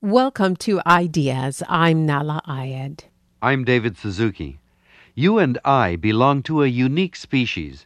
Welcome 0.00 0.54
to 0.58 0.80
Ideas. 0.86 1.60
I'm 1.68 2.06
Nahlah 2.06 2.40
Ayed. 2.46 3.00
I'm 3.42 3.64
David 3.64 3.98
Suzuki. 3.98 4.60
You 5.16 5.38
and 5.38 5.58
I 5.64 5.96
belong 5.96 6.44
to 6.44 6.62
a 6.62 6.68
unique 6.68 7.16
species. 7.16 7.84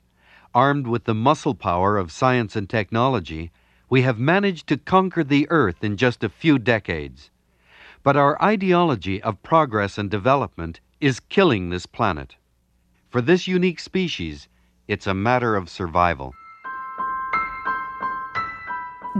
Armed 0.54 0.86
with 0.86 1.04
the 1.04 1.14
muscle 1.14 1.54
power 1.54 1.96
of 1.96 2.12
science 2.12 2.54
and 2.54 2.68
technology, 2.68 3.50
we 3.88 4.02
have 4.02 4.18
managed 4.18 4.66
to 4.66 4.76
conquer 4.76 5.24
the 5.24 5.46
Earth 5.48 5.82
in 5.82 5.96
just 5.96 6.22
a 6.22 6.28
few 6.28 6.58
decades. 6.58 7.30
But 8.02 8.18
our 8.18 8.36
ideology 8.42 9.22
of 9.22 9.42
progress 9.42 9.96
and 9.96 10.10
development 10.10 10.80
is 11.00 11.18
killing 11.18 11.70
this 11.70 11.86
planet. 11.86 12.36
For 13.08 13.22
this 13.22 13.48
unique 13.48 13.80
species, 13.80 14.48
it's 14.86 15.06
a 15.06 15.14
matter 15.14 15.56
of 15.56 15.70
survival. 15.70 16.34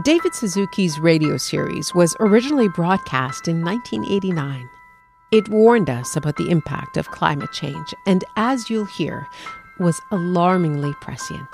David 0.01 0.33
Suzuki's 0.33 0.99
radio 0.99 1.37
series 1.37 1.93
was 1.93 2.15
originally 2.19 2.67
broadcast 2.67 3.47
in 3.47 3.63
1989. 3.63 4.67
It 5.31 5.47
warned 5.49 5.87
us 5.87 6.15
about 6.15 6.35
the 6.37 6.49
impact 6.49 6.97
of 6.97 7.11
climate 7.11 7.51
change 7.51 7.93
and, 8.07 8.23
as 8.35 8.71
you'll 8.71 8.85
hear, 8.85 9.27
was 9.77 10.01
alarmingly 10.11 10.95
prescient. 10.99 11.47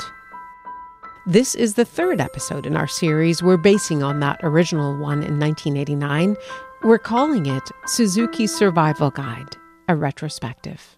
This 1.28 1.54
is 1.54 1.73
the 1.73 1.84
third 1.84 2.22
episode 2.22 2.66
in 2.66 2.78
our 2.78 2.88
series. 2.88 3.44
We're 3.44 3.58
basing 3.58 4.04
on 4.04 4.22
that 4.22 4.40
original 4.42 4.94
one 4.94 5.22
in 5.22 5.38
1989. 5.38 6.38
We're 6.81 6.98
calling 6.98 7.46
it 7.46 7.70
Suzuki's 7.88 8.56
Survival 8.56 9.12
Guide, 9.12 9.58
a 9.90 9.98
retrospective. 9.98 10.96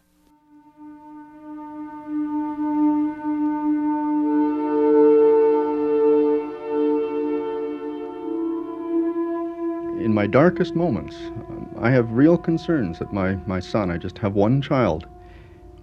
In 10.03 10.13
my 10.13 10.27
darkest 10.27 10.75
moments, 10.75 11.16
um, 11.16 11.69
I 11.80 11.91
have 11.91 12.11
real 12.11 12.38
concerns 12.38 12.99
that 12.99 13.13
my, 13.13 13.35
my 13.45 13.59
son, 13.59 13.91
I 13.91 13.97
just 13.97 14.17
have 14.17 14.33
one 14.33 14.61
child, 14.61 15.05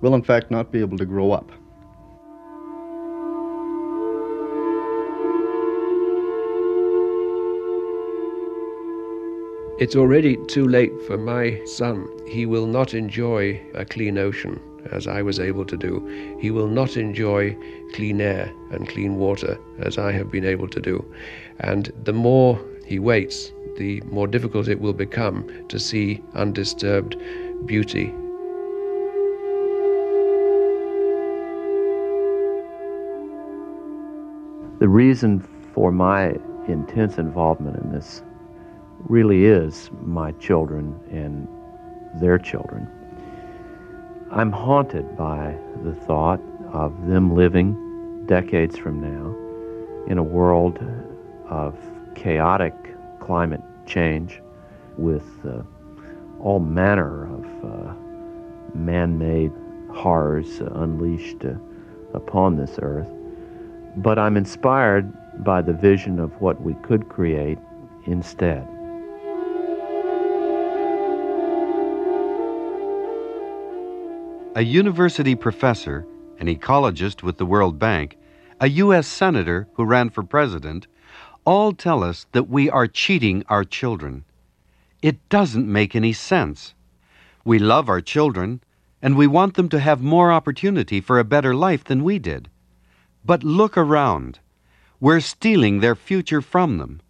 will 0.01 0.15
in 0.15 0.23
fact 0.23 0.51
not 0.51 0.73
be 0.73 0.81
able 0.81 0.99
to 0.99 1.07
grow 1.07 1.33
up. 1.33 1.51
It's 9.81 9.95
already 9.95 10.37
too 10.49 10.67
late 10.67 10.93
for 11.07 11.17
my 11.17 11.65
son. 11.65 12.09
He 12.27 12.47
will 12.47 12.67
not 12.67 12.95
enjoy 12.95 13.61
a 13.75 13.85
clean 13.85 14.19
ocean 14.19 14.61
as 14.91 15.07
I 15.07 15.23
was 15.23 15.39
able 15.39 15.65
to 15.67 15.77
do. 15.77 16.37
He 16.41 16.51
will 16.51 16.67
not 16.67 16.97
enjoy 16.97 17.57
clean 17.95 18.21
air 18.21 18.53
and 18.73 18.89
clean 18.89 19.17
water 19.17 19.57
as 19.79 19.97
I 19.97 20.11
have 20.11 20.33
been 20.33 20.45
able 20.45 20.69
to 20.69 20.81
do. 20.81 21.05
And 21.61 21.93
the 22.03 22.13
more 22.13 22.59
he 22.89 22.99
waits, 22.99 23.53
the 23.77 24.01
more 24.07 24.27
difficult 24.27 24.67
it 24.67 24.81
will 24.81 24.95
become 24.95 25.47
to 25.69 25.79
see 25.79 26.23
undisturbed 26.35 27.17
beauty. 27.67 28.07
The 34.79 34.89
reason 34.89 35.41
for 35.75 35.93
my 35.93 36.35
intense 36.67 37.19
involvement 37.19 37.77
in 37.77 37.93
this 37.93 38.23
really 39.07 39.45
is 39.45 39.91
my 40.01 40.33
children 40.33 40.99
and 41.11 41.47
their 42.23 42.39
children. 42.39 42.89
I'm 44.31 44.51
haunted 44.51 45.15
by 45.15 45.55
the 45.85 45.93
thought 45.93 46.41
of 46.73 47.07
them 47.07 47.37
living 47.37 48.25
decades 48.25 48.79
from 48.79 48.99
now 49.03 50.07
in 50.07 50.17
a 50.17 50.23
world 50.23 50.79
of 51.51 51.77
chaotic 52.19 52.75
climate 53.21 53.63
change 53.87 54.43
with 54.97 55.25
uh, 55.47 55.63
all 56.41 56.59
manner 56.59 57.33
of 57.33 57.45
uh, 57.65 57.95
man 58.75 59.19
made 59.19 59.53
horrors 59.95 60.61
unleashed 60.61 61.45
uh, 61.45 61.55
upon 62.15 62.57
this 62.57 62.79
earth. 62.83 63.09
But 63.97 64.19
I'm 64.19 64.37
inspired 64.37 65.13
by 65.45 65.63
the 65.63 65.73
vision 65.73 66.19
of 66.19 66.33
what 66.41 66.61
we 66.61 66.75
could 66.83 67.09
create 67.09 67.59
instead. 68.07 68.67
A 74.57 74.63
university 74.63 75.37
professor, 75.37 76.05
an 76.41 76.49
ecologist 76.49 77.23
with 77.23 77.39
the 77.39 77.47
World 77.47 77.79
Bank, 77.79 78.17
a 78.61 78.69
U.S. 78.71 79.07
senator 79.07 79.69
who 79.75 79.85
ran 79.85 80.11
for 80.11 80.25
president, 80.25 80.89
all 81.49 81.73
tell 81.73 82.05
us 82.05 82.27
that 82.33 82.51
we 82.51 82.69
are 82.69 82.87
cheating 82.87 83.43
our 83.49 83.65
children. 83.65 84.23
It 85.01 85.17
doesn't 85.31 85.67
make 85.67 85.97
any 85.97 86.13
sense. 86.13 86.75
We 87.43 87.59
love 87.59 87.89
our 87.89 88.03
children, 88.03 88.61
and 89.01 89.17
we 89.17 89.27
want 89.27 89.55
them 89.55 89.71
to 89.71 89.81
have 89.81 90.03
more 90.03 90.31
opportunity 90.31 91.01
for 91.01 91.19
a 91.19 91.25
better 91.25 91.55
life 91.55 91.85
than 91.85 92.05
we 92.05 92.19
did. 92.19 92.51
But 93.25 93.45
look 93.45 93.79
around. 93.79 94.41
We're 95.01 95.21
stealing 95.21 95.81
their 95.81 95.95
future 95.95 96.43
from 96.43 96.77
them. 96.77 97.01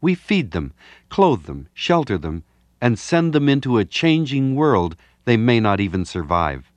We 0.00 0.16
feed 0.16 0.50
them, 0.50 0.72
clothe 1.08 1.44
them, 1.44 1.68
shelter 1.72 2.18
them, 2.18 2.42
and 2.80 2.98
send 2.98 3.32
them 3.32 3.48
into 3.48 3.78
a 3.78 3.84
changing 3.84 4.56
world 4.56 4.96
they 5.24 5.36
may 5.36 5.60
not 5.60 5.78
even 5.78 6.04
survive. 6.04 6.72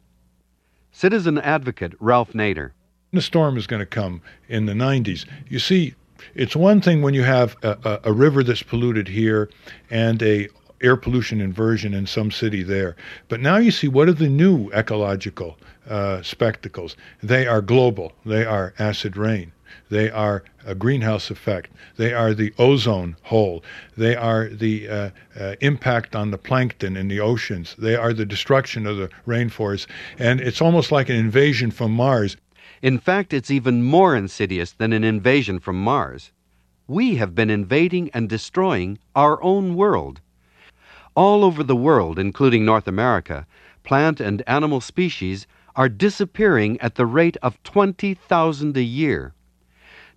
Citizen 0.92 1.40
advocate 1.40 1.94
Ralph 2.00 2.34
Nader. 2.34 2.74
The 3.12 3.24
storm 3.24 3.58
is 3.58 3.66
going 3.66 3.80
to 3.80 3.88
come 3.88 4.22
in 4.47 4.68
the 4.68 4.74
90s. 4.74 5.25
You 5.50 5.58
see, 5.58 5.96
it's 6.36 6.56
one 6.56 6.82
thing 6.82 7.02
when 7.02 7.14
you 7.14 7.24
have 7.24 7.56
a, 7.64 7.78
a, 7.84 8.00
a 8.06 8.14
river 8.14 8.44
that's 8.44 8.64
polluted 8.64 9.08
here 9.08 9.50
and 9.90 10.22
a 10.22 10.50
air 10.82 10.98
pollution 10.98 11.40
inversion 11.40 11.94
in 11.94 12.06
some 12.06 12.30
city 12.30 12.62
there. 12.62 12.96
But 13.30 13.40
now 13.40 13.58
you 13.58 13.72
see 13.72 13.88
what 13.88 14.10
are 14.10 14.14
the 14.14 14.30
new 14.30 14.70
ecological 14.72 15.58
uh, 15.90 16.22
spectacles? 16.22 16.96
They 17.22 17.48
are 17.48 17.62
global. 17.62 18.12
They 18.26 18.46
are 18.46 18.74
acid 18.78 19.16
rain. 19.16 19.54
They 19.90 20.10
are 20.10 20.44
a 20.66 20.76
greenhouse 20.76 21.30
effect. 21.30 21.70
They 21.98 22.14
are 22.14 22.34
the 22.34 22.54
ozone 22.58 23.16
hole. 23.24 23.64
They 23.98 24.16
are 24.16 24.48
the 24.50 24.88
uh, 24.88 25.10
uh, 25.40 25.56
impact 25.62 26.16
on 26.16 26.32
the 26.32 26.38
plankton 26.38 26.96
in 26.96 27.08
the 27.08 27.20
oceans. 27.20 27.76
They 27.78 27.96
are 27.96 28.14
the 28.14 28.26
destruction 28.26 28.86
of 28.88 28.98
the 28.98 29.10
rainforests. 29.28 29.88
And 30.20 30.42
it's 30.42 30.62
almost 30.62 30.92
like 30.92 31.10
an 31.10 31.16
invasion 31.16 31.72
from 31.72 31.92
Mars. 31.92 32.38
In 32.84 33.00
fact, 33.00 33.32
it's 33.32 33.50
even 33.50 33.82
more 33.82 34.14
insidious 34.14 34.74
than 34.74 34.92
an 34.92 35.06
invasion 35.06 35.58
from 35.58 35.82
Mars. 35.82 36.34
We 36.86 37.16
have 37.16 37.34
been 37.34 37.50
invading 37.50 38.10
and 38.14 38.28
destroying 38.28 39.00
our 39.16 39.42
own 39.42 39.76
world. 39.76 40.20
All 41.16 41.46
over 41.46 41.64
the 41.64 41.78
world, 41.78 42.20
including 42.20 42.66
North 42.66 42.86
America, 42.86 43.48
plant 43.84 44.20
and 44.20 44.44
animal 44.48 44.82
species 44.82 45.48
are 45.78 45.88
disappearing 45.88 46.78
at 46.82 46.96
the 46.96 47.06
rate 47.06 47.38
of 47.42 47.64
20,000 47.64 48.76
a 48.76 48.84
year. 48.84 49.34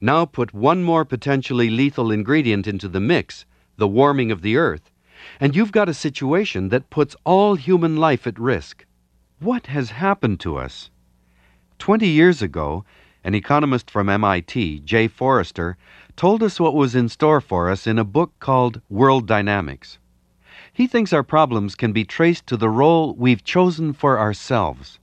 Now 0.00 0.24
put 0.24 0.52
one 0.52 0.82
more 0.82 1.04
potentially 1.04 1.70
lethal 1.70 2.10
ingredient 2.10 2.66
into 2.66 2.88
the 2.88 2.98
mix, 2.98 3.46
the 3.76 3.86
warming 3.86 4.32
of 4.32 4.42
the 4.42 4.56
Earth, 4.56 4.90
and 5.38 5.54
you've 5.54 5.70
got 5.70 5.88
a 5.88 5.94
situation 5.94 6.70
that 6.70 6.90
puts 6.90 7.14
all 7.22 7.54
human 7.54 7.94
life 7.94 8.26
at 8.26 8.40
risk. 8.40 8.84
What 9.38 9.68
has 9.68 9.90
happened 9.90 10.40
to 10.40 10.56
us? 10.56 10.90
Twenty 11.78 12.08
years 12.08 12.42
ago, 12.42 12.84
an 13.22 13.34
economist 13.34 13.90
from 13.90 14.08
MIT, 14.08 14.80
Jay 14.80 15.08
Forrester, 15.08 15.76
told 16.16 16.42
us 16.42 16.58
what 16.58 16.74
was 16.74 16.94
in 16.94 17.08
store 17.08 17.40
for 17.40 17.68
us 17.68 17.86
in 17.86 17.98
a 17.98 18.04
book 18.04 18.32
called 18.40 18.80
World 18.88 19.26
Dynamics. 19.26 19.98
He 20.72 20.86
thinks 20.86 21.12
our 21.12 21.22
problems 21.22 21.74
can 21.74 21.92
be 21.92 22.04
traced 22.04 22.46
to 22.46 22.56
the 22.56 22.68
role 22.68 23.14
we've 23.14 23.44
chosen 23.44 23.92
for 23.92 24.18
ourselves. 24.18 24.98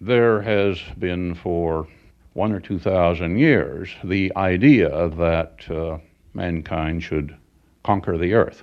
There 0.00 0.42
has 0.42 0.80
been 0.98 1.34
for 1.34 1.88
one 2.34 2.52
or 2.52 2.60
two 2.60 2.78
thousand 2.78 3.38
years 3.38 3.94
the 4.04 4.32
idea 4.36 5.08
that 5.08 5.70
uh, 5.70 5.98
mankind 6.34 7.02
should 7.02 7.36
conquer 7.82 8.18
the 8.18 8.34
earth, 8.34 8.62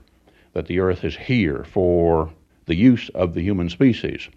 that 0.54 0.68
the 0.68 0.80
earth 0.80 1.04
is 1.04 1.18
here 1.18 1.64
for 1.64 2.32
the 2.66 2.76
use 2.76 3.10
of 3.10 3.34
the 3.34 3.42
human 3.42 3.70
species. 3.70 4.30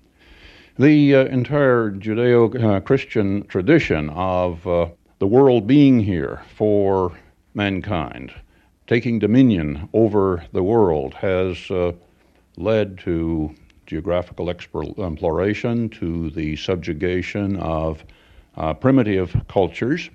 The 0.78 1.14
uh, 1.14 1.24
entire 1.24 1.90
Judeo 1.90 2.84
Christian 2.84 3.46
tradition 3.46 4.10
of 4.10 4.66
uh, 4.66 4.88
the 5.18 5.26
world 5.26 5.66
being 5.66 6.00
here 6.00 6.42
for 6.54 7.16
mankind, 7.54 8.34
taking 8.86 9.18
dominion 9.18 9.88
over 9.94 10.44
the 10.52 10.62
world, 10.62 11.14
has 11.14 11.70
uh, 11.70 11.92
led 12.58 12.98
to 12.98 13.54
geographical 13.86 14.50
exploration, 14.50 15.88
to 15.88 16.28
the 16.32 16.56
subjugation 16.56 17.56
of 17.56 18.04
uh, 18.58 18.74
primitive 18.74 19.34
cultures, 19.48 20.10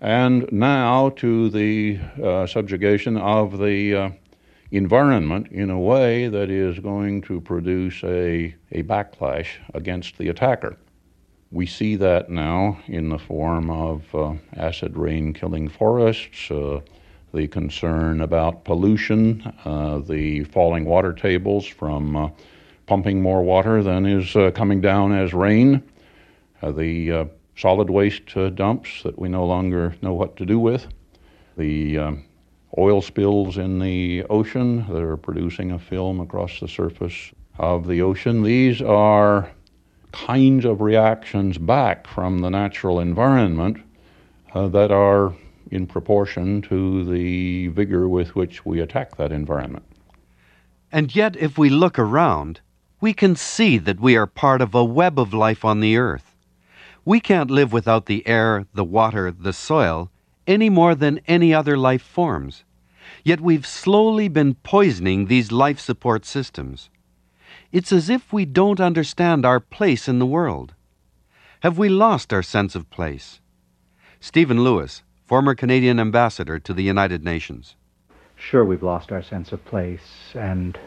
and 0.00 0.46
now 0.52 1.08
to 1.16 1.50
the 1.50 1.98
uh, 2.22 2.46
subjugation 2.46 3.16
of 3.16 3.58
the 3.58 3.96
uh, 3.96 4.10
environment 4.70 5.48
in 5.50 5.70
a 5.70 5.78
way 5.78 6.28
that 6.28 6.48
is 6.50 6.78
going 6.78 7.22
to 7.22 7.40
produce 7.40 8.02
a, 8.04 8.54
a 8.72 8.82
backlash 8.84 9.48
against 9.74 10.16
the 10.18 10.28
attacker. 10.28 10.76
We 11.50 11.66
see 11.66 11.96
that 11.96 12.30
now 12.30 12.78
in 12.86 13.08
the 13.08 13.18
form 13.18 13.70
of 13.70 14.14
uh, 14.14 14.34
acid 14.56 14.96
rain 14.96 15.32
killing 15.32 15.68
forests, 15.68 16.50
uh, 16.50 16.80
the 17.34 17.48
concern 17.48 18.20
about 18.20 18.64
pollution, 18.64 19.52
uh, 19.64 19.98
the 19.98 20.44
falling 20.44 20.84
water 20.84 21.12
tables 21.12 21.66
from 21.66 22.16
uh, 22.16 22.28
pumping 22.86 23.20
more 23.20 23.42
water 23.42 23.82
than 23.82 24.06
is 24.06 24.34
uh, 24.36 24.50
coming 24.52 24.80
down 24.80 25.12
as 25.12 25.32
rain, 25.32 25.82
uh, 26.62 26.70
the 26.70 27.28
solid 27.56 27.90
waste 27.90 28.34
dumps 28.54 29.02
that 29.02 29.18
we 29.18 29.28
no 29.28 29.44
longer 29.44 29.94
know 30.02 30.14
what 30.14 30.36
to 30.36 30.46
do 30.46 30.58
with, 30.58 30.86
the 31.56 31.98
um, 31.98 32.24
oil 32.78 33.02
spills 33.02 33.58
in 33.58 33.78
the 33.78 34.24
ocean 34.30 34.86
that 34.88 35.02
are 35.02 35.16
producing 35.16 35.72
a 35.72 35.78
film 35.78 36.20
across 36.20 36.60
the 36.60 36.68
surface 36.68 37.32
of 37.58 37.86
the 37.86 38.00
ocean. 38.02 38.42
These 38.42 38.80
are 38.80 39.50
kinds 40.12 40.64
of 40.64 40.80
reactions 40.80 41.58
back 41.58 42.06
from 42.06 42.38
the 42.38 42.50
natural 42.50 43.00
environment 43.00 43.78
uh, 44.54 44.68
that 44.68 44.90
are 44.90 45.34
in 45.70 45.86
proportion 45.86 46.62
to 46.62 47.04
the 47.04 47.68
vigor 47.68 48.08
with 48.08 48.34
which 48.34 48.64
we 48.66 48.80
attack 48.80 49.16
that 49.16 49.30
environment. 49.32 49.84
And 50.90 51.14
yet, 51.14 51.36
if 51.36 51.56
we 51.56 51.70
look 51.70 51.98
around, 51.98 52.60
we 53.00 53.14
can 53.14 53.36
see 53.36 53.78
that 53.78 54.00
we 54.00 54.16
are 54.16 54.26
part 54.26 54.60
of 54.60 54.74
a 54.74 54.84
web 54.84 55.18
of 55.18 55.32
life 55.32 55.64
on 55.64 55.80
the 55.80 55.96
earth. 55.96 56.34
We 57.04 57.20
can't 57.20 57.50
live 57.50 57.72
without 57.72 58.06
the 58.06 58.26
air, 58.26 58.66
the 58.74 58.84
water, 58.84 59.30
the 59.30 59.52
soil, 59.52 60.09
any 60.50 60.68
more 60.68 60.94
than 60.96 61.20
any 61.28 61.54
other 61.54 61.78
life 61.78 62.02
forms. 62.02 62.64
Yet 63.22 63.40
we've 63.40 63.66
slowly 63.66 64.28
been 64.28 64.54
poisoning 64.54 65.26
these 65.26 65.52
life 65.52 65.78
support 65.78 66.26
systems. 66.26 66.90
It's 67.70 67.92
as 67.92 68.10
if 68.10 68.32
we 68.32 68.44
don't 68.44 68.80
understand 68.80 69.46
our 69.46 69.60
place 69.60 70.08
in 70.08 70.18
the 70.18 70.26
world. 70.26 70.74
Have 71.60 71.78
we 71.78 71.88
lost 71.88 72.32
our 72.32 72.42
sense 72.42 72.74
of 72.74 72.90
place? 72.90 73.40
Stephen 74.18 74.64
Lewis, 74.64 75.02
former 75.24 75.54
Canadian 75.54 76.00
ambassador 76.00 76.58
to 76.58 76.74
the 76.74 76.82
United 76.82 77.22
Nations. 77.22 77.76
Sure, 78.34 78.64
we've 78.64 78.82
lost 78.82 79.12
our 79.12 79.22
sense 79.22 79.52
of 79.52 79.64
place, 79.64 80.34
and 80.34 80.78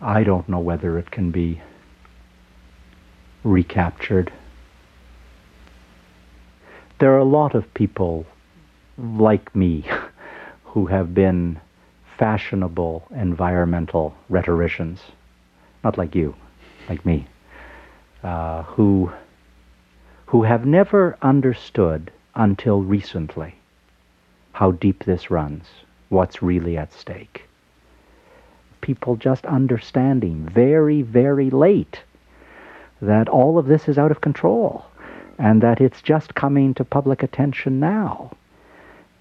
I 0.00 0.22
don't 0.22 0.48
know 0.48 0.60
whether 0.60 0.96
it 0.98 1.10
can 1.10 1.30
be 1.30 1.60
recaptured. 3.42 4.32
There 7.00 7.12
are 7.14 7.18
a 7.18 7.24
lot 7.24 7.54
of 7.54 7.72
people 7.74 8.26
like 8.98 9.54
me 9.54 9.84
who 10.64 10.86
have 10.86 11.14
been 11.14 11.60
fashionable 12.18 13.06
environmental 13.14 14.14
rhetoricians, 14.28 15.00
not 15.82 15.98
like 15.98 16.14
you, 16.14 16.34
like 16.88 17.04
me, 17.04 17.26
uh, 18.22 18.62
who 18.62 19.12
who 20.26 20.42
have 20.42 20.66
never 20.66 21.16
understood 21.22 22.10
until 22.34 22.82
recently 22.82 23.54
how 24.52 24.70
deep 24.72 25.04
this 25.04 25.30
runs, 25.30 25.64
what's 26.08 26.42
really 26.42 26.76
at 26.76 26.92
stake. 26.92 27.42
People 28.80 29.16
just 29.16 29.44
understanding 29.46 30.48
very, 30.48 31.02
very 31.02 31.50
late 31.50 32.02
that 33.02 33.28
all 33.28 33.58
of 33.58 33.66
this 33.66 33.88
is 33.88 33.98
out 33.98 34.10
of 34.10 34.20
control 34.20 34.84
and 35.38 35.62
that 35.62 35.80
it's 35.80 36.02
just 36.02 36.34
coming 36.34 36.72
to 36.74 36.84
public 36.84 37.22
attention 37.22 37.80
now. 37.80 38.30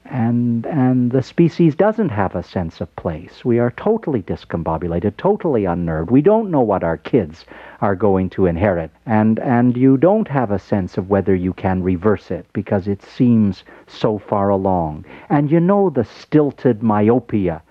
And, 0.06 0.66
and 0.66 1.12
the 1.12 1.24
species 1.24 1.76
doesn't 1.76 2.10
have 2.10 2.36
a 2.36 2.44
sense 2.44 2.82
of 2.82 2.96
place. 2.96 3.46
We 3.46 3.60
are 3.60 3.72
totally 3.72 4.22
discombobulated, 4.22 5.18
totally 5.18 5.66
unnerved. 5.66 6.12
We 6.12 6.22
don't 6.22 6.52
know 6.52 6.62
what 6.62 6.84
our 6.84 6.98
kids 6.98 7.46
are 7.82 7.96
going 7.96 8.30
to 8.32 8.46
inherit. 8.46 8.92
And, 9.06 9.40
and 9.40 9.78
you 9.78 9.98
don't 9.98 10.28
have 10.28 10.52
a 10.52 10.60
sense 10.60 10.98
of 10.98 11.10
whether 11.10 11.34
you 11.34 11.54
can 11.54 11.84
reverse 11.84 12.32
it 12.32 12.46
because 12.54 12.88
it 12.88 13.02
seems 13.02 13.64
so 13.88 14.18
far 14.18 14.50
along. 14.50 15.06
And 15.30 15.50
you 15.50 15.60
know 15.60 15.90
the 15.90 16.06
stilted 16.06 16.84
myopia 16.84 17.62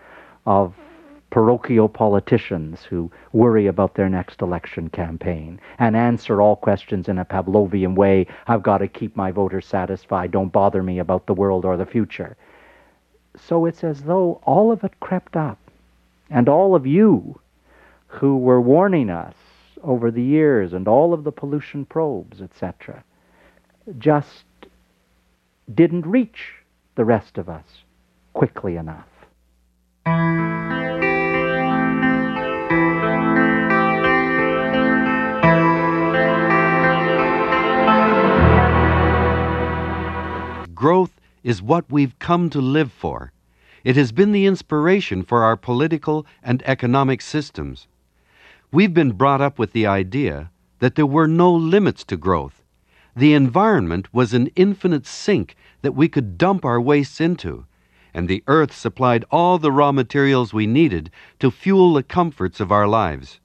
of 0.47 0.75
parochial 1.33 1.89
politicians 1.89 2.85
who 2.85 3.11
worry 3.33 3.67
about 3.67 3.95
their 3.95 4.09
next 4.11 4.43
election 4.43 4.91
campaign 4.91 5.59
and 5.79 5.97
answer 5.97 6.43
all 6.43 6.55
questions 6.55 7.09
in 7.09 7.19
a 7.19 7.25
Pavlovian 7.25 7.95
way. 7.95 8.27
I've 8.47 8.63
got 8.63 8.79
to 8.79 8.87
keep 8.87 9.17
my 9.17 9.33
voters 9.33 9.67
satisfied. 9.67 10.31
Don't 10.31 10.53
bother 10.53 10.83
me 10.83 10.99
about 10.99 11.27
the 11.27 11.33
world 11.33 11.65
or 11.65 11.79
the 11.79 11.87
future. 11.87 12.37
So 13.35 13.65
it's 13.65 13.83
as 13.83 14.03
though 14.03 14.43
all 14.45 14.71
of 14.71 14.85
it 14.85 15.01
crept 15.01 15.35
up. 15.35 15.59
And 16.29 16.51
all 16.51 16.75
of 16.75 16.87
you 16.87 17.41
who 18.09 18.37
were 18.37 18.61
warning 18.61 19.09
us 19.09 19.35
over 19.83 20.11
the 20.11 20.23
years 20.23 20.75
and 20.75 20.87
all 20.87 21.15
of 21.15 21.25
the 21.25 21.33
pollution 21.33 21.87
probes, 21.87 22.43
etc., 22.43 23.03
just 23.99 24.45
didn't 25.75 26.07
reach 26.07 26.57
the 26.95 27.07
rest 27.07 27.39
of 27.39 27.49
us 27.49 27.85
quickly 28.35 28.77
enough. 28.77 29.09
Growth 40.83 41.21
is 41.45 41.63
what 41.63 41.85
we've 41.89 42.19
come 42.19 42.51
to 42.51 42.61
live 42.61 42.91
for. 42.91 43.31
It 43.85 43.95
has 43.95 44.11
been 44.11 44.33
the 44.33 44.47
inspiration 44.47 45.23
for 45.23 45.45
our 45.45 45.57
political 45.57 46.27
and 46.43 46.61
economic 46.67 47.21
systems. 47.21 47.87
We've 48.73 48.93
been 48.93 49.13
brought 49.13 49.41
up 49.41 49.61
with 49.61 49.75
the 49.75 49.87
idea 49.87 50.51
that 50.81 50.97
there 50.97 51.07
were 51.07 51.29
no 51.29 51.55
limits 51.55 52.03
to 52.07 52.17
growth. 52.17 52.65
The 53.15 53.33
environment 53.33 54.13
was 54.13 54.35
an 54.35 54.51
infinite 54.57 55.07
sink 55.07 55.55
that 55.83 55.95
we 55.95 56.09
could 56.09 56.37
dump 56.37 56.65
our 56.65 56.81
wastes 56.81 57.21
into, 57.21 57.65
and 58.13 58.27
the 58.27 58.43
earth 58.49 58.75
supplied 58.75 59.25
all 59.31 59.59
the 59.59 59.71
raw 59.71 59.93
materials 59.93 60.53
we 60.53 60.67
needed 60.67 61.13
to 61.39 61.53
fuel 61.53 61.93
the 61.93 62.03
comforts 62.03 62.59
of 62.59 62.73
our 62.73 62.89
lives. 62.89 63.39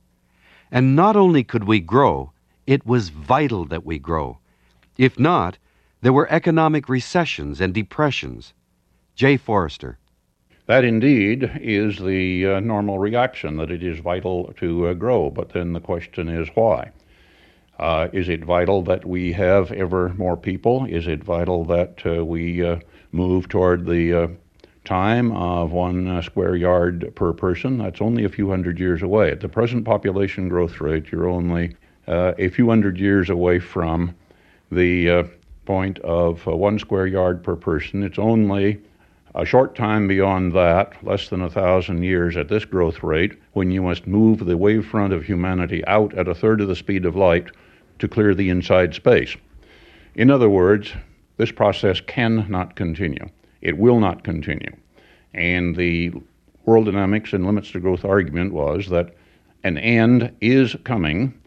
And 0.72 0.95
not 0.95 1.16
only 1.16 1.44
could 1.44 1.65
we 1.65 1.82
grow, 1.82 2.32
it 2.65 2.84
was 2.88 3.10
vital 3.10 3.63
that 3.65 3.86
we 3.86 4.00
grow. 4.00 4.39
If 4.98 5.20
not, 5.20 5.60
there 6.01 6.13
were 6.13 6.32
economic 6.32 6.89
recessions 6.89 7.60
and 7.60 7.74
depressions. 7.74 8.54
Jay 9.16 9.38
Forrester. 9.38 9.98
That 10.68 10.84
indeed 10.84 11.50
is 11.62 11.98
the 11.98 12.46
uh, 12.46 12.60
normal 12.60 13.00
reaction, 13.00 13.56
that 13.58 13.72
it 13.72 13.82
is 13.82 14.00
vital 14.00 14.54
to 14.58 14.88
uh, 14.88 14.94
grow. 14.94 15.32
But 15.32 15.50
then 15.50 15.74
the 15.74 15.80
question 15.80 16.27
is 16.27 16.50
why? 16.56 16.92
Uh, 17.80 18.10
is 18.12 18.27
it 18.27 18.44
vital 18.44 18.82
that 18.84 19.06
we 19.06 19.32
have 19.34 19.72
ever 19.72 20.13
more 20.16 20.36
people? 20.36 20.86
Is 20.86 21.08
it 21.08 21.24
vital 21.24 21.63
that 21.66 22.01
uh, 22.06 22.25
we 22.25 22.66
uh, 22.66 22.80
move 23.12 23.48
toward 23.48 23.86
the 23.86 24.13
uh, 24.13 24.27
time 24.84 25.32
of 25.32 25.72
one 25.72 26.22
square 26.22 26.56
yard 26.56 27.13
per 27.16 27.34
person? 27.34 27.77
That's 27.77 28.01
only 28.01 28.25
a 28.25 28.30
few 28.30 28.50
hundred 28.50 28.80
years 28.80 29.01
away. 29.01 29.32
At 29.32 29.39
the 29.39 29.50
present 29.50 29.86
population 29.86 30.50
growth 30.50 30.82
rate, 30.82 31.12
you're 31.12 31.30
only 31.30 31.75
a 32.08 32.50
few 32.50 32.70
hundred 32.70 32.98
years 32.98 33.30
away 33.30 33.60
from 33.60 34.16
the 34.72 35.30
point 35.67 36.00
of 36.00 36.47
uh, 36.47 36.55
one 36.55 36.79
square 36.79 37.05
yard 37.05 37.43
per 37.43 37.55
person. 37.55 38.01
It's 38.01 38.17
only 38.17 38.79
a 39.36 39.45
short 39.45 39.75
time 39.75 40.07
beyond 40.07 40.53
that, 40.53 40.93
less 41.03 41.27
than 41.27 41.41
a 41.41 41.50
thousand 41.50 42.01
years 42.01 42.38
at 42.38 42.47
this 42.47 42.65
growth 42.65 43.03
rate, 43.03 43.38
when 43.53 43.69
you 43.69 43.83
must 43.83 44.07
move 44.07 44.39
the 44.39 44.57
wavefront 44.57 45.13
of 45.13 45.25
humanity 45.25 45.86
out 45.86 46.13
at 46.15 46.27
a 46.27 46.33
third 46.33 46.62
of 46.62 46.69
the 46.69 46.75
speed 46.75 47.05
of 47.05 47.15
light 47.15 47.47
to 48.00 48.07
clear 48.07 48.33
the 48.33 48.50
inside 48.50 48.95
space. 48.95 49.36
In 50.15 50.31
other 50.31 50.50
words, 50.50 50.93
this 51.36 51.51
process 51.51 52.01
cannot 52.01 52.75
continue. 52.75 53.29
It 53.62 53.77
will 53.77 54.00
not 54.00 54.24
continue. 54.24 54.75
And 55.33 55.75
the 55.75 56.13
world 56.65 56.86
dynamics 56.86 57.33
and 57.33 57.45
limits 57.45 57.71
to 57.71 57.79
growth 57.79 58.05
argument 58.05 58.53
was 58.53 58.88
that 58.88 59.13
an 59.63 59.77
end 59.77 60.33
is 60.41 60.75
coming 60.86 61.39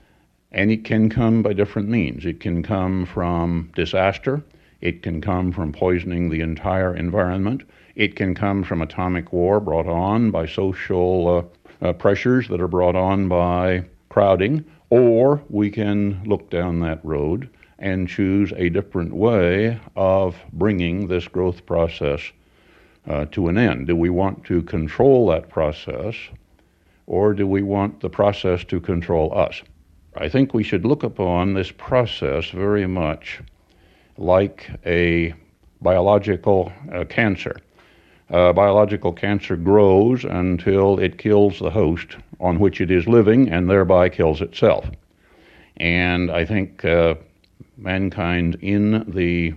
and 0.53 0.71
it 0.71 0.85
can 0.85 1.09
come 1.09 1.43
by 1.43 1.53
different 1.53 1.89
means. 1.89 2.27
It 2.27 2.41
can 2.41 2.63
come 2.63 3.07
from 3.07 3.71
disaster, 3.75 4.43
it 4.81 5.03
can 5.03 5.21
come 5.21 5.53
from 5.53 5.73
poisoning 5.73 6.31
the 6.31 6.41
entire 6.41 6.95
environment, 6.95 7.63
it 7.95 8.17
can 8.17 8.35
come 8.35 8.63
from 8.63 8.83
atomic 8.83 9.33
war 9.33 9.61
brought 9.61 9.87
on 9.87 10.31
by 10.31 10.47
social 10.47 11.49
uh, 11.83 11.87
uh, 11.87 11.93
pressures 11.93 12.49
that 12.49 12.61
are 12.61 12.69
brought 12.69 12.97
on 12.97 13.29
by 13.29 13.85
crowding, 14.09 14.65
or 14.91 15.43
we 15.49 15.71
can 15.71 16.23
look 16.25 16.51
down 16.51 16.81
that 16.81 17.05
road 17.05 17.49
and 17.79 18.09
choose 18.09 18.53
a 18.57 18.69
different 18.69 19.15
way 19.15 19.81
of 19.97 20.37
bringing 20.53 21.09
this 21.09 21.27
growth 21.29 21.65
process 21.65 22.21
uh, 23.09 23.25
to 23.27 23.49
an 23.49 23.57
end. 23.57 23.87
Do 23.87 23.97
we 23.97 24.11
want 24.11 24.45
to 24.45 24.63
control 24.63 25.29
that 25.29 25.49
process 25.49 26.15
or 27.07 27.35
do 27.35 27.47
we 27.47 27.63
want 27.63 28.01
the 28.01 28.11
process 28.11 28.63
to 28.65 28.81
control 28.81 29.37
us? 29.37 29.63
I 30.17 30.29
think 30.29 30.53
we 30.53 30.65
should 30.65 30.85
look 30.85 31.05
upon 31.05 31.55
this 31.55 31.71
process 31.71 32.51
very 32.51 32.87
much 32.87 33.41
like 34.19 34.69
a 34.85 35.35
biological 35.81 36.73
uh, 36.93 37.05
cancer. 37.05 37.57
Uh, 38.29 38.53
biological 38.53 39.13
cancer 39.13 39.57
grows 39.57 40.25
until 40.25 40.99
it 40.99 41.17
kills 41.17 41.61
the 41.61 41.71
host 41.71 42.17
on 42.41 42.59
which 42.59 42.81
it 42.81 42.91
is 42.91 43.07
living 43.07 43.49
and 43.51 43.71
thereby 43.71 44.09
kills 44.09 44.41
itself. 44.41 44.91
And 45.77 46.29
I 46.31 46.45
think 46.45 46.85
uh, 46.85 47.15
mankind 47.77 48.57
in 48.61 49.05
the 49.13 49.55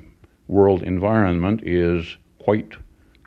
world 0.47 0.83
environment 0.83 1.61
is 1.63 2.17
quite 2.37 2.73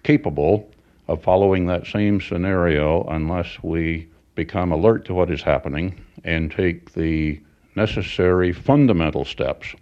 capable 0.04 0.71
of 1.09 1.25
following 1.25 1.66
that 1.66 1.88
same 1.88 2.21
scenario 2.21 3.02
unless 3.09 3.61
we 3.64 4.09
become 4.37 4.71
alert 4.71 5.04
to 5.06 5.14
what 5.14 5.30
is 5.30 5.42
happening 5.42 6.05
and 6.26 6.50
take 6.50 6.92
the 6.92 7.40
necessary 7.76 8.52
fundamental 8.52 9.25
steps 9.25 9.75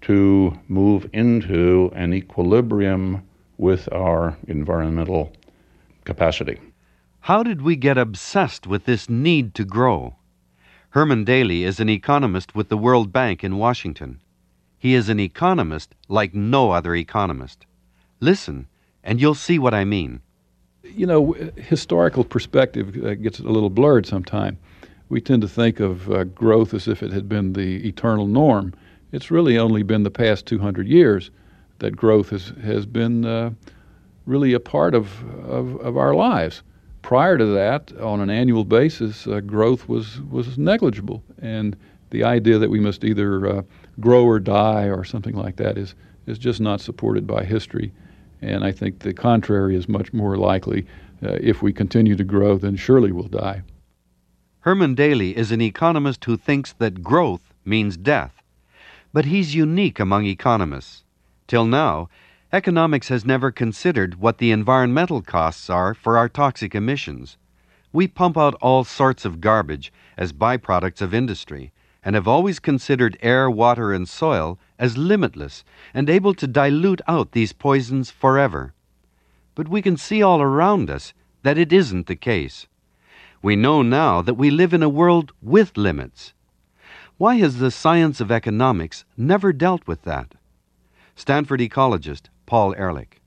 to 0.00 0.58
move 0.68 1.08
into 1.12 1.90
an 1.94 2.14
equilibrium 2.14 3.22
with 3.58 3.92
our 3.92 4.36
environmental 4.48 5.32
capacity. 6.04 6.58
How 7.20 7.42
did 7.42 7.62
we 7.62 7.76
get 7.76 7.98
obsessed 7.98 8.66
with 8.66 8.84
this 8.84 9.10
need 9.10 9.54
to 9.54 9.64
grow? 9.64 10.16
Herman 10.90 11.24
Daly 11.24 11.64
is 11.64 11.80
an 11.80 11.88
economist 11.88 12.54
with 12.54 12.68
the 12.68 12.78
World 12.78 13.12
Bank 13.12 13.44
in 13.44 13.58
Washington. 13.58 14.20
He 14.78 14.94
is 14.94 15.08
an 15.08 15.20
economist 15.20 15.94
like 16.08 16.34
no 16.34 16.70
other 16.70 16.94
economist. 16.94 17.66
Listen, 18.20 18.66
and 19.02 19.20
you'll 19.20 19.34
see 19.34 19.58
what 19.58 19.74
I 19.74 19.84
mean. 19.84 20.20
You 20.84 21.06
know, 21.06 21.32
historical 21.56 22.24
perspective 22.24 23.04
uh, 23.04 23.14
gets 23.14 23.40
a 23.40 23.42
little 23.42 23.70
blurred 23.70 24.06
sometimes. 24.06 24.58
We 25.08 25.20
tend 25.20 25.42
to 25.42 25.48
think 25.48 25.78
of 25.78 26.10
uh, 26.10 26.24
growth 26.24 26.74
as 26.74 26.88
if 26.88 27.02
it 27.02 27.12
had 27.12 27.28
been 27.28 27.52
the 27.52 27.86
eternal 27.86 28.26
norm. 28.26 28.74
It's 29.12 29.30
really 29.30 29.56
only 29.56 29.84
been 29.84 30.02
the 30.02 30.10
past 30.10 30.46
200 30.46 30.88
years 30.88 31.30
that 31.78 31.96
growth 31.96 32.30
has, 32.30 32.52
has 32.62 32.86
been 32.86 33.24
uh, 33.24 33.50
really 34.24 34.52
a 34.52 34.60
part 34.60 34.94
of, 34.94 35.22
of, 35.44 35.76
of, 35.80 35.96
our 35.96 36.14
lives. 36.14 36.62
Prior 37.02 37.38
to 37.38 37.46
that, 37.46 37.92
on 38.00 38.20
an 38.20 38.30
annual 38.30 38.64
basis, 38.64 39.28
uh, 39.28 39.40
growth 39.40 39.88
was, 39.88 40.20
was 40.22 40.58
negligible. 40.58 41.22
And 41.40 41.76
the 42.10 42.24
idea 42.24 42.58
that 42.58 42.70
we 42.70 42.80
must 42.80 43.04
either 43.04 43.46
uh, 43.46 43.62
grow 44.00 44.24
or 44.24 44.40
die 44.40 44.88
or 44.88 45.04
something 45.04 45.36
like 45.36 45.56
that 45.56 45.78
is, 45.78 45.94
is 46.26 46.38
just 46.38 46.60
not 46.60 46.80
supported 46.80 47.26
by 47.26 47.44
history. 47.44 47.92
And 48.42 48.64
I 48.64 48.72
think 48.72 48.98
the 48.98 49.14
contrary 49.14 49.76
is 49.76 49.88
much 49.88 50.12
more 50.12 50.36
likely. 50.36 50.84
Uh, 51.22 51.38
if 51.40 51.62
we 51.62 51.72
continue 51.72 52.16
to 52.16 52.24
grow, 52.24 52.58
then 52.58 52.74
surely 52.74 53.12
we'll 53.12 53.28
die. 53.28 53.62
Herman 54.66 54.96
Daly 54.96 55.36
is 55.36 55.52
an 55.52 55.60
economist 55.60 56.24
who 56.24 56.36
thinks 56.36 56.72
that 56.72 57.04
growth 57.04 57.54
means 57.64 57.96
death. 57.96 58.42
But 59.12 59.26
he's 59.26 59.54
unique 59.54 60.00
among 60.00 60.26
economists. 60.26 61.04
Till 61.46 61.64
now, 61.66 62.08
economics 62.52 63.06
has 63.06 63.24
never 63.24 63.52
considered 63.52 64.16
what 64.16 64.38
the 64.38 64.50
environmental 64.50 65.22
costs 65.22 65.70
are 65.70 65.94
for 65.94 66.18
our 66.18 66.28
toxic 66.28 66.74
emissions. 66.74 67.36
We 67.92 68.08
pump 68.08 68.36
out 68.36 68.54
all 68.54 68.82
sorts 68.82 69.24
of 69.24 69.40
garbage 69.40 69.92
as 70.16 70.32
byproducts 70.32 71.00
of 71.00 71.14
industry 71.14 71.70
and 72.02 72.16
have 72.16 72.26
always 72.26 72.58
considered 72.58 73.16
air, 73.22 73.48
water, 73.48 73.92
and 73.92 74.08
soil 74.08 74.58
as 74.80 74.98
limitless 74.98 75.62
and 75.94 76.10
able 76.10 76.34
to 76.34 76.46
dilute 76.48 77.02
out 77.06 77.30
these 77.30 77.52
poisons 77.52 78.10
forever. 78.10 78.74
But 79.54 79.68
we 79.68 79.80
can 79.80 79.96
see 79.96 80.24
all 80.24 80.42
around 80.42 80.90
us 80.90 81.14
that 81.44 81.56
it 81.56 81.72
isn't 81.72 82.08
the 82.08 82.16
case. 82.16 82.66
We 83.46 83.54
know 83.54 83.80
now 83.80 84.22
that 84.22 84.34
we 84.34 84.50
live 84.50 84.74
in 84.74 84.82
a 84.82 84.88
world 84.88 85.30
with 85.40 85.76
limits. 85.76 86.34
Why 87.16 87.36
has 87.36 87.58
the 87.58 87.70
science 87.70 88.20
of 88.20 88.32
economics 88.32 89.04
never 89.16 89.52
dealt 89.52 89.86
with 89.86 90.02
that? 90.02 90.34
Stanford 91.14 91.60
ecologist 91.60 92.22
Paul 92.46 92.74
Ehrlich. 92.76 93.20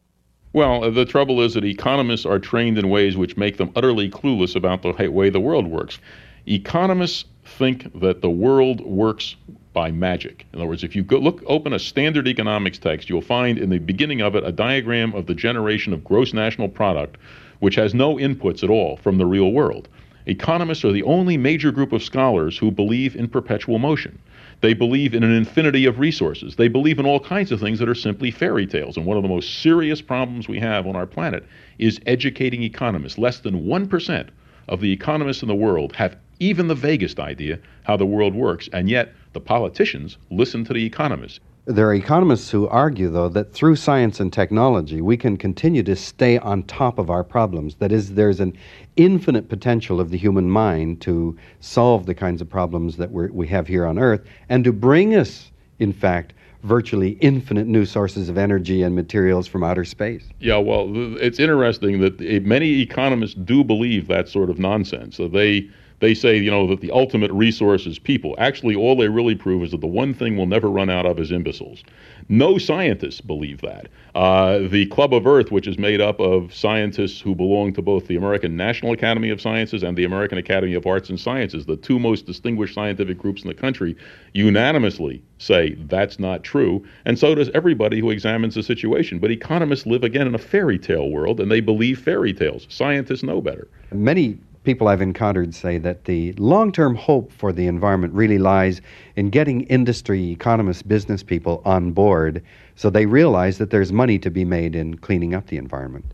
Well, 0.52 0.92
the 0.92 1.06
trouble 1.06 1.40
is 1.40 1.54
that 1.54 1.64
economists 1.64 2.26
are 2.26 2.38
trained 2.38 2.78
in 2.78 2.90
ways 2.90 3.16
which 3.16 3.38
make 3.38 3.56
them 3.56 3.72
utterly 3.78 4.10
clueless 4.10 4.58
about 4.58 4.82
the 4.82 5.10
way 5.10 5.30
the 5.30 5.40
world 5.40 5.68
works. 5.68 6.00
Economists 6.46 7.24
think 7.46 7.98
that 8.02 8.22
the 8.22 8.30
world 8.30 8.82
works 8.82 9.38
by 9.72 9.90
magic. 9.90 10.46
In 10.52 10.60
other 10.60 10.68
words, 10.68 10.84
if 10.84 10.98
you 10.98 11.06
look 11.06 11.42
open 11.46 11.72
a 11.72 11.80
standard 11.80 12.28
economics 12.28 12.78
text, 12.78 13.10
you'll 13.10 13.22
find 13.22 13.58
in 13.58 13.70
the 13.70 13.80
beginning 13.80 14.20
of 14.20 14.36
it 14.36 14.44
a 14.44 14.52
diagram 14.52 15.16
of 15.16 15.28
the 15.28 15.34
generation 15.34 15.94
of 15.94 16.04
gross 16.04 16.34
national 16.34 16.68
product 16.68 17.16
which 17.60 17.76
has 17.76 17.94
no 17.94 18.16
inputs 18.16 18.64
at 18.64 18.70
all 18.70 18.98
from 18.98 19.18
the 19.18 19.26
real 19.26 19.52
world. 19.52 19.88
Economists 20.30 20.86
are 20.86 20.92
the 20.92 21.04
only 21.04 21.38
major 21.38 21.72
group 21.72 21.92
of 21.92 22.04
scholars 22.04 22.56
who 22.56 22.70
believe 22.70 23.16
in 23.16 23.28
perpetual 23.28 23.80
motion. 23.80 24.20
They 24.62 24.76
believe 24.76 25.16
in 25.16 25.24
an 25.24 25.32
infinity 25.32 25.86
of 25.86 25.98
resources. 25.98 26.56
They 26.56 26.68
believe 26.68 27.00
in 27.00 27.06
all 27.08 27.20
kinds 27.20 27.52
of 27.52 27.60
things 27.60 27.80
that 27.80 27.90
are 27.90 27.96
simply 27.96 28.30
fairy 28.30 28.68
tales. 28.68 28.96
And 28.96 29.08
one 29.08 29.18
of 29.18 29.24
the 29.24 29.30
most 29.30 29.64
serious 29.64 30.02
problems 30.04 30.48
we 30.48 30.60
have 30.60 30.86
on 30.86 30.96
our 30.96 31.08
planet 31.08 31.48
is 31.80 32.00
educating 32.06 32.62
economists. 32.62 33.18
Less 33.18 33.40
than 33.40 33.66
1% 33.66 34.30
of 34.68 34.82
the 34.82 34.92
economists 34.92 35.42
in 35.42 35.48
the 35.48 35.56
world 35.56 35.94
have 35.94 36.16
even 36.40 36.68
the 36.68 36.76
vaguest 36.76 37.20
idea 37.20 37.58
how 37.84 37.98
the 37.98 38.06
world 38.06 38.36
works, 38.36 38.70
and 38.72 38.88
yet 38.88 39.14
the 39.34 39.42
politicians 39.42 40.18
listen 40.30 40.64
to 40.66 40.74
the 40.74 40.86
economists. 40.86 41.40
There 41.70 41.88
are 41.88 41.94
economists 41.94 42.50
who 42.50 42.68
argue, 42.68 43.12
though, 43.12 43.30
that 43.30 43.54
through 43.54 43.76
science 43.76 44.20
and 44.20 44.34
technology, 44.34 45.02
we 45.02 45.16
can 45.16 45.38
continue 45.38 45.84
to 45.84 45.96
stay 45.96 46.40
on 46.40 46.64
top 46.64 46.98
of 46.98 47.12
our 47.12 47.24
problems. 47.24 47.76
That 47.76 47.92
is, 47.92 48.16
there's 48.16 48.40
an 48.40 48.58
infinite 48.96 49.50
potential 49.50 50.02
of 50.02 50.10
the 50.10 50.18
human 50.18 50.50
mind 50.50 51.00
to 51.02 51.38
solve 51.60 52.08
the 52.08 52.16
kinds 52.16 52.42
of 52.42 52.50
problems 52.50 52.98
that 52.98 53.12
we 53.12 53.48
have 53.50 53.68
here 53.68 53.86
on 53.86 54.00
Earth 54.00 54.26
and 54.50 54.64
to 54.64 54.74
bring 54.74 55.14
us, 55.14 55.52
in 55.78 55.94
fact, 55.94 56.34
virtually 56.64 57.12
infinite 57.22 57.68
new 57.68 57.86
sources 57.86 58.30
of 58.30 58.38
energy 58.40 58.82
and 58.82 58.96
materials 58.96 59.46
from 59.46 59.64
outer 59.64 59.86
space. 59.86 60.28
Yeah, 60.40 60.58
well, 60.58 60.90
it's 61.18 61.40
interesting 61.40 62.00
that 62.00 62.20
many 62.48 62.82
economists 62.82 63.36
do 63.36 63.64
believe 63.64 64.08
that 64.08 64.28
sort 64.28 64.50
of 64.50 64.58
nonsense. 64.58 65.18
So 65.18 65.28
they 65.28 65.70
they 66.00 66.14
say, 66.14 66.38
you 66.38 66.50
know, 66.50 66.68
that 66.68 66.82
the 66.82 66.92
ultimate 66.92 67.32
resource 67.32 67.86
is 67.86 68.00
people. 68.00 68.36
Actually, 68.38 68.76
all 68.76 68.96
they 68.96 69.10
really 69.10 69.36
prove 69.36 69.64
is 69.64 69.72
that 69.72 69.82
the 69.82 69.88
one 69.88 70.14
thing 70.14 70.38
we'll 70.38 70.46
never 70.46 70.70
run 70.70 70.90
out 70.90 71.06
of 71.06 71.20
is 71.20 71.32
imbeciles. 71.32 71.84
No 72.30 72.58
scientists 72.58 73.22
believe 73.22 73.62
that. 73.62 73.88
Uh, 74.14 74.60
the 74.70 74.86
Club 74.88 75.14
of 75.14 75.26
Earth, 75.26 75.52
which 75.52 75.68
is 75.68 75.78
made 75.78 76.00
up 76.00 76.20
of 76.20 76.54
scientists 76.54 77.20
who 77.20 77.34
belong 77.34 77.74
to 77.74 77.82
both 77.82 78.08
the 78.08 78.16
American 78.16 78.56
National 78.56 78.94
Academy 78.94 79.30
of 79.30 79.42
Sciences 79.42 79.84
and 79.84 79.98
the 79.98 80.04
American 80.04 80.38
Academy 80.38 80.74
of 80.74 80.86
Arts 80.86 81.10
and 81.10 81.20
Sciences, 81.20 81.66
the 81.66 81.76
two 81.76 82.00
most 82.00 82.26
distinguished 82.26 82.76
scientific 82.76 83.18
groups 83.18 83.42
in 83.42 83.48
the 83.48 83.54
country, 83.54 83.96
unanimously 84.34 85.22
say 85.40 85.74
that's 85.88 86.20
not 86.20 86.44
true. 86.44 86.86
And 87.06 87.18
so 87.18 87.34
does 87.34 87.50
everybody 87.50 88.00
who 88.00 88.12
examines 88.12 88.56
the 88.56 88.64
situation. 88.64 89.20
But 89.20 89.32
economists 89.32 89.86
live 89.86 90.04
again 90.04 90.28
in 90.28 90.36
a 90.36 90.40
fairy 90.40 90.78
tale 90.78 91.10
world 91.10 91.40
and 91.40 91.52
they 91.52 91.62
believe 91.62 92.00
fairy 92.00 92.34
tales. 92.34 92.68
Scientists 92.70 93.24
know 93.24 93.42
better. 93.42 93.68
Many 93.92 94.38
people 94.64 94.88
I've 94.88 95.02
encountered 95.02 95.56
say 95.56 95.78
that 95.80 96.06
the 96.06 96.34
long 96.34 96.72
term 96.72 96.96
hope 96.96 97.32
for 97.32 97.52
the 97.52 97.68
environment 97.68 98.14
really 98.14 98.38
lies 98.38 98.82
in 99.16 99.30
getting 99.30 99.62
industry, 99.62 100.32
economists, 100.32 100.82
business 100.84 101.24
people 101.24 101.62
on 101.66 101.92
board 101.92 102.44
so 102.76 102.90
they 102.90 103.06
realize 103.06 103.58
that 103.58 103.72
there's 103.72 103.92
money 103.92 104.20
to 104.20 104.30
be 104.30 104.46
made 104.46 104.76
in 104.76 104.98
cleaning 104.98 105.34
up 105.34 105.48
the 105.48 105.58
environment. 105.58 106.06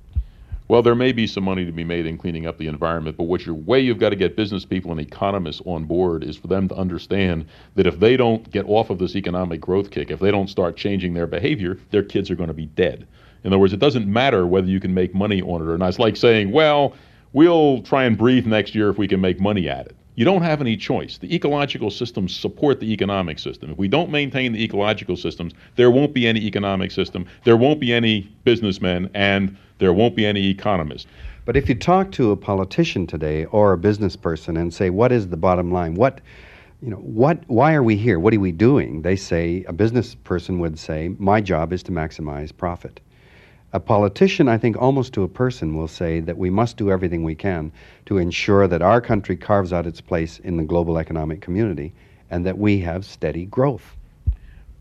Well, 0.68 0.82
there 0.82 0.96
may 0.96 1.12
be 1.12 1.28
some 1.28 1.44
money 1.44 1.64
to 1.64 1.72
be 1.72 1.84
made 1.84 2.08
in 2.08 2.18
cleaning 2.18 2.48
up 2.48 2.58
the 2.58 2.66
environment, 2.66 3.18
but 3.18 3.26
what 3.26 3.46
your 3.46 3.54
way 3.54 3.80
you've 3.80 4.00
got 4.00 4.10
to 4.10 4.16
get 4.16 4.36
business 4.36 4.66
people 4.66 4.90
and 4.90 5.00
economists 5.00 5.62
on 5.66 5.84
board 5.84 6.24
is 6.24 6.38
for 6.38 6.48
them 6.48 6.68
to 6.70 6.76
understand 6.76 7.46
that 7.76 7.86
if 7.86 8.00
they 8.00 8.18
don't 8.18 8.50
get 8.50 8.68
off 8.68 8.90
of 8.90 8.98
this 8.98 9.16
economic 9.16 9.62
growth 9.62 9.92
kick, 9.92 10.10
if 10.10 10.20
they 10.20 10.32
don't 10.32 10.50
start 10.50 10.76
changing 10.76 11.14
their 11.14 11.28
behavior, 11.28 11.78
their 11.92 12.02
kids 12.02 12.32
are 12.32 12.36
going 12.36 12.48
to 12.48 12.54
be 12.54 12.66
dead. 12.66 13.06
In 13.44 13.52
other 13.52 13.60
words, 13.60 13.74
it 13.74 13.80
doesn't 13.80 14.12
matter 14.12 14.48
whether 14.48 14.66
you 14.66 14.80
can 14.80 14.92
make 14.92 15.14
money 15.14 15.40
on 15.44 15.62
it 15.62 15.68
or 15.68 15.78
not. 15.78 15.90
It's 15.90 16.00
like 16.00 16.18
saying, 16.18 16.52
well, 16.52 16.96
we'll 17.36 17.82
try 17.82 18.06
and 18.06 18.18
breathe 18.18 18.46
next 18.46 18.74
year 18.74 18.90
if 18.90 18.98
we 18.98 19.10
can 19.10 19.20
make 19.20 19.42
money 19.42 19.68
at 19.68 19.86
it. 19.86 19.96
You 20.16 20.24
don't 20.24 20.42
have 20.42 20.62
any 20.62 20.78
choice. 20.78 21.18
The 21.18 21.36
ecological 21.36 21.92
systems 21.92 22.34
support 22.34 22.80
the 22.80 22.94
economic 22.94 23.40
system. 23.40 23.72
If 23.72 23.78
we 23.78 23.90
don't 23.90 24.10
maintain 24.10 24.54
the 24.54 24.64
ecological 24.64 25.18
systems, 25.18 25.52
there 25.76 25.92
won't 25.92 26.14
be 26.14 26.26
any 26.26 26.40
economic 26.40 26.92
system, 26.92 27.28
there 27.44 27.58
won't 27.58 27.82
be 27.82 27.94
any 27.94 28.22
businessmen, 28.46 29.10
and 29.14 29.58
there 29.80 29.92
won't 29.92 30.16
be 30.16 30.26
any 30.26 30.50
economists. 30.50 31.08
But 31.44 31.58
if 31.58 31.68
you 31.68 31.76
talk 31.76 32.14
to 32.14 32.32
a 32.32 32.38
politician 32.38 33.06
today 33.06 33.44
or 33.46 33.74
a 33.74 33.78
business 33.78 34.16
person 34.16 34.56
and 34.56 34.74
say, 34.74 34.90
what 34.90 35.12
is 35.12 35.28
the 35.28 35.38
bottom 35.38 35.74
line? 35.74 35.96
What, 35.96 36.22
you 36.82 36.90
know, 36.90 36.98
what, 36.98 37.44
why 37.48 37.74
are 37.74 37.84
we 37.84 37.98
here? 37.98 38.18
What 38.18 38.34
are 38.34 38.40
we 38.40 38.54
doing? 38.54 39.02
They 39.02 39.18
say, 39.18 39.66
a 39.68 39.74
business 39.74 40.16
person 40.16 40.60
would 40.60 40.80
say, 40.80 41.10
my 41.20 41.42
job 41.42 41.74
is 41.74 41.84
to 41.84 41.92
maximize 41.92 42.56
profit. 42.56 43.02
A 43.76 43.80
politician, 43.82 44.48
I 44.48 44.58
think, 44.58 44.82
almost 44.82 45.12
to 45.16 45.24
a 45.24 45.28
person, 45.28 45.76
will 45.76 45.90
say 45.90 46.22
that 46.22 46.38
we 46.38 46.50
must 46.50 46.78
do 46.78 46.90
everything 46.90 47.26
we 47.26 47.36
can 47.36 47.74
to 48.06 48.18
ensure 48.18 48.70
that 48.70 48.82
our 48.82 49.02
country 49.02 49.36
carves 49.36 49.74
out 49.74 49.86
its 49.86 50.00
place 50.00 50.40
in 50.40 50.56
the 50.56 50.64
global 50.64 50.98
economic 50.98 51.42
community 51.42 51.92
and 52.32 52.46
that 52.46 52.58
we 52.58 52.80
have 52.80 53.04
steady 53.04 53.44
growth. 53.44 53.98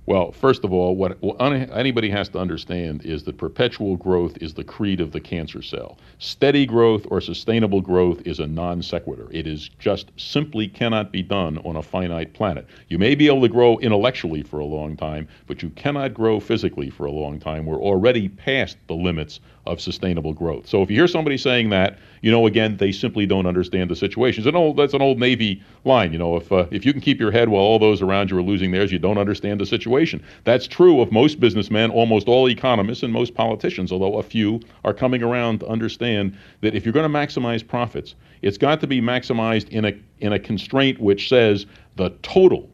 Well, 0.06 0.32
first 0.32 0.64
of 0.64 0.72
all, 0.72 0.96
what, 0.96 1.16
what 1.22 1.40
anybody 1.40 2.10
has 2.10 2.28
to 2.30 2.38
understand 2.38 3.06
is 3.06 3.22
that 3.22 3.38
perpetual 3.38 3.96
growth 3.96 4.36
is 4.42 4.52
the 4.52 4.62
creed 4.62 5.00
of 5.00 5.12
the 5.12 5.20
cancer 5.20 5.62
cell. 5.62 5.96
Steady 6.18 6.66
growth 6.66 7.06
or 7.10 7.22
sustainable 7.22 7.80
growth 7.80 8.20
is 8.26 8.38
a 8.38 8.46
non 8.46 8.82
sequitur. 8.82 9.28
It 9.30 9.46
is 9.46 9.70
just 9.78 10.10
simply 10.18 10.68
cannot 10.68 11.10
be 11.10 11.22
done 11.22 11.56
on 11.58 11.76
a 11.76 11.82
finite 11.82 12.34
planet. 12.34 12.66
You 12.88 12.98
may 12.98 13.14
be 13.14 13.28
able 13.28 13.40
to 13.42 13.48
grow 13.48 13.78
intellectually 13.78 14.42
for 14.42 14.58
a 14.58 14.66
long 14.66 14.94
time, 14.94 15.26
but 15.46 15.62
you 15.62 15.70
cannot 15.70 16.12
grow 16.12 16.38
physically 16.38 16.90
for 16.90 17.06
a 17.06 17.10
long 17.12 17.40
time. 17.40 17.64
We're 17.64 17.80
already 17.80 18.28
past 18.28 18.76
the 18.88 18.94
limits 18.94 19.40
of 19.66 19.80
sustainable 19.80 20.32
growth. 20.32 20.66
So 20.66 20.82
if 20.82 20.90
you 20.90 20.96
hear 20.96 21.08
somebody 21.08 21.38
saying 21.38 21.70
that, 21.70 21.98
you 22.20 22.30
know, 22.30 22.46
again, 22.46 22.76
they 22.76 22.92
simply 22.92 23.26
don't 23.26 23.46
understand 23.46 23.90
the 23.90 23.96
situation. 23.96 24.42
It's 24.42 24.48
an 24.48 24.56
old, 24.56 24.76
that's 24.76 24.94
an 24.94 25.02
old 25.02 25.18
Navy 25.18 25.62
line. 25.84 26.12
You 26.12 26.18
know, 26.18 26.36
if 26.36 26.52
uh, 26.52 26.66
if 26.70 26.84
you 26.84 26.92
can 26.92 27.00
keep 27.00 27.18
your 27.18 27.30
head 27.30 27.48
while 27.48 27.62
all 27.62 27.78
those 27.78 28.02
around 28.02 28.30
you 28.30 28.38
are 28.38 28.42
losing 28.42 28.70
theirs, 28.70 28.92
you 28.92 28.98
don't 28.98 29.18
understand 29.18 29.60
the 29.60 29.66
situation. 29.66 30.22
That's 30.44 30.66
true 30.66 31.00
of 31.00 31.12
most 31.12 31.40
businessmen, 31.40 31.90
almost 31.90 32.28
all 32.28 32.48
economists, 32.48 33.02
and 33.02 33.12
most 33.12 33.34
politicians. 33.34 33.92
Although 33.92 34.18
a 34.18 34.22
few 34.22 34.60
are 34.84 34.94
coming 34.94 35.22
around 35.22 35.60
to 35.60 35.66
understand 35.66 36.36
that 36.60 36.74
if 36.74 36.84
you're 36.84 36.92
going 36.92 37.10
to 37.10 37.18
maximize 37.18 37.66
profits, 37.66 38.14
it's 38.42 38.58
got 38.58 38.80
to 38.80 38.86
be 38.86 39.00
maximized 39.00 39.68
in 39.70 39.84
a 39.84 39.92
in 40.20 40.32
a 40.32 40.38
constraint 40.38 41.00
which 41.00 41.28
says 41.28 41.66
the 41.96 42.10
total 42.22 42.70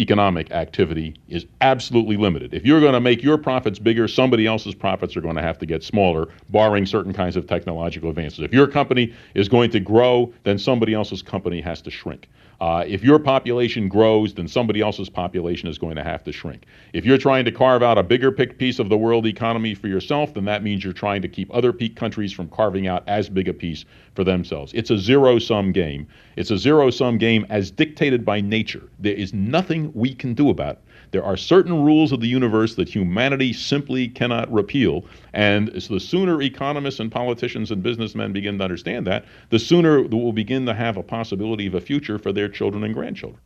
economic 0.00 0.50
activity 0.50 1.14
is 1.28 1.46
absolutely 1.60 2.16
limited. 2.16 2.54
If 2.54 2.64
you're 2.64 2.80
going 2.80 2.94
to 2.94 3.00
make 3.00 3.22
your 3.22 3.36
profits 3.36 3.78
bigger, 3.78 4.08
somebody 4.08 4.46
else's 4.46 4.74
profits 4.74 5.16
are 5.16 5.20
going 5.20 5.36
to 5.36 5.42
have 5.42 5.58
to 5.58 5.66
get 5.66 5.84
smaller, 5.84 6.28
barring 6.48 6.86
certain 6.86 7.12
kinds 7.12 7.36
of 7.36 7.46
technological 7.46 8.08
advances. 8.08 8.40
If 8.40 8.52
your 8.52 8.66
company 8.66 9.14
is 9.34 9.48
going 9.48 9.70
to 9.72 9.80
grow, 9.80 10.32
then 10.44 10.58
somebody 10.58 10.94
else's 10.94 11.22
company 11.22 11.60
has 11.60 11.82
to 11.82 11.90
shrink. 11.90 12.28
Uh, 12.60 12.84
if 12.86 13.02
your 13.02 13.18
population 13.18 13.88
grows, 13.88 14.34
then 14.34 14.46
somebody 14.46 14.82
else's 14.82 15.08
population 15.08 15.68
is 15.68 15.78
going 15.78 15.96
to 15.96 16.04
have 16.04 16.22
to 16.22 16.30
shrink. 16.30 16.66
If 16.92 17.06
you're 17.06 17.18
trying 17.18 17.46
to 17.46 17.52
carve 17.52 17.82
out 17.82 17.96
a 17.96 18.02
bigger 18.02 18.30
piece 18.30 18.78
of 18.78 18.90
the 18.90 18.98
world 18.98 19.24
economy 19.26 19.74
for 19.74 19.88
yourself, 19.88 20.34
then 20.34 20.44
that 20.44 20.62
means 20.62 20.84
you're 20.84 20.92
trying 20.92 21.22
to 21.22 21.28
keep 21.28 21.52
other 21.54 21.72
peak 21.72 21.96
countries 21.96 22.32
from 22.32 22.48
carving 22.48 22.86
out 22.86 23.02
as 23.08 23.30
big 23.30 23.48
a 23.48 23.54
piece 23.54 23.86
for 24.14 24.24
themselves. 24.24 24.74
It's 24.74 24.90
a 24.90 24.98
zero 24.98 25.38
sum 25.38 25.72
game. 25.72 26.06
It's 26.36 26.50
a 26.50 26.58
zero 26.58 26.90
sum 26.90 27.16
game 27.16 27.46
as 27.48 27.70
dictated 27.70 28.24
by 28.24 28.42
nature. 28.42 28.88
There 28.98 29.14
is 29.14 29.32
nothing 29.32 29.90
we 29.94 30.14
can 30.14 30.34
do 30.34 30.50
about 30.50 30.76
it. 30.76 30.82
There 31.12 31.24
are 31.24 31.36
certain 31.36 31.82
rules 31.82 32.12
of 32.12 32.20
the 32.20 32.28
universe 32.28 32.76
that 32.76 32.88
humanity 32.88 33.52
simply 33.52 34.06
cannot 34.06 34.52
repeal. 34.52 35.04
And 35.32 35.82
so 35.82 35.94
the 35.94 36.00
sooner 36.00 36.40
economists 36.40 37.00
and 37.00 37.10
politicians 37.10 37.70
and 37.70 37.82
businessmen 37.82 38.32
begin 38.32 38.58
to 38.58 38.64
understand 38.64 39.06
that, 39.08 39.24
the 39.48 39.58
sooner 39.58 40.02
we'll 40.02 40.32
begin 40.32 40.66
to 40.66 40.74
have 40.74 40.96
a 40.96 41.02
possibility 41.02 41.66
of 41.66 41.74
a 41.74 41.80
future 41.80 42.18
for 42.18 42.32
their 42.32 42.48
children 42.48 42.84
and 42.84 42.94
grandchildren. 42.94 43.40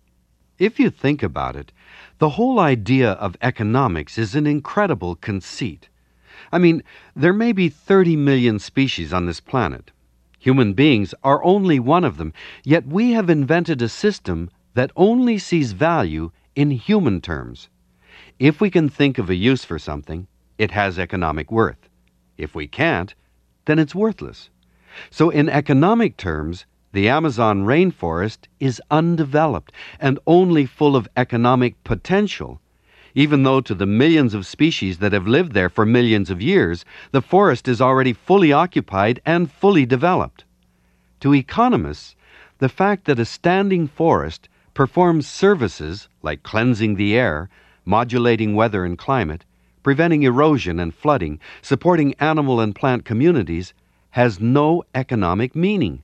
If 0.58 0.78
you 0.78 0.90
think 0.90 1.22
about 1.22 1.56
it, 1.56 1.72
the 2.18 2.30
whole 2.30 2.60
idea 2.60 3.12
of 3.12 3.36
economics 3.42 4.18
is 4.18 4.34
an 4.34 4.46
incredible 4.46 5.16
conceit. 5.16 5.88
I 6.52 6.58
mean, 6.58 6.82
there 7.16 7.32
may 7.32 7.52
be 7.52 7.68
30 7.68 8.16
million 8.16 8.58
species 8.58 9.12
on 9.12 9.26
this 9.26 9.40
planet. 9.40 9.90
Human 10.38 10.74
beings 10.74 11.14
are 11.24 11.42
only 11.42 11.80
one 11.80 12.04
of 12.04 12.18
them, 12.18 12.32
yet 12.62 12.86
we 12.86 13.12
have 13.12 13.30
invented 13.30 13.80
a 13.80 13.88
system 13.88 14.50
that 14.74 14.92
only 14.94 15.38
sees 15.38 15.72
value 15.72 16.30
in 16.56 16.70
human 16.70 17.20
terms. 17.20 17.68
If 18.38 18.60
we 18.60 18.70
can 18.70 18.88
think 18.88 19.18
of 19.18 19.30
a 19.30 19.34
use 19.34 19.64
for 19.64 19.78
something, 19.78 20.26
it 20.58 20.70
has 20.70 20.98
economic 20.98 21.50
worth. 21.50 21.88
If 22.36 22.54
we 22.54 22.66
can't, 22.66 23.14
then 23.64 23.78
it's 23.78 23.94
worthless. 23.94 24.50
So, 25.10 25.30
in 25.30 25.48
economic 25.48 26.16
terms, 26.16 26.66
the 26.92 27.08
Amazon 27.08 27.64
rainforest 27.64 28.46
is 28.60 28.80
undeveloped 28.90 29.72
and 29.98 30.20
only 30.26 30.66
full 30.66 30.94
of 30.94 31.08
economic 31.16 31.82
potential, 31.82 32.60
even 33.16 33.42
though 33.42 33.60
to 33.60 33.74
the 33.74 33.86
millions 33.86 34.34
of 34.34 34.46
species 34.46 34.98
that 34.98 35.12
have 35.12 35.26
lived 35.26 35.52
there 35.52 35.68
for 35.68 35.84
millions 35.84 36.30
of 36.30 36.40
years, 36.40 36.84
the 37.10 37.22
forest 37.22 37.66
is 37.66 37.80
already 37.80 38.12
fully 38.12 38.52
occupied 38.52 39.20
and 39.26 39.50
fully 39.50 39.84
developed. 39.84 40.44
To 41.20 41.34
economists, 41.34 42.14
the 42.58 42.68
fact 42.68 43.06
that 43.06 43.18
a 43.18 43.24
standing 43.24 43.88
forest 43.88 44.48
performs 44.74 45.26
services 45.26 46.08
like 46.22 46.42
cleansing 46.42 46.96
the 46.96 47.16
air, 47.16 47.48
modulating 47.84 48.54
weather 48.54 48.84
and 48.84 48.98
climate, 48.98 49.44
preventing 49.82 50.22
erosion 50.22 50.80
and 50.80 50.94
flooding, 50.94 51.38
supporting 51.62 52.14
animal 52.14 52.60
and 52.60 52.74
plant 52.74 53.04
communities, 53.04 53.72
has 54.10 54.40
no 54.40 54.82
economic 54.94 55.54
meaning. 55.54 56.02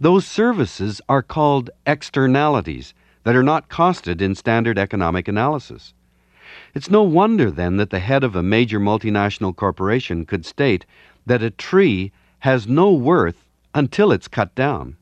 Those 0.00 0.26
services 0.26 1.00
are 1.08 1.22
called 1.22 1.70
externalities 1.86 2.94
that 3.24 3.34
are 3.34 3.42
not 3.42 3.68
costed 3.68 4.20
in 4.20 4.34
standard 4.34 4.78
economic 4.78 5.26
analysis. 5.26 5.94
It's 6.74 6.90
no 6.90 7.02
wonder 7.02 7.50
then 7.50 7.76
that 7.78 7.90
the 7.90 7.98
head 7.98 8.22
of 8.22 8.36
a 8.36 8.42
major 8.42 8.78
multinational 8.78 9.56
corporation 9.56 10.26
could 10.26 10.44
state 10.44 10.86
that 11.24 11.42
a 11.42 11.50
tree 11.50 12.12
has 12.40 12.68
no 12.68 12.92
worth 12.92 13.48
until 13.74 14.12
it's 14.12 14.28
cut 14.28 14.54
down. 14.54 14.96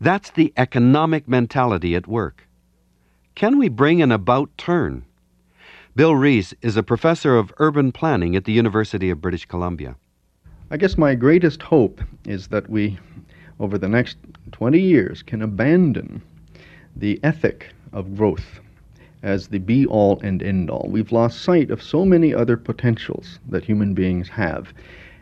That's 0.00 0.30
the 0.30 0.52
economic 0.56 1.28
mentality 1.28 1.94
at 1.94 2.06
work. 2.06 2.46
Can 3.34 3.58
we 3.58 3.68
bring 3.68 4.02
an 4.02 4.12
about 4.12 4.50
turn? 4.56 5.04
Bill 5.94 6.14
Rees 6.14 6.54
is 6.62 6.76
a 6.76 6.82
professor 6.82 7.36
of 7.36 7.52
urban 7.58 7.92
planning 7.92 8.36
at 8.36 8.44
the 8.44 8.52
University 8.52 9.10
of 9.10 9.20
British 9.20 9.46
Columbia. 9.46 9.96
I 10.70 10.76
guess 10.76 10.98
my 10.98 11.14
greatest 11.14 11.62
hope 11.62 12.00
is 12.24 12.48
that 12.48 12.68
we, 12.68 12.98
over 13.60 13.78
the 13.78 13.88
next 13.88 14.18
20 14.52 14.80
years, 14.80 15.22
can 15.22 15.42
abandon 15.42 16.22
the 16.96 17.20
ethic 17.22 17.72
of 17.92 18.16
growth 18.16 18.60
as 19.22 19.48
the 19.48 19.58
be 19.58 19.86
all 19.86 20.20
and 20.20 20.42
end 20.42 20.70
all. 20.70 20.88
We've 20.90 21.12
lost 21.12 21.42
sight 21.42 21.70
of 21.70 21.82
so 21.82 22.04
many 22.04 22.34
other 22.34 22.56
potentials 22.56 23.38
that 23.48 23.64
human 23.64 23.94
beings 23.94 24.28
have, 24.28 24.72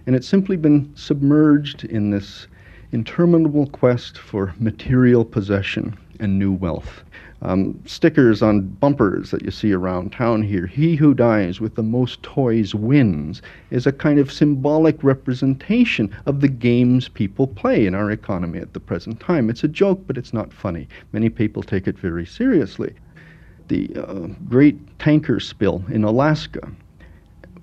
and 0.06 0.16
it's 0.16 0.28
simply 0.28 0.56
been 0.56 0.90
submerged 0.94 1.84
in 1.84 2.10
this 2.10 2.46
interminable 2.94 3.66
quest 3.66 4.16
for 4.16 4.54
material 4.58 5.24
possession 5.24 5.98
and 6.20 6.38
new 6.38 6.52
wealth. 6.52 7.02
Um, 7.42 7.78
stickers 7.84 8.40
on 8.40 8.62
bumpers 8.62 9.30
that 9.30 9.44
you 9.44 9.50
see 9.50 9.72
around 9.72 10.12
town 10.12 10.42
here, 10.42 10.66
he 10.66 10.94
who 10.94 11.12
dies 11.12 11.60
with 11.60 11.74
the 11.74 11.82
most 11.82 12.22
toys 12.22 12.74
wins, 12.74 13.42
is 13.70 13.86
a 13.86 13.92
kind 13.92 14.18
of 14.18 14.32
symbolic 14.32 15.02
representation 15.02 16.14
of 16.24 16.40
the 16.40 16.48
games 16.48 17.08
people 17.08 17.46
play 17.46 17.84
in 17.84 17.94
our 17.94 18.10
economy 18.10 18.60
at 18.60 18.72
the 18.72 18.80
present 18.80 19.20
time. 19.20 19.50
It's 19.50 19.64
a 19.64 19.68
joke, 19.68 20.00
but 20.06 20.16
it's 20.16 20.32
not 20.32 20.52
funny. 20.52 20.88
Many 21.12 21.28
people 21.28 21.62
take 21.62 21.86
it 21.86 21.98
very 21.98 22.24
seriously. 22.24 22.94
The 23.68 23.90
uh, 23.96 24.28
great 24.48 24.98
tanker 24.98 25.40
spill 25.40 25.84
in 25.90 26.04
Alaska 26.04 26.70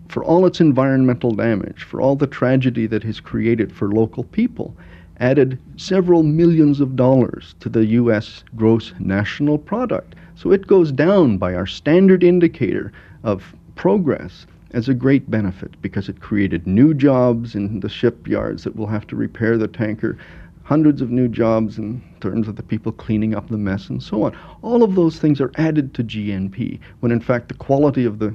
for 0.09 0.23
all 0.23 0.45
its 0.45 0.59
environmental 0.59 1.31
damage, 1.31 1.83
for 1.83 2.01
all 2.01 2.15
the 2.17 2.27
tragedy 2.27 2.85
that 2.85 3.03
has 3.03 3.21
created 3.21 3.71
for 3.71 3.87
local 3.87 4.25
people, 4.25 4.75
added 5.21 5.59
several 5.77 6.23
millions 6.23 6.81
of 6.81 6.95
dollars 6.95 7.53
to 7.59 7.69
the 7.69 7.85
U.S. 7.85 8.43
gross 8.55 8.91
national 8.99 9.59
product. 9.59 10.15
So 10.35 10.51
it 10.51 10.65
goes 10.65 10.91
down 10.91 11.37
by 11.37 11.53
our 11.53 11.67
standard 11.67 12.23
indicator 12.23 12.91
of 13.23 13.55
progress 13.75 14.47
as 14.71 14.89
a 14.89 14.95
great 14.95 15.29
benefit 15.29 15.79
because 15.81 16.09
it 16.09 16.21
created 16.21 16.65
new 16.65 16.93
jobs 16.95 17.53
in 17.53 17.81
the 17.81 17.89
shipyards 17.89 18.63
that 18.63 18.75
will 18.75 18.87
have 18.87 19.05
to 19.07 19.15
repair 19.15 19.57
the 19.57 19.67
tanker, 19.67 20.17
hundreds 20.63 21.01
of 21.01 21.11
new 21.11 21.27
jobs 21.27 21.77
in 21.77 22.01
terms 22.19 22.47
of 22.47 22.55
the 22.55 22.63
people 22.63 22.91
cleaning 22.91 23.35
up 23.35 23.47
the 23.49 23.57
mess 23.57 23.89
and 23.89 24.01
so 24.01 24.23
on. 24.23 24.35
All 24.63 24.81
of 24.81 24.95
those 24.95 25.19
things 25.19 25.39
are 25.39 25.51
added 25.55 25.93
to 25.93 26.03
GNP 26.03 26.79
when 27.01 27.11
in 27.11 27.21
fact 27.21 27.47
the 27.47 27.53
quality 27.53 28.05
of 28.05 28.17
the 28.17 28.33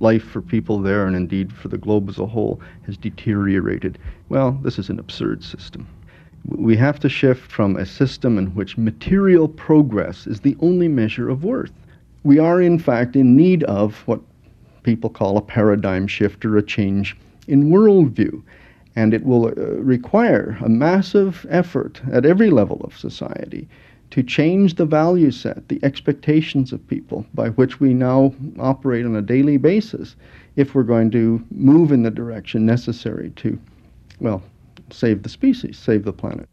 life 0.00 0.24
for 0.24 0.40
people 0.40 0.78
there 0.78 1.06
and 1.06 1.14
indeed 1.14 1.52
for 1.52 1.68
the 1.68 1.78
globe 1.78 2.08
as 2.08 2.18
a 2.18 2.26
whole 2.26 2.60
has 2.86 2.96
deteriorated. 2.96 3.98
Well, 4.30 4.52
this 4.62 4.78
is 4.78 4.88
an 4.88 4.98
absurd 4.98 5.44
system. 5.44 5.86
We 6.46 6.76
have 6.76 6.98
to 7.00 7.08
shift 7.08 7.52
from 7.52 7.76
a 7.76 7.86
system 7.86 8.36
in 8.36 8.48
which 8.48 8.76
material 8.76 9.46
progress 9.46 10.26
is 10.26 10.40
the 10.40 10.56
only 10.60 10.88
measure 10.88 11.28
of 11.28 11.44
worth. 11.44 11.72
We 12.24 12.38
are, 12.38 12.60
in 12.60 12.78
fact, 12.78 13.14
in 13.14 13.36
need 13.36 13.62
of 13.64 14.02
what 14.06 14.20
people 14.82 15.10
call 15.10 15.36
a 15.36 15.42
paradigm 15.42 16.06
shift 16.06 16.44
or 16.44 16.56
a 16.56 16.62
change 16.62 17.16
in 17.46 17.70
worldview. 17.70 18.42
And 18.96 19.14
it 19.14 19.24
will 19.24 19.46
uh, 19.46 19.52
require 19.52 20.58
a 20.60 20.68
massive 20.68 21.46
effort 21.48 22.02
at 22.10 22.26
every 22.26 22.50
level 22.50 22.80
of 22.84 22.98
society 22.98 23.68
to 24.10 24.22
change 24.22 24.74
the 24.74 24.84
value 24.84 25.30
set, 25.30 25.68
the 25.68 25.82
expectations 25.82 26.72
of 26.72 26.86
people 26.88 27.24
by 27.32 27.48
which 27.50 27.80
we 27.80 27.94
now 27.94 28.34
operate 28.58 29.06
on 29.06 29.16
a 29.16 29.22
daily 29.22 29.56
basis 29.56 30.16
if 30.56 30.74
we're 30.74 30.82
going 30.82 31.10
to 31.12 31.42
move 31.50 31.92
in 31.92 32.02
the 32.02 32.10
direction 32.10 32.66
necessary 32.66 33.30
to, 33.36 33.58
well, 34.20 34.42
save 34.92 35.22
the 35.22 35.28
species, 35.28 35.78
save 35.78 36.04
the 36.04 36.12
planet. 36.12 36.48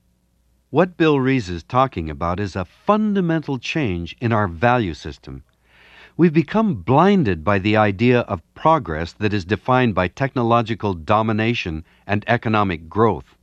What 0.70 0.98
Bill 0.98 1.20
Rees 1.20 1.50
is 1.50 1.64
talking 1.64 2.10
about 2.10 2.40
is 2.40 2.56
a 2.56 2.66
fundamental 2.66 3.58
change 3.58 4.16
in 4.22 4.32
our 4.32 4.48
value 4.48 4.94
system. 4.94 5.44
We've 6.16 6.34
become 6.34 6.76
blinded 6.76 7.44
by 7.44 7.60
the 7.60 7.78
idea 7.78 8.20
of 8.22 8.44
progress 8.54 9.14
that 9.14 9.34
is 9.34 9.46
defined 9.46 9.96
by 9.96 10.10
technological 10.10 10.94
domination 10.94 11.86
and 12.06 12.24
economic 12.28 12.90
growth. 12.90 13.36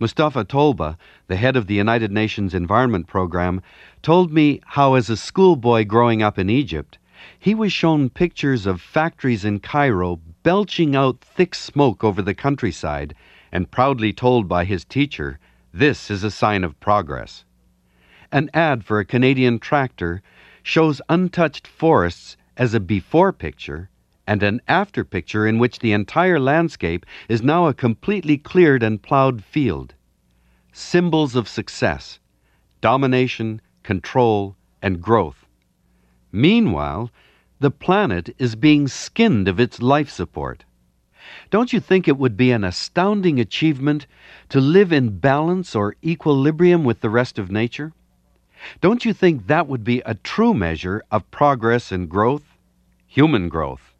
Mustafa 0.00 0.44
Tolba, 0.44 0.96
the 1.28 1.36
head 1.36 1.54
of 1.54 1.66
the 1.66 1.74
United 1.74 2.10
Nations 2.10 2.54
Environment 2.54 3.06
Program, 3.06 3.62
told 4.02 4.32
me 4.32 4.60
how, 4.64 4.94
as 4.94 5.10
a 5.10 5.16
schoolboy 5.16 5.84
growing 5.84 6.22
up 6.22 6.38
in 6.38 6.50
Egypt, 6.50 6.98
He 7.38 7.54
was 7.54 7.72
shown 7.72 8.10
pictures 8.10 8.66
of 8.66 8.80
factories 8.80 9.44
in 9.44 9.60
Cairo 9.60 10.18
belching 10.42 10.96
out 10.96 11.20
thick 11.20 11.54
smoke 11.54 12.02
over 12.02 12.20
the 12.20 12.34
countryside 12.34 13.14
and 13.52 13.70
proudly 13.70 14.12
told 14.12 14.48
by 14.48 14.64
his 14.64 14.84
teacher, 14.84 15.38
This 15.72 16.10
is 16.10 16.24
a 16.24 16.30
sign 16.30 16.64
of 16.64 16.80
progress. 16.80 17.44
An 18.32 18.50
ad 18.54 18.84
for 18.84 18.98
a 18.98 19.04
Canadian 19.04 19.58
tractor 19.58 20.22
shows 20.62 21.02
untouched 21.08 21.66
forests 21.66 22.36
as 22.56 22.72
a 22.72 22.80
before 22.80 23.32
picture 23.32 23.90
and 24.26 24.42
an 24.42 24.60
after 24.68 25.04
picture 25.04 25.46
in 25.46 25.58
which 25.58 25.80
the 25.80 25.92
entire 25.92 26.38
landscape 26.38 27.04
is 27.28 27.42
now 27.42 27.66
a 27.66 27.74
completely 27.74 28.38
cleared 28.38 28.82
and 28.82 29.02
plowed 29.02 29.44
field. 29.44 29.94
Symbols 30.72 31.34
of 31.34 31.48
success, 31.48 32.18
domination, 32.80 33.60
control, 33.82 34.56
and 34.80 35.02
growth. 35.02 35.44
Meanwhile, 36.30 37.10
the 37.60 37.70
planet 37.70 38.34
is 38.38 38.56
being 38.56 38.88
skinned 38.88 39.48
of 39.48 39.60
its 39.60 39.82
life 39.82 40.08
support. 40.08 40.64
Don't 41.50 41.72
you 41.72 41.80
think 41.80 42.08
it 42.08 42.18
would 42.18 42.36
be 42.36 42.50
an 42.50 42.64
astounding 42.64 43.38
achievement 43.38 44.06
to 44.48 44.60
live 44.60 44.92
in 44.92 45.18
balance 45.18 45.74
or 45.74 45.96
equilibrium 46.02 46.84
with 46.84 47.00
the 47.00 47.10
rest 47.10 47.38
of 47.38 47.50
nature? 47.50 47.92
Don't 48.80 49.04
you 49.04 49.12
think 49.12 49.46
that 49.46 49.68
would 49.68 49.84
be 49.84 50.00
a 50.06 50.14
true 50.14 50.54
measure 50.54 51.02
of 51.10 51.30
progress 51.30 51.92
and 51.92 52.08
growth? 52.08 52.56
Human 53.06 53.48
growth. 53.48 53.92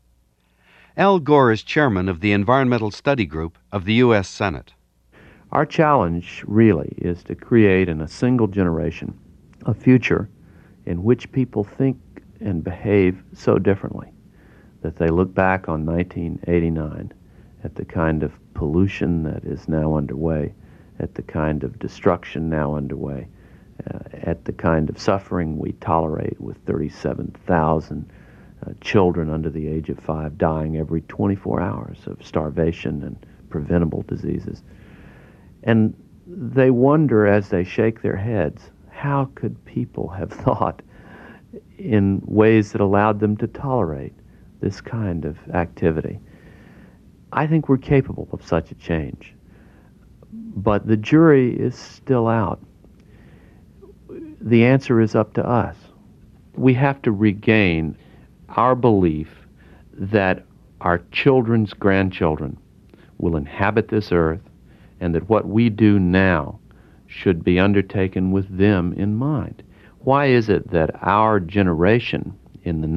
Al 0.96 1.18
Gore 1.18 1.52
is 1.52 1.62
chairman 1.62 2.08
of 2.08 2.20
the 2.20 2.32
Environmental 2.32 2.90
Study 2.90 3.26
Group 3.26 3.58
of 3.70 3.84
the 3.84 3.94
U.S. 3.94 4.28
Senate. 4.28 4.72
Our 5.50 5.66
challenge 5.66 6.44
really 6.46 6.94
is 6.98 7.22
to 7.24 7.34
create 7.34 7.88
in 7.88 8.00
a 8.00 8.08
single 8.08 8.46
generation 8.46 9.18
a 9.66 9.74
future 9.74 10.28
in 10.86 11.02
which 11.02 11.30
people 11.32 11.64
think 11.64 11.98
and 12.40 12.64
behave 12.64 13.22
so 13.32 13.58
differently 13.58 14.12
that 14.82 14.96
they 14.96 15.08
look 15.08 15.32
back 15.32 15.68
on 15.68 15.86
1989 15.86 17.12
at 17.64 17.74
the 17.74 17.84
kind 17.84 18.22
of 18.22 18.32
pollution 18.54 19.22
that 19.22 19.44
is 19.44 19.68
now 19.68 19.96
underway, 19.96 20.52
at 20.98 21.14
the 21.14 21.22
kind 21.22 21.64
of 21.64 21.78
destruction 21.78 22.50
now 22.50 22.74
underway, 22.74 23.26
uh, 23.92 23.98
at 24.12 24.44
the 24.44 24.52
kind 24.52 24.90
of 24.90 24.98
suffering 24.98 25.58
we 25.58 25.72
tolerate 25.72 26.40
with 26.40 26.56
37,000 26.66 28.12
uh, 28.64 28.72
children 28.80 29.30
under 29.30 29.50
the 29.50 29.66
age 29.66 29.88
of 29.88 29.98
five 29.98 30.36
dying 30.38 30.76
every 30.76 31.00
24 31.02 31.60
hours 31.60 31.98
of 32.06 32.24
starvation 32.24 33.02
and 33.02 33.26
preventable 33.50 34.02
diseases. 34.02 34.62
And 35.62 35.94
they 36.26 36.70
wonder 36.70 37.26
as 37.26 37.48
they 37.48 37.64
shake 37.64 38.02
their 38.02 38.16
heads 38.16 38.70
how 38.90 39.30
could 39.34 39.64
people 39.64 40.08
have 40.08 40.30
thought 40.44 40.82
in 41.78 42.22
ways 42.24 42.72
that 42.72 42.80
allowed 42.80 43.20
them 43.20 43.36
to 43.36 43.46
tolerate 43.46 44.14
this 44.62 44.80
kind 44.80 45.26
of 45.26 45.36
activity. 45.50 46.18
I 47.32 47.46
think 47.46 47.68
we're 47.68 47.76
capable 47.76 48.28
of 48.32 48.46
such 48.46 48.70
a 48.70 48.74
change. 48.76 49.34
But 50.32 50.86
the 50.86 50.96
jury 50.96 51.54
is 51.54 51.74
still 51.74 52.28
out. 52.28 52.60
The 54.40 54.64
answer 54.64 55.00
is 55.00 55.14
up 55.14 55.34
to 55.34 55.46
us. 55.46 55.76
We 56.54 56.74
have 56.74 57.02
to 57.02 57.12
regain 57.12 57.96
our 58.50 58.74
belief 58.74 59.46
that 59.94 60.44
our 60.80 61.02
children's 61.10 61.72
grandchildren 61.72 62.56
will 63.18 63.36
inhabit 63.36 63.88
this 63.88 64.12
earth 64.12 64.42
and 65.00 65.14
that 65.14 65.28
what 65.28 65.46
we 65.46 65.70
do 65.70 65.98
now 65.98 66.58
should 67.06 67.44
be 67.44 67.58
undertaken 67.58 68.30
with 68.30 68.56
them 68.56 68.92
in 68.94 69.14
mind. 69.14 69.62
Why 70.00 70.26
is 70.26 70.48
it 70.48 70.70
that 70.70 70.90
our 71.02 71.40
generation 71.40 72.38
in 72.64 72.80
the 72.80 72.88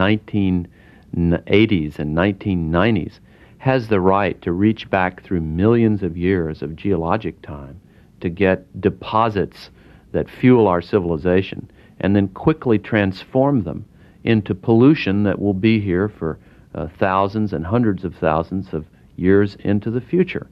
1980s 1.16 2.00
and 2.00 2.16
1990s 2.16 3.20
has 3.58 3.88
the 3.88 4.00
right 4.00 4.42
to 4.42 4.52
reach 4.52 4.90
back 4.90 5.24
through 5.24 5.42
millions 5.42 6.04
of 6.04 6.18
years 6.18 6.62
of 6.62 6.76
geologic 6.76 7.42
time 7.42 7.80
to 8.22 8.30
get 8.30 8.80
deposits 8.80 9.70
that 10.12 10.30
fuel 10.30 10.68
our 10.68 10.82
civilization 10.82 11.70
and 12.00 12.16
then 12.16 12.28
quickly 12.30 12.78
transform 12.78 13.64
them 13.64 13.86
into 14.24 14.54
pollution 14.54 15.24
that 15.24 15.40
will 15.40 15.54
be 15.54 15.80
here 15.80 16.10
for 16.10 16.38
uh, 16.74 16.88
thousands 17.00 17.54
and 17.54 17.66
hundreds 17.66 18.04
of 18.04 18.16
thousands 18.16 18.74
of 18.74 18.86
years 19.16 19.56
into 19.62 19.90
the 19.90 20.02
future? 20.02 20.48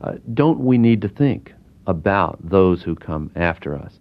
Uh, 0.00 0.12
don't 0.34 0.60
we 0.60 0.78
need 0.78 1.00
to 1.02 1.08
think 1.08 1.52
about 1.86 2.38
those 2.48 2.82
who 2.82 2.94
come 2.94 3.30
after 3.34 3.74
us? 3.74 3.98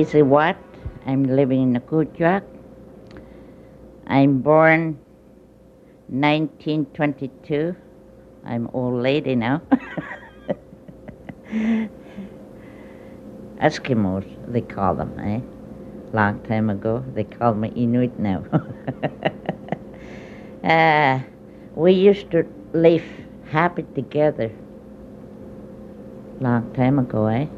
Daisy 0.00 0.22
Watt. 0.22 0.56
I'm 1.04 1.24
living 1.24 1.74
in 1.74 1.80
Kuujjuaq. 1.82 2.42
I'm 4.06 4.40
born 4.40 4.98
1922. 6.08 7.76
I'm 8.46 8.70
old 8.72 9.02
lady 9.02 9.34
now. 9.34 9.60
Eskimos, 13.60 14.24
they 14.48 14.62
call 14.62 14.94
them, 14.94 15.20
eh? 15.20 15.40
Long 16.14 16.40
time 16.44 16.70
ago, 16.70 17.04
they 17.12 17.24
called 17.24 17.58
me 17.58 17.68
Inuit 17.76 18.18
now. 18.18 18.42
uh, 20.64 21.20
we 21.74 21.92
used 21.92 22.30
to 22.30 22.46
live 22.72 23.04
happy 23.50 23.84
together. 23.94 24.50
Long 26.40 26.72
time 26.72 26.98
ago, 26.98 27.26
eh? 27.26 27.48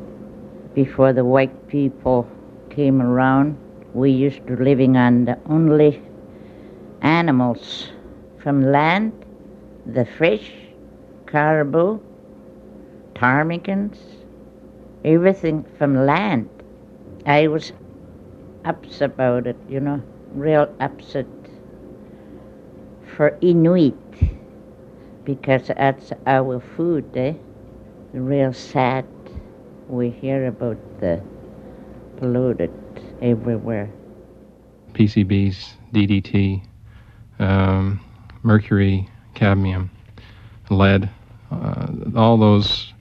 Before 0.75 1.13
the 1.13 1.25
white 1.25 1.69
people 1.69 2.27
came 2.71 3.03
around, 3.03 3.57
we 3.95 4.11
used 4.11 4.47
to 4.47 4.57
living 4.57 4.97
on 4.97 5.25
the 5.27 5.39
only 5.47 6.03
animals 7.03 7.91
from 8.43 8.63
land, 8.63 9.13
the 9.87 10.05
fish, 10.05 10.53
caribou, 11.27 12.01
ptarmigans, 13.15 13.99
everything 15.05 15.65
from 15.79 16.07
land. 16.07 16.49
I 17.27 17.49
was 17.49 17.73
upset 18.65 19.13
about 19.13 19.47
it, 19.47 19.57
you 19.69 19.81
know, 19.81 20.03
real 20.35 20.75
upset 20.81 21.27
for 23.17 23.37
Inuit 23.41 23.95
because 25.25 25.69
that's 25.69 26.13
our 26.27 26.61
food, 26.61 27.05
eh? 27.17 27.35
Real 28.13 28.53
sad 28.53 29.05
we 29.93 30.09
hear 30.09 30.47
about 30.47 30.79
the 31.01 31.23
polluted 32.17 32.73
everywhere. 33.21 33.91
PCBs, 34.95 35.75
DDT, 35.93 36.63
um, 37.39 38.01
mercury, 38.43 39.07
cadmium, 39.35 39.91
lead, 40.71 41.11
uh, 41.51 41.87
all 42.17 42.39
those 42.39 42.95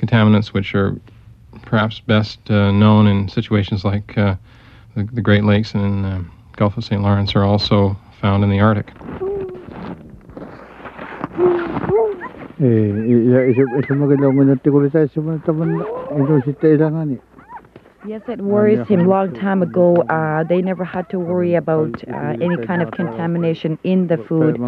contaminants 0.00 0.48
which 0.48 0.74
are 0.74 1.00
perhaps 1.62 2.00
best 2.00 2.50
uh, 2.50 2.72
known 2.72 3.06
in 3.06 3.28
situations 3.28 3.84
like 3.84 4.18
uh, 4.18 4.34
the, 4.96 5.04
the, 5.12 5.20
Great 5.20 5.44
Lakes 5.44 5.74
and 5.74 6.04
the 6.04 6.24
Gulf 6.56 6.76
of 6.76 6.84
St. 6.84 7.00
Lawrence 7.00 7.36
are 7.36 7.44
also 7.44 7.96
found 8.20 8.42
in 8.42 8.50
the 8.50 8.58
Arctic. 8.58 8.92
Yes, 18.04 18.22
it 18.28 18.40
worries 18.40 18.86
him 18.88 19.06
long 19.08 19.32
time 19.32 19.62
ago. 19.62 20.02
Uh, 20.02 20.42
they 20.42 20.60
never 20.60 20.84
had 20.84 21.08
to 21.10 21.20
worry 21.20 21.54
about 21.54 22.02
uh, 22.08 22.34
any 22.40 22.56
kind 22.66 22.82
of 22.82 22.90
contamination 22.90 23.78
in 23.84 24.08
the 24.08 24.16
food. 24.16 24.58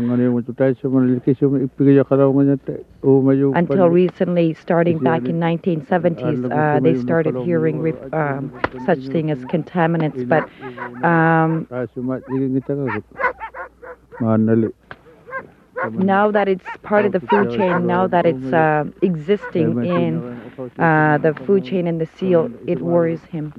Until 3.56 3.88
recently, 3.88 4.54
starting 4.54 4.98
back 5.00 5.24
in 5.24 5.40
1970s, 5.40 6.44
uh, 6.52 6.78
they 6.80 6.94
started 7.00 7.34
hearing 7.44 7.92
um, 8.12 8.52
such 8.86 9.00
thing 9.08 9.32
as 9.32 9.38
contaminants. 9.38 10.28
But 10.28 10.48
um, 11.04 11.66
now 15.92 16.30
that 16.30 16.48
it's 16.48 16.64
part 16.82 17.04
of 17.04 17.12
the 17.12 17.20
food 17.20 17.50
chain, 17.50 17.86
now 17.86 18.06
that 18.06 18.26
it's 18.26 18.52
uh, 18.52 18.84
existing 19.02 19.84
in 19.84 20.22
uh, 20.78 21.18
the 21.18 21.34
food 21.46 21.64
chain 21.64 21.86
and 21.86 22.00
the 22.00 22.06
seal, 22.06 22.50
it 22.66 22.80
worries 22.80 23.24
him. 23.24 23.52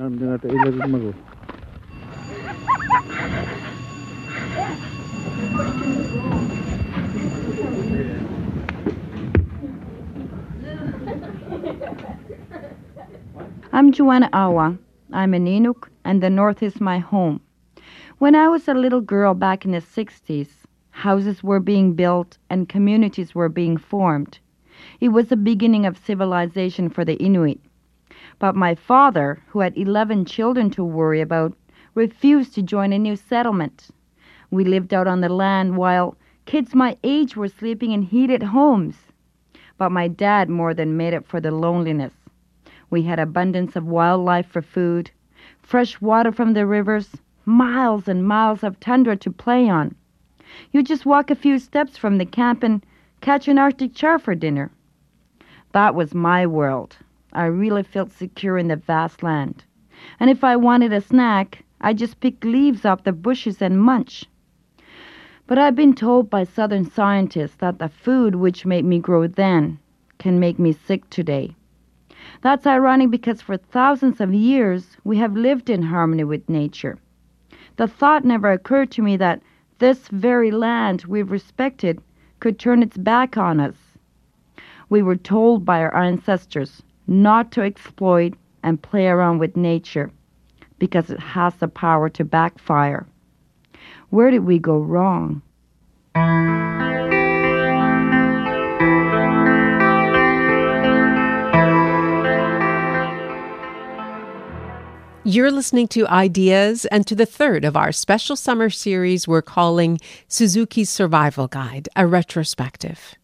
I'm 13.74 13.92
Joanna 13.92 14.30
Awa. 14.32 14.78
I'm 15.12 15.34
an 15.34 15.46
Inuk, 15.46 15.90
and 16.04 16.24
the 16.24 16.30
North 16.30 16.64
is 16.64 16.80
my 16.80 17.00
home. 17.00 17.42
When 18.18 18.34
I 18.36 18.48
was 18.48 18.68
a 18.68 18.74
little 18.74 19.02
girl 19.02 19.34
back 19.34 19.66
in 19.66 19.72
the 19.72 19.82
60s, 19.82 20.65
Houses 21.00 21.44
were 21.44 21.60
being 21.60 21.94
built 21.94 22.38
and 22.50 22.70
communities 22.70 23.36
were 23.36 23.50
being 23.50 23.76
formed. 23.76 24.40
It 25.02 25.10
was 25.10 25.28
the 25.28 25.36
beginning 25.36 25.86
of 25.86 25.98
civilization 25.98 26.90
for 26.90 27.04
the 27.04 27.18
Inuit. 27.18 27.60
But 28.40 28.56
my 28.56 28.76
father, 28.76 29.44
who 29.48 29.60
had 29.60 29.78
11 29.78 30.24
children 30.24 30.70
to 30.70 30.86
worry 30.86 31.20
about, 31.20 31.54
refused 31.96 32.56
to 32.56 32.62
join 32.62 32.94
a 32.94 32.98
new 32.98 33.18
settlement. 33.18 33.90
We 34.50 34.64
lived 34.64 34.94
out 34.94 35.06
on 35.06 35.20
the 35.20 35.28
land 35.28 35.76
while 35.76 36.16
kids 36.46 36.74
my 36.74 36.98
age 37.04 37.36
were 37.36 37.50
sleeping 37.50 37.92
in 37.92 38.02
heated 38.02 38.42
homes. 38.42 38.96
But 39.78 39.92
my 39.92 40.08
dad 40.08 40.50
more 40.50 40.74
than 40.74 40.96
made 40.96 41.14
up 41.14 41.28
for 41.28 41.42
the 41.42 41.52
loneliness. 41.52 42.14
We 42.90 43.02
had 43.02 43.20
abundance 43.20 43.76
of 43.76 43.86
wildlife 43.86 44.48
for 44.48 44.62
food, 44.62 45.12
fresh 45.62 46.00
water 46.00 46.32
from 46.32 46.54
the 46.54 46.66
rivers, 46.66 47.18
miles 47.44 48.08
and 48.08 48.26
miles 48.26 48.64
of 48.64 48.80
tundra 48.80 49.18
to 49.18 49.30
play 49.30 49.68
on. 49.68 49.94
You 50.72 50.84
just 50.84 51.06
walk 51.06 51.30
a 51.30 51.36
few 51.36 51.60
steps 51.60 51.98
from 51.98 52.18
the 52.18 52.26
camp 52.26 52.64
and 52.64 52.86
catch 53.22 53.48
an 53.48 53.58
Arctic 53.58 53.94
char 53.94 54.20
for 54.20 54.36
dinner. 54.36 54.72
That 55.72 55.96
was 55.96 56.14
my 56.14 56.46
world. 56.46 56.98
I 57.34 57.46
really 57.46 57.84
felt 57.84 58.12
secure 58.12 58.58
in 58.58 58.70
the 58.70 58.76
vast 58.76 59.24
land. 59.24 59.64
And 60.20 60.30
if 60.30 60.44
I 60.44 60.56
wanted 60.56 60.94
a 60.94 61.02
snack, 61.02 61.64
I 61.82 61.94
just 61.94 62.20
pick 62.20 62.44
leaves 62.44 62.86
off 62.86 63.04
the 63.04 63.12
bushes 63.12 63.62
and 63.62 63.82
munch. 63.82 64.26
But 65.48 65.58
I've 65.58 65.76
been 65.76 65.94
told 65.94 66.30
by 66.30 66.44
southern 66.44 66.86
scientists 66.86 67.56
that 67.58 67.80
the 67.80 67.90
food 67.90 68.36
which 68.36 68.66
made 68.66 68.86
me 68.86 69.00
grow 69.00 69.28
then 69.28 69.80
can 70.18 70.40
make 70.40 70.58
me 70.58 70.72
sick 70.72 71.10
today. 71.10 71.56
That's 72.42 72.66
ironic 72.66 73.12
because 73.12 73.42
for 73.42 73.58
thousands 73.58 74.22
of 74.22 74.34
years 74.34 74.98
we 75.04 75.18
have 75.18 75.36
lived 75.36 75.70
in 75.70 75.84
harmony 75.84 76.24
with 76.24 76.50
nature. 76.50 76.98
The 77.76 77.88
thought 77.88 78.24
never 78.24 78.52
occurred 78.52 78.90
to 78.92 79.02
me 79.02 79.18
that 79.18 79.42
this 79.80 80.08
very 80.10 80.52
land 80.52 81.04
we've 81.06 81.32
respected 81.32 82.02
could 82.40 82.60
turn 82.60 82.82
its 82.84 82.98
back 82.98 83.38
on 83.38 83.60
us. 83.60 83.76
We 84.90 85.02
were 85.02 85.16
told 85.16 85.66
by 85.66 85.80
our 85.82 85.96
ancestors 85.96 86.84
not 87.08 87.52
to 87.52 87.62
exploit 87.62 88.34
and 88.64 88.82
play 88.82 89.08
around 89.08 89.40
with 89.40 89.58
nature 89.58 90.12
because 90.80 91.10
it 91.10 91.20
has 91.20 91.56
the 91.56 91.68
power 91.68 92.10
to 92.10 92.24
backfire. 92.24 93.06
Where 94.10 94.32
did 94.32 94.46
we 94.46 94.60
go 94.60 94.78
wrong? 94.78 95.42
You're 105.28 105.50
listening 105.50 105.88
to 105.88 106.08
Ideas 106.08 106.86
and 106.86 107.08
to 107.08 107.16
the 107.16 107.26
third 107.26 107.66
of 107.66 107.76
our 107.76 107.92
special 107.92 108.36
summer 108.36 108.70
series 108.70 109.28
we're 109.28 109.42
calling 109.42 110.00
Suzuki's 110.28 110.92
Survival 110.92 111.48
Guide, 111.48 111.90
a 111.96 112.06
retrospective. 112.06 113.16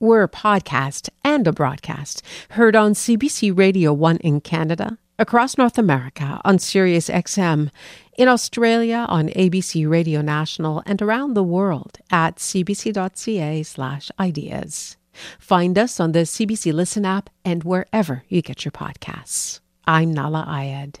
We're 0.00 0.22
a 0.22 0.30
podcast 0.30 1.10
and 1.22 1.46
a 1.46 1.52
broadcast 1.52 2.22
heard 2.52 2.74
on 2.74 2.94
CBC 2.94 3.54
Radio 3.54 3.92
1 3.92 4.16
in 4.16 4.40
Canada, 4.40 4.96
across 5.18 5.58
North 5.58 5.76
America 5.76 6.40
on 6.42 6.58
Sirius 6.58 7.10
XM, 7.10 7.70
in 8.16 8.28
Australia 8.28 9.04
on 9.06 9.28
ABC 9.28 9.86
Radio 9.86 10.22
National, 10.22 10.82
and 10.86 11.02
around 11.02 11.34
the 11.34 11.44
world 11.44 11.98
at 12.10 12.36
cbc.ca/slash 12.36 14.10
ideas. 14.18 14.96
Find 15.38 15.76
us 15.76 16.00
on 16.00 16.12
the 16.12 16.20
CBC 16.20 16.72
Listen 16.72 17.04
app 17.04 17.28
and 17.44 17.62
wherever 17.62 18.24
you 18.26 18.40
get 18.40 18.64
your 18.64 18.72
podcasts. 18.72 19.60
I'm 19.86 20.14
Nahlah 20.14 20.48
Ayed. 20.48 21.00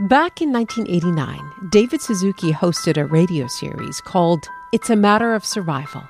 Back 0.00 0.42
in 0.42 0.50
1989, 0.50 1.68
David 1.70 2.02
Suzuki 2.02 2.50
hosted 2.50 2.96
a 2.96 3.04
radio 3.04 3.46
series 3.46 4.00
called 4.00 4.48
It's 4.72 4.90
a 4.90 4.96
Matter 4.96 5.34
of 5.34 5.44
Survival. 5.44 6.02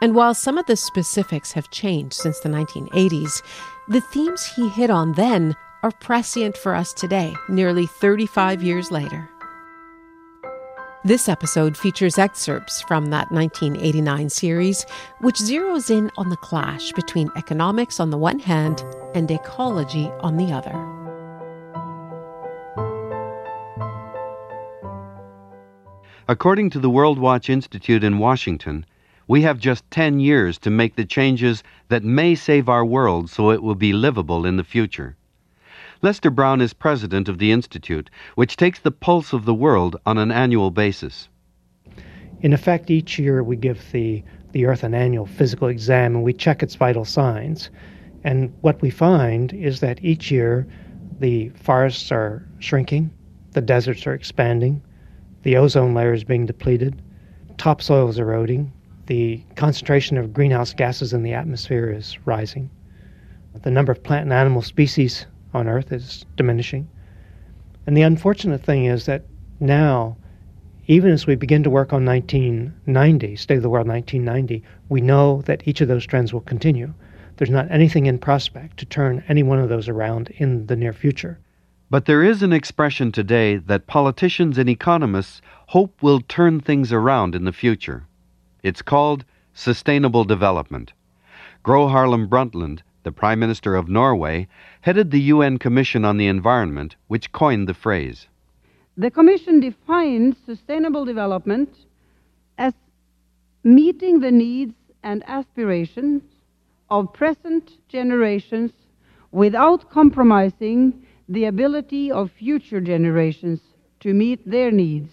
And 0.00 0.16
while 0.16 0.34
some 0.34 0.58
of 0.58 0.66
the 0.66 0.74
specifics 0.74 1.52
have 1.52 1.70
changed 1.70 2.14
since 2.14 2.40
the 2.40 2.48
1980s, 2.48 3.40
the 3.86 4.00
themes 4.00 4.44
he 4.44 4.68
hit 4.68 4.90
on 4.90 5.12
then 5.12 5.54
are 5.84 5.92
prescient 5.92 6.56
for 6.56 6.74
us 6.74 6.92
today, 6.92 7.32
nearly 7.48 7.86
35 7.86 8.60
years 8.60 8.90
later. 8.90 9.30
This 11.04 11.28
episode 11.28 11.76
features 11.76 12.18
excerpts 12.18 12.82
from 12.82 13.06
that 13.10 13.30
1989 13.30 14.30
series, 14.30 14.84
which 15.20 15.36
zeroes 15.36 15.90
in 15.90 16.10
on 16.16 16.28
the 16.28 16.36
clash 16.38 16.90
between 16.90 17.30
economics 17.36 18.00
on 18.00 18.10
the 18.10 18.18
one 18.18 18.40
hand 18.40 18.84
and 19.14 19.30
ecology 19.30 20.10
on 20.22 20.38
the 20.38 20.52
other. 20.52 21.01
According 26.32 26.70
to 26.70 26.78
the 26.78 26.88
World 26.88 27.18
Watch 27.18 27.50
Institute 27.50 28.02
in 28.02 28.16
Washington, 28.16 28.86
we 29.28 29.42
have 29.42 29.58
just 29.58 29.84
10 29.90 30.18
years 30.18 30.56
to 30.60 30.70
make 30.70 30.96
the 30.96 31.04
changes 31.04 31.62
that 31.90 32.04
may 32.04 32.34
save 32.34 32.70
our 32.70 32.86
world 32.86 33.28
so 33.28 33.50
it 33.50 33.62
will 33.62 33.74
be 33.74 33.92
livable 33.92 34.46
in 34.46 34.56
the 34.56 34.64
future. 34.64 35.14
Lester 36.00 36.30
Brown 36.30 36.62
is 36.62 36.72
president 36.72 37.28
of 37.28 37.36
the 37.36 37.52
Institute, 37.52 38.08
which 38.34 38.56
takes 38.56 38.78
the 38.78 38.90
pulse 38.90 39.34
of 39.34 39.44
the 39.44 39.52
world 39.52 39.96
on 40.06 40.16
an 40.16 40.32
annual 40.32 40.70
basis. 40.70 41.28
In 42.40 42.54
effect, 42.54 42.90
each 42.90 43.18
year 43.18 43.42
we 43.42 43.56
give 43.56 43.92
the, 43.92 44.24
the 44.52 44.64
Earth 44.64 44.84
an 44.84 44.94
annual 44.94 45.26
physical 45.26 45.68
exam 45.68 46.14
and 46.14 46.24
we 46.24 46.32
check 46.32 46.62
its 46.62 46.76
vital 46.76 47.04
signs. 47.04 47.68
And 48.24 48.54
what 48.62 48.80
we 48.80 48.88
find 48.88 49.52
is 49.52 49.80
that 49.80 50.02
each 50.02 50.30
year 50.30 50.66
the 51.20 51.50
forests 51.50 52.10
are 52.10 52.42
shrinking, 52.58 53.10
the 53.50 53.60
deserts 53.60 54.06
are 54.06 54.14
expanding, 54.14 54.80
the 55.42 55.56
ozone 55.56 55.94
layer 55.94 56.12
is 56.12 56.24
being 56.24 56.46
depleted, 56.46 57.00
topsoil 57.58 58.08
is 58.08 58.18
eroding, 58.18 58.72
the 59.06 59.42
concentration 59.56 60.16
of 60.16 60.32
greenhouse 60.32 60.72
gases 60.72 61.12
in 61.12 61.22
the 61.22 61.32
atmosphere 61.32 61.90
is 61.90 62.18
rising, 62.24 62.70
the 63.62 63.70
number 63.70 63.92
of 63.92 64.02
plant 64.02 64.24
and 64.24 64.32
animal 64.32 64.62
species 64.62 65.26
on 65.54 65.68
Earth 65.68 65.92
is 65.92 66.24
diminishing. 66.36 66.88
And 67.86 67.96
the 67.96 68.02
unfortunate 68.02 68.62
thing 68.62 68.84
is 68.84 69.06
that 69.06 69.24
now, 69.60 70.16
even 70.86 71.10
as 71.10 71.26
we 71.26 71.34
begin 71.34 71.62
to 71.62 71.70
work 71.70 71.92
on 71.92 72.04
1990, 72.04 73.36
State 73.36 73.56
of 73.56 73.62
the 73.62 73.68
World 73.68 73.88
1990, 73.88 74.62
we 74.88 75.00
know 75.00 75.42
that 75.42 75.66
each 75.66 75.80
of 75.80 75.88
those 75.88 76.06
trends 76.06 76.32
will 76.32 76.40
continue. 76.40 76.94
There's 77.36 77.50
not 77.50 77.70
anything 77.70 78.06
in 78.06 78.18
prospect 78.18 78.78
to 78.78 78.86
turn 78.86 79.24
any 79.28 79.42
one 79.42 79.58
of 79.58 79.68
those 79.68 79.88
around 79.88 80.30
in 80.30 80.66
the 80.66 80.76
near 80.76 80.92
future. 80.92 81.38
But 81.92 82.06
there 82.06 82.22
is 82.22 82.42
an 82.42 82.54
expression 82.54 83.12
today 83.12 83.58
that 83.58 83.86
politicians 83.86 84.56
and 84.56 84.66
economists 84.66 85.42
hope 85.66 86.02
will 86.02 86.22
turn 86.22 86.58
things 86.58 86.90
around 86.90 87.34
in 87.34 87.44
the 87.44 87.52
future. 87.52 88.06
It's 88.62 88.80
called 88.80 89.26
sustainable 89.52 90.24
development. 90.24 90.94
Gro 91.62 91.88
Harlem 91.88 92.28
Brundtland, 92.30 92.80
the 93.02 93.12
Prime 93.12 93.38
Minister 93.38 93.76
of 93.76 93.90
Norway, 93.90 94.48
headed 94.80 95.10
the 95.10 95.20
UN 95.34 95.58
Commission 95.58 96.02
on 96.06 96.16
the 96.16 96.28
Environment, 96.28 96.96
which 97.08 97.30
coined 97.30 97.68
the 97.68 97.74
phrase. 97.74 98.26
The 98.96 99.10
Commission 99.10 99.60
defines 99.60 100.36
sustainable 100.46 101.04
development 101.04 101.76
as 102.56 102.72
meeting 103.64 104.20
the 104.20 104.32
needs 104.32 104.76
and 105.02 105.22
aspirations 105.26 106.22
of 106.88 107.12
present 107.12 107.86
generations 107.90 108.72
without 109.30 109.90
compromising 109.90 111.06
the 111.28 111.44
ability 111.44 112.10
of 112.10 112.30
future 112.30 112.80
generations 112.80 113.60
to 114.00 114.12
meet 114.12 114.48
their 114.48 114.70
needs. 114.70 115.12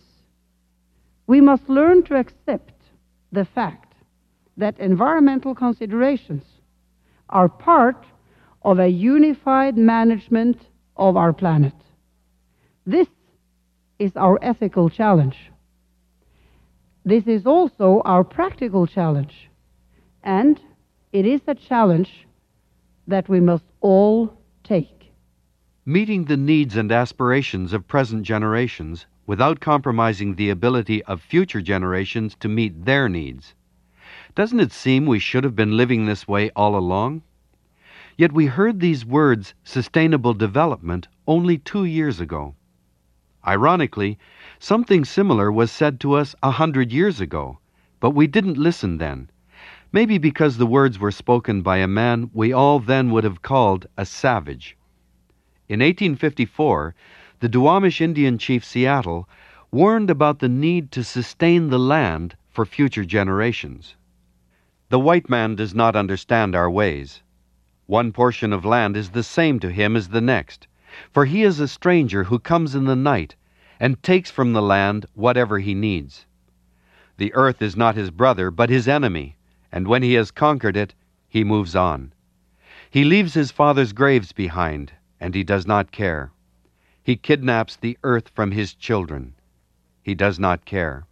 We 1.28 1.41
must 1.41 1.69
learn 1.69 2.04
to 2.04 2.15
accept 2.15 2.74
the 3.32 3.45
fact 3.45 3.93
that 4.58 4.80
environmental 4.80 5.56
considerations 5.56 6.43
are 7.30 7.48
part 7.48 8.06
of 8.63 8.80
a 8.80 8.88
unified 8.88 9.78
management 9.78 10.58
of 10.98 11.15
our 11.15 11.32
planet. 11.32 11.74
This 12.86 13.08
is 14.00 14.12
our 14.15 14.39
ethical 14.41 14.89
challenge. 14.89 15.38
This 17.06 17.28
is 17.28 17.45
also 17.45 18.02
our 18.06 18.24
practical 18.24 18.88
challenge, 18.88 19.50
and 20.24 20.60
it 21.13 21.26
is 21.26 21.41
a 21.48 21.56
challenge 21.56 22.28
that 23.08 23.30
we 23.30 23.39
must 23.39 23.63
all 23.82 24.34
take. 24.63 24.98
Meeting 25.89 26.25
the 26.25 26.38
needs 26.38 26.78
and 26.78 26.91
aspirations 26.91 27.73
of 27.73 27.88
present 27.88 28.21
generations 28.21 29.08
without 29.25 29.60
compromising 29.60 30.36
the 30.36 30.52
ability 30.52 31.04
of 31.06 31.19
future 31.19 31.62
generations 31.62 32.36
to 32.41 32.47
meet 32.47 32.86
their 32.86 33.10
needs. 33.10 33.56
Doesn't 34.36 34.60
it 34.60 34.71
seem 34.71 35.08
we 35.08 35.17
should 35.17 35.43
have 35.43 35.56
been 35.56 35.75
living 35.75 36.06
this 36.06 36.28
way 36.28 36.52
all 36.52 36.75
along? 36.75 37.23
Yet 38.17 38.32
we 38.32 38.45
heard 38.45 38.80
these 38.80 39.04
words, 39.04 39.56
sustainable 39.63 40.36
development, 40.36 41.08
only 41.25 41.58
two 41.58 41.86
years 41.86 42.19
ago. 42.19 42.54
Ironically, 43.47 44.19
something 44.60 45.04
similar 45.04 45.52
was 45.52 45.71
said 45.71 45.99
to 46.02 46.13
us 46.13 46.36
a 46.43 46.52
hundred 46.52 46.91
years 46.91 47.19
ago, 47.19 47.58
but 47.99 48.12
we 48.12 48.28
didn't 48.28 48.60
listen 48.60 48.99
then. 48.99 49.32
Maybe 49.91 50.19
because 50.19 50.58
the 50.58 50.67
words 50.67 50.99
were 50.99 51.10
spoken 51.10 51.63
by 51.63 51.78
a 51.78 51.88
man 51.88 52.30
we 52.32 52.54
all 52.54 52.80
then 52.80 53.10
would 53.10 53.23
have 53.23 53.41
called 53.41 53.88
a 53.97 54.06
savage. 54.06 54.78
In 55.69 55.82
1854, 55.82 56.95
the 57.41 57.47
Duwamish 57.47 58.01
Indian 58.01 58.39
chief 58.39 58.65
Seattle 58.65 59.29
warned 59.69 60.10
about 60.10 60.39
the 60.39 60.49
need 60.49 60.91
to 60.93 61.03
sustain 61.03 61.69
the 61.69 61.77
land 61.77 62.36
for 62.49 62.65
future 62.65 63.05
generations. 63.05 63.95
The 64.89 64.99
white 64.99 65.29
man 65.29 65.53
does 65.53 65.75
not 65.75 65.95
understand 65.95 66.55
our 66.55 66.71
ways. 66.71 67.21
One 67.86 68.12
portion 68.12 68.51
of 68.51 68.65
land 68.65 68.97
is 68.97 69.12
the 69.12 69.21
same 69.21 69.60
to 69.60 69.71
him 69.71 69.95
as 69.95 70.10
the 70.10 70.21
next, 70.21 70.65
for 71.12 71.25
he 71.25 71.43
is 71.43 71.60
a 71.60 71.67
stranger 71.67 72.23
who 72.23 72.39
comes 72.39 72.73
in 72.73 72.86
the 72.86 72.95
night 72.95 73.36
and 73.79 74.01
takes 74.01 74.32
from 74.32 74.53
the 74.53 74.63
land 74.63 75.05
whatever 75.13 75.60
he 75.60 75.75
needs. 75.75 76.25
The 77.17 77.32
earth 77.36 77.62
is 77.62 77.77
not 77.77 77.93
his 77.93 78.10
brother, 78.10 78.49
but 78.49 78.71
his 78.71 78.88
enemy, 78.88 79.38
and 79.71 79.88
when 79.88 80.01
he 80.01 80.13
has 80.15 80.32
conquered 80.32 80.75
it, 80.75 80.95
he 81.27 81.43
moves 81.43 81.75
on. 81.75 82.12
He 82.89 83.03
leaves 83.03 83.36
his 83.36 83.51
father's 83.51 83.93
graves 83.93 84.32
behind, 84.32 84.93
and 85.19 85.36
he 85.36 85.43
does 85.43 85.67
not 85.67 85.91
care. 85.91 86.32
He 87.03 87.15
kidnaps 87.15 87.75
the 87.75 87.97
earth 88.03 88.29
from 88.29 88.51
his 88.51 88.73
children. 88.73 89.34
He 90.01 90.15
does 90.15 90.39
not 90.39 90.65
care. 90.65 91.05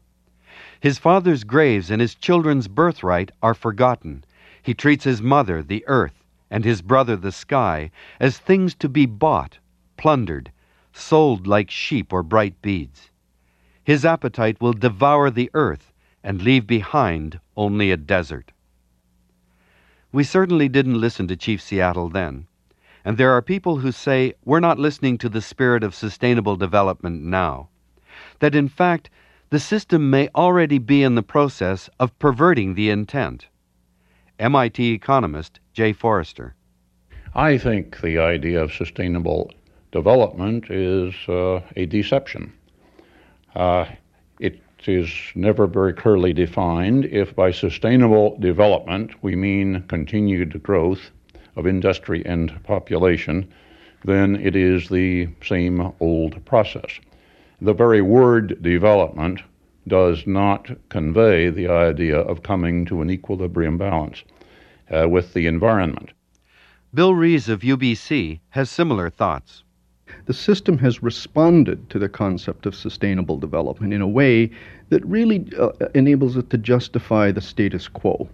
His 0.79 0.97
father's 0.97 1.43
graves 1.43 1.91
and 1.91 1.99
his 1.99 2.15
children's 2.15 2.67
birthright 2.67 3.31
are 3.41 3.53
forgotten. 3.53 4.23
He 4.61 4.73
treats 4.73 5.03
his 5.03 5.21
mother, 5.21 5.61
the 5.63 5.83
earth, 5.87 6.23
and 6.49 6.63
his 6.63 6.81
brother 6.81 7.15
the 7.15 7.31
sky 7.31 7.91
as 8.19 8.37
things 8.37 8.75
to 8.75 8.89
be 8.89 9.05
bought, 9.05 9.59
plundered, 9.97 10.51
sold 10.93 11.47
like 11.47 11.69
sheep 11.69 12.13
or 12.13 12.23
bright 12.23 12.61
beads. 12.61 13.11
His 13.83 14.05
appetite 14.05 14.59
will 14.59 14.73
devour 14.73 15.29
the 15.29 15.49
earth 15.53 15.93
and 16.23 16.41
leave 16.41 16.67
behind 16.67 17.39
only 17.55 17.91
a 17.91 17.97
desert. 17.97 18.51
We 20.11 20.23
certainly 20.23 20.67
didn't 20.69 20.99
listen 20.99 21.27
to 21.27 21.35
Chief 21.35 21.61
Seattle 21.61 22.09
then, 22.09 22.46
and 23.07 23.17
there 23.17 23.31
are 23.31 23.41
people 23.41 23.77
who 23.77 23.89
say 23.93 24.33
we're 24.43 24.59
not 24.59 24.77
listening 24.77 25.17
to 25.17 25.29
the 25.29 25.39
spirit 25.39 25.81
of 25.81 25.95
sustainable 25.95 26.57
development 26.57 27.23
now. 27.23 27.69
That 28.39 28.53
in 28.53 28.67
fact, 28.67 29.09
the 29.49 29.61
system 29.61 30.09
may 30.09 30.27
already 30.35 30.77
be 30.77 31.03
in 31.03 31.15
the 31.15 31.23
process 31.23 31.89
of 32.01 32.19
perverting 32.19 32.73
the 32.73 32.89
intent. 32.89 33.47
MIT 34.39 34.91
economist 34.91 35.61
Jay 35.71 35.93
Forrester. 35.93 36.53
I 37.33 37.57
think 37.57 38.01
the 38.01 38.19
idea 38.19 38.61
of 38.61 38.73
sustainable 38.73 39.53
development 39.93 40.69
is 40.69 41.13
uh, 41.29 41.61
a 41.77 41.85
deception. 41.85 42.51
Uh, 43.55 43.85
it 44.41 44.59
is 44.85 45.09
never 45.33 45.65
very 45.65 45.93
clearly 45.93 46.33
defined 46.33 47.05
if 47.05 47.33
by 47.33 47.51
sustainable 47.51 48.37
development 48.37 49.11
we 49.23 49.37
mean 49.37 49.85
continued 49.87 50.61
growth 50.61 51.11
of 51.57 51.67
industry 51.67 52.23
and 52.25 52.63
population, 52.63 53.51
then 54.05 54.35
it 54.35 54.55
is 54.55 54.87
the 54.89 55.27
same 55.43 55.91
old 55.99 56.43
process. 56.45 56.99
The 57.59 57.73
very 57.73 58.01
word 58.01 58.61
development 58.61 59.41
does 59.87 60.27
not 60.27 60.69
convey 60.89 61.49
the 61.49 61.67
idea 61.67 62.19
of 62.19 62.43
coming 62.43 62.85
to 62.85 63.01
an 63.01 63.09
equilibrium 63.09 63.77
balance 63.77 64.23
uh, 64.91 65.07
with 65.09 65.33
the 65.33 65.47
environment. 65.47 66.11
Bill 66.93 67.13
Rees 67.13 67.49
of 67.49 67.61
UBC 67.61 68.39
has 68.49 68.69
similar 68.69 69.09
thoughts. 69.09 69.63
The 70.25 70.33
system 70.33 70.77
has 70.77 71.03
responded 71.03 71.89
to 71.89 71.99
the 71.99 72.09
concept 72.09 72.65
of 72.65 72.75
sustainable 72.75 73.37
development 73.37 73.93
in 73.93 74.01
a 74.01 74.07
way 74.07 74.51
that 74.89 75.05
really 75.05 75.45
uh, 75.59 75.71
enables 75.95 76.37
it 76.37 76.49
to 76.51 76.57
justify 76.57 77.31
the 77.31 77.41
status 77.41 77.87
quo. 77.87 78.29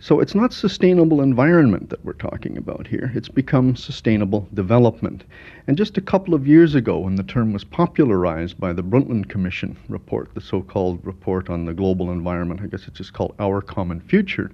So 0.00 0.20
it's 0.20 0.34
not 0.34 0.52
sustainable 0.52 1.20
environment 1.20 1.90
that 1.90 2.04
we're 2.04 2.12
talking 2.12 2.56
about 2.56 2.86
here. 2.86 3.10
It's 3.16 3.28
become 3.28 3.74
sustainable 3.74 4.48
development. 4.54 5.24
And 5.66 5.76
just 5.76 5.98
a 5.98 6.00
couple 6.00 6.34
of 6.34 6.46
years 6.46 6.76
ago, 6.76 7.00
when 7.00 7.16
the 7.16 7.24
term 7.24 7.52
was 7.52 7.64
popularized 7.64 8.60
by 8.60 8.72
the 8.72 8.84
Brundtland 8.84 9.28
Commission 9.28 9.76
report, 9.88 10.32
the 10.34 10.40
so 10.40 10.62
called 10.62 11.04
report 11.04 11.50
on 11.50 11.64
the 11.64 11.74
global 11.74 12.12
environment, 12.12 12.60
I 12.62 12.68
guess 12.68 12.86
it's 12.86 12.98
just 12.98 13.12
called 13.12 13.34
Our 13.40 13.60
Common 13.60 13.98
Future, 13.98 14.52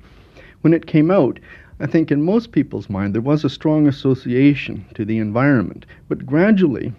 when 0.62 0.72
it 0.72 0.87
came 0.87 1.11
out, 1.11 1.38
I 1.78 1.87
think 1.88 2.11
in 2.11 2.22
most 2.22 2.52
people's 2.52 2.88
mind 2.88 3.14
there 3.14 3.20
was 3.20 3.44
a 3.44 3.50
strong 3.50 3.87
association 3.87 4.87
to 4.94 5.04
the 5.04 5.18
environment. 5.18 5.85
But 6.09 6.24
gradually, 6.24 6.94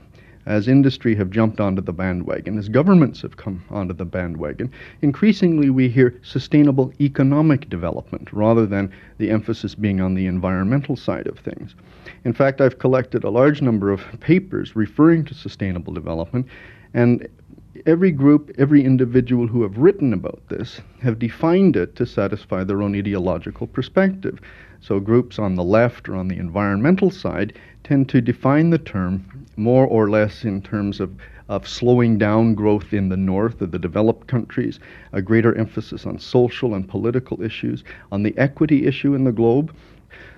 as 0.46 0.68
industry 0.68 1.16
have 1.16 1.30
jumped 1.30 1.60
onto 1.60 1.82
the 1.82 1.94
bandwagon, 1.94 2.58
as 2.58 2.70
governments 2.70 3.22
have 3.22 3.38
come 3.38 3.64
onto 3.70 3.94
the 3.94 4.06
bandwagon, 4.06 4.72
increasingly 5.02 5.70
we 5.70 5.90
hear 5.90 6.20
sustainable 6.22 6.94
economic 7.00 7.70
development 7.70 8.32
rather 8.32 8.66
than 8.66 8.92
the 9.18 9.32
emphasis 9.32 9.76
being 9.76 10.02
on 10.02 10.14
the 10.14 10.28
environmental 10.28 10.96
side 10.96 11.28
of 11.28 11.40
things. 11.40 11.76
In 12.24 12.34
fact, 12.34 12.62
I've 12.62 12.80
collected 12.80 13.24
a 13.24 13.30
large 13.30 13.62
number 13.62 13.92
of 13.92 14.02
papers 14.20 14.76
referring 14.76 15.26
to 15.26 15.34
sustainable 15.34 15.94
development, 15.94 16.48
and 16.94 17.28
every 17.86 18.12
group, 18.12 18.52
every 18.58 18.84
individual 18.84 19.48
who 19.48 19.64
have 19.64 19.78
written 19.78 20.14
about 20.14 20.42
this 20.50 20.82
have 21.02 21.20
defined 21.20 21.76
it 21.76 21.96
to 21.96 22.06
satisfy 22.06 22.64
their 22.64 22.82
own 22.82 22.96
ideological 22.96 23.68
perspective. 23.68 24.40
So 24.86 25.00
groups 25.00 25.40
on 25.40 25.56
the 25.56 25.64
left 25.64 26.08
or 26.08 26.16
on 26.16 26.28
the 26.28 26.38
environmental 26.38 27.10
side 27.10 27.54
tend 27.84 28.08
to 28.10 28.22
define 28.22 28.70
the 28.70 28.78
term 28.78 29.26
more 29.58 29.88
or 29.88 30.12
less 30.12 30.46
in 30.46 30.62
terms 30.62 31.00
of, 31.00 31.12
of 31.50 31.68
slowing 31.68 32.20
down 32.20 32.54
growth 32.54 32.94
in 32.94 33.10
the 33.10 33.18
north 33.18 33.64
of 33.64 33.72
the 33.72 33.80
developed 33.80 34.28
countries, 34.28 34.80
a 35.12 35.24
greater 35.24 35.58
emphasis 35.58 36.06
on 36.06 36.20
social 36.20 36.76
and 36.76 36.88
political 36.88 37.42
issues, 37.42 37.84
on 38.12 38.22
the 38.22 38.38
equity 38.38 38.86
issue 38.86 39.16
in 39.16 39.24
the 39.24 39.32
globe. 39.32 39.74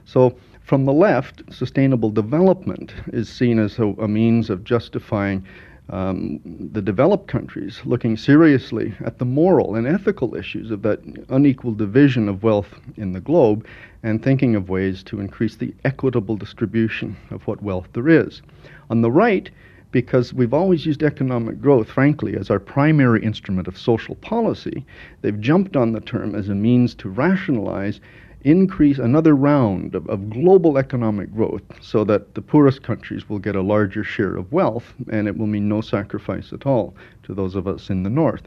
So 0.05 0.37
from 0.63 0.85
the 0.85 0.93
left, 0.93 1.43
sustainable 1.53 2.09
development 2.09 2.93
is 3.11 3.27
seen 3.27 3.59
as 3.59 3.77
a, 3.79 3.87
a 3.87 4.07
means 4.07 4.49
of 4.49 4.63
justifying 4.63 5.45
um, 5.89 6.39
the 6.73 6.81
developed 6.81 7.27
countries 7.27 7.81
looking 7.85 8.17
seriously 8.17 8.93
at 9.03 9.19
the 9.19 9.25
moral 9.25 9.75
and 9.75 9.87
ethical 9.87 10.35
issues 10.35 10.71
of 10.71 10.81
that 10.81 10.99
unequal 11.29 11.73
division 11.73 12.27
of 12.27 12.43
wealth 12.43 12.79
in 12.97 13.13
the 13.13 13.21
globe 13.21 13.65
and 14.03 14.21
thinking 14.21 14.55
of 14.55 14.69
ways 14.69 15.03
to 15.03 15.19
increase 15.19 15.55
the 15.55 15.73
equitable 15.85 16.35
distribution 16.35 17.15
of 17.31 17.45
what 17.47 17.63
wealth 17.63 17.87
there 17.93 18.07
is. 18.07 18.41
On 18.89 19.01
the 19.01 19.11
right, 19.11 19.49
because 19.91 20.33
we've 20.33 20.53
always 20.53 20.85
used 20.85 21.03
economic 21.03 21.61
growth, 21.61 21.89
frankly, 21.89 22.35
as 22.35 22.49
our 22.49 22.59
primary 22.59 23.23
instrument 23.23 23.67
of 23.67 23.77
social 23.77 24.15
policy, 24.15 24.85
they've 25.21 25.39
jumped 25.39 25.75
on 25.75 25.91
the 25.91 26.01
term 26.01 26.35
as 26.35 26.49
a 26.49 26.55
means 26.55 26.93
to 26.95 27.09
rationalize 27.09 27.99
increase 28.41 28.99
another 28.99 29.35
round 29.35 29.95
of, 29.95 30.07
of, 30.09 30.29
global 30.29 30.77
economic 30.77 31.33
growth 31.33 31.63
so 31.81 32.03
that 32.03 32.35
the 32.35 32.41
poorest 32.41 32.83
countries 32.83 33.27
will 33.27 33.39
get 33.39 33.55
a 33.55 33.61
larger 33.61 34.03
share 34.03 34.35
of 34.35 34.51
wealth 34.51 34.93
and 35.11 35.27
it 35.27 35.37
will 35.37 35.47
mean 35.47 35.67
no 35.67 35.81
sacrifice 35.81 36.53
at 36.53 36.65
all 36.65 36.95
to 37.23 37.33
those 37.33 37.55
of 37.55 37.67
us 37.67 37.89
in 37.89 38.03
the 38.03 38.09
north 38.09 38.43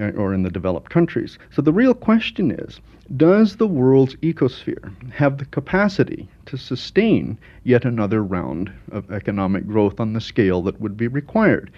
Uh, 0.00 0.10
or 0.16 0.32
in 0.32 0.42
the 0.42 0.50
developed 0.50 0.90
countries. 0.90 1.38
So 1.50 1.60
the 1.60 1.72
real 1.72 1.92
question 1.92 2.50
is 2.50 2.80
does 3.14 3.56
the 3.56 3.66
world's 3.66 4.14
ecosphere 4.16 4.90
have 5.12 5.36
the 5.36 5.44
capacity 5.44 6.30
to 6.46 6.56
sustain 6.56 7.36
yet 7.62 7.84
another 7.84 8.24
round 8.24 8.72
of 8.90 9.10
economic 9.12 9.66
growth 9.66 10.00
on 10.00 10.14
the 10.14 10.20
scale 10.22 10.62
that 10.62 10.80
would 10.80 10.96
be 10.96 11.08
required? 11.08 11.70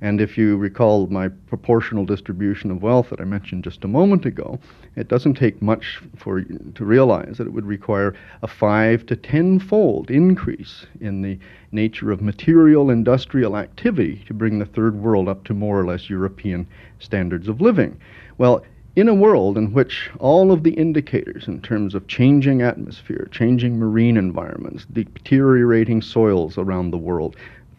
And 0.00 0.20
if 0.20 0.38
you 0.38 0.56
recall 0.56 1.08
my 1.08 1.28
proportional 1.28 2.04
distribution 2.04 2.70
of 2.70 2.82
wealth 2.82 3.10
that 3.10 3.20
I 3.20 3.24
mentioned 3.24 3.64
just 3.64 3.82
a 3.82 3.88
moment 3.88 4.26
ago, 4.26 4.60
it 4.94 5.08
doesn't 5.08 5.34
take 5.34 5.60
much 5.60 6.00
for 6.16 6.42
to 6.42 6.84
realize 6.84 7.38
that 7.38 7.48
it 7.48 7.52
would 7.52 7.66
require 7.66 8.14
a 8.42 8.46
five 8.46 9.06
to 9.06 9.16
tenfold 9.16 10.10
increase 10.10 10.86
in 11.00 11.22
the 11.22 11.38
nature 11.72 12.12
of 12.12 12.22
material 12.22 12.90
industrial 12.90 13.56
activity 13.56 14.22
to 14.26 14.34
bring 14.34 14.58
the 14.58 14.66
third 14.66 14.94
world 14.94 15.28
up 15.28 15.42
to 15.44 15.54
more 15.54 15.80
or 15.80 15.84
less 15.84 16.08
European 16.08 16.66
standards 17.00 17.48
of 17.48 17.60
living. 17.60 17.98
Well, 18.38 18.62
in 18.98 19.08
a 19.08 19.14
world 19.14 19.56
in 19.56 19.72
which 19.72 20.10
all 20.18 20.50
of 20.50 20.64
the 20.64 20.72
indicators 20.72 21.46
in 21.46 21.60
terms 21.60 21.94
of 21.94 22.08
changing 22.08 22.62
atmosphere, 22.62 23.28
changing 23.30 23.78
marine 23.78 24.16
environments, 24.16 24.86
deteriorating 24.86 26.02
soils 26.02 26.58
around 26.58 26.90
the 26.90 26.98
world, 26.98 27.36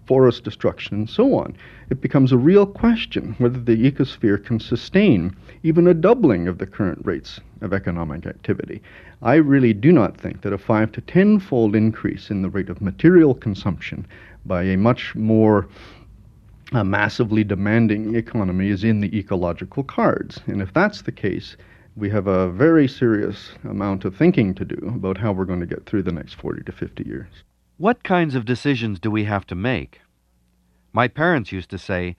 forest 0.09 0.43
destruction, 0.43 0.97
and 0.97 1.07
so 1.07 1.35
on, 1.35 1.55
it 1.91 2.01
becomes 2.01 2.31
a 2.31 2.37
real 2.37 2.65
question 2.65 3.35
whether 3.37 3.59
the 3.59 3.91
ecosphere 3.91 4.43
can 4.43 4.59
sustain 4.59 5.35
even 5.61 5.85
a 5.85 5.93
doubling 5.93 6.47
of 6.47 6.57
the 6.57 6.65
current 6.65 6.99
rates 7.05 7.39
of 7.61 7.73
economic 7.73 8.25
activity. 8.25 8.81
I 9.21 9.35
really 9.35 9.71
do 9.71 9.91
not 9.91 10.17
think 10.17 10.41
that 10.41 10.51
a 10.51 10.57
five 10.57 10.91
to 10.93 11.01
tenfold 11.01 11.75
increase 11.75 12.31
in 12.31 12.41
the 12.41 12.49
rate 12.49 12.69
of 12.69 12.81
material 12.81 13.35
consumption 13.35 14.07
by 14.47 14.63
a 14.63 14.77
much 14.77 15.13
more 15.13 15.67
a 16.71 16.83
massively 16.83 17.43
demanding 17.43 18.15
economy 18.15 18.69
is 18.69 18.83
in 18.83 19.01
the 19.01 19.15
ecological 19.15 19.83
cards. 19.83 20.39
And 20.47 20.59
if 20.59 20.73
that's 20.73 21.03
the 21.03 21.11
case, 21.11 21.55
we 21.95 22.09
have 22.09 22.25
a 22.25 22.49
very 22.49 22.87
serious 22.87 23.51
amount 23.63 24.05
of 24.05 24.15
thinking 24.15 24.55
to 24.55 24.65
do 24.65 24.91
about 24.95 25.19
how 25.19 25.33
we're 25.33 25.45
going 25.45 25.59
to 25.59 25.67
get 25.67 25.85
through 25.85 26.01
the 26.01 26.11
next 26.11 26.33
40 26.33 26.63
to 26.63 26.71
50 26.71 27.03
years. 27.07 27.43
What 27.79 28.03
kinds 28.03 28.35
of 28.35 28.43
decisions 28.43 28.99
do 28.99 29.09
we 29.09 29.23
have 29.23 29.47
to 29.47 29.55
make? 29.55 30.01
My 30.91 31.07
parents 31.07 31.53
used 31.53 31.69
to 31.69 31.77
say, 31.77 32.17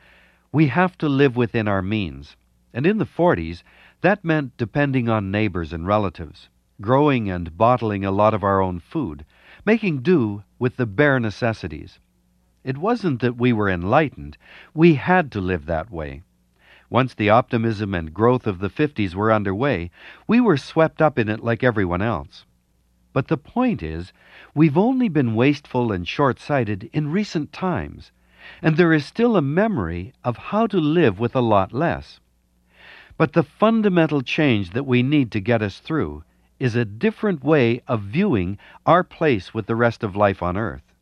we 0.52 0.68
have 0.68 0.96
to 0.96 1.06
live 1.06 1.36
within 1.36 1.68
our 1.68 1.82
means. 1.82 2.34
And 2.72 2.86
in 2.86 2.96
the 2.96 3.04
40s, 3.04 3.62
that 4.00 4.24
meant 4.24 4.56
depending 4.56 5.10
on 5.10 5.30
neighbors 5.30 5.74
and 5.74 5.86
relatives, 5.86 6.48
growing 6.80 7.30
and 7.30 7.58
bottling 7.58 8.06
a 8.06 8.10
lot 8.10 8.32
of 8.32 8.42
our 8.42 8.62
own 8.62 8.80
food, 8.80 9.26
making 9.66 10.00
do 10.00 10.44
with 10.58 10.78
the 10.78 10.86
bare 10.86 11.20
necessities. 11.20 11.98
It 12.64 12.78
wasn't 12.78 13.20
that 13.20 13.36
we 13.36 13.52
were 13.52 13.68
enlightened, 13.68 14.38
we 14.72 14.94
had 14.94 15.30
to 15.32 15.42
live 15.42 15.66
that 15.66 15.90
way. 15.90 16.22
Once 16.88 17.12
the 17.12 17.28
optimism 17.28 17.94
and 17.94 18.14
growth 18.14 18.46
of 18.46 18.60
the 18.60 18.70
50s 18.70 19.14
were 19.14 19.30
underway, 19.30 19.90
we 20.26 20.40
were 20.40 20.56
swept 20.56 21.02
up 21.02 21.18
in 21.18 21.28
it 21.28 21.44
like 21.44 21.62
everyone 21.62 22.00
else. 22.00 22.46
But 23.12 23.26
the 23.26 23.36
point 23.36 23.82
is, 23.82 24.12
we've 24.54 24.78
only 24.78 25.08
been 25.08 25.34
wasteful 25.34 25.90
and 25.90 26.06
short 26.06 26.38
sighted 26.38 26.88
in 26.92 27.10
recent 27.10 27.52
times, 27.52 28.12
and 28.62 28.76
there 28.76 28.92
is 28.92 29.04
still 29.04 29.36
a 29.36 29.42
memory 29.42 30.12
of 30.22 30.36
how 30.36 30.68
to 30.68 30.78
live 30.78 31.18
with 31.18 31.34
a 31.34 31.40
lot 31.40 31.72
less. 31.72 32.20
But 33.16 33.32
the 33.32 33.42
fundamental 33.42 34.22
change 34.22 34.70
that 34.70 34.86
we 34.86 35.02
need 35.02 35.32
to 35.32 35.40
get 35.40 35.60
us 35.60 35.80
through 35.80 36.22
is 36.60 36.76
a 36.76 36.84
different 36.84 37.42
way 37.42 37.82
of 37.88 38.02
viewing 38.02 38.58
our 38.86 39.02
place 39.02 39.52
with 39.52 39.66
the 39.66 39.74
rest 39.74 40.04
of 40.04 40.14
life 40.14 40.42
on 40.42 40.56
Earth. 40.56 40.94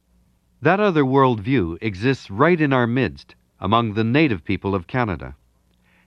That 0.63 0.81
other 0.81 1.05
world 1.05 1.41
view 1.41 1.77
exists 1.81 2.31
right 2.31 2.61
in 2.61 2.73
our 2.73 2.87
midst, 2.87 3.35
among 3.61 3.95
the 3.95 4.05
native 4.05 4.45
people 4.45 4.75
of 4.75 4.87
Canada. 4.87 5.37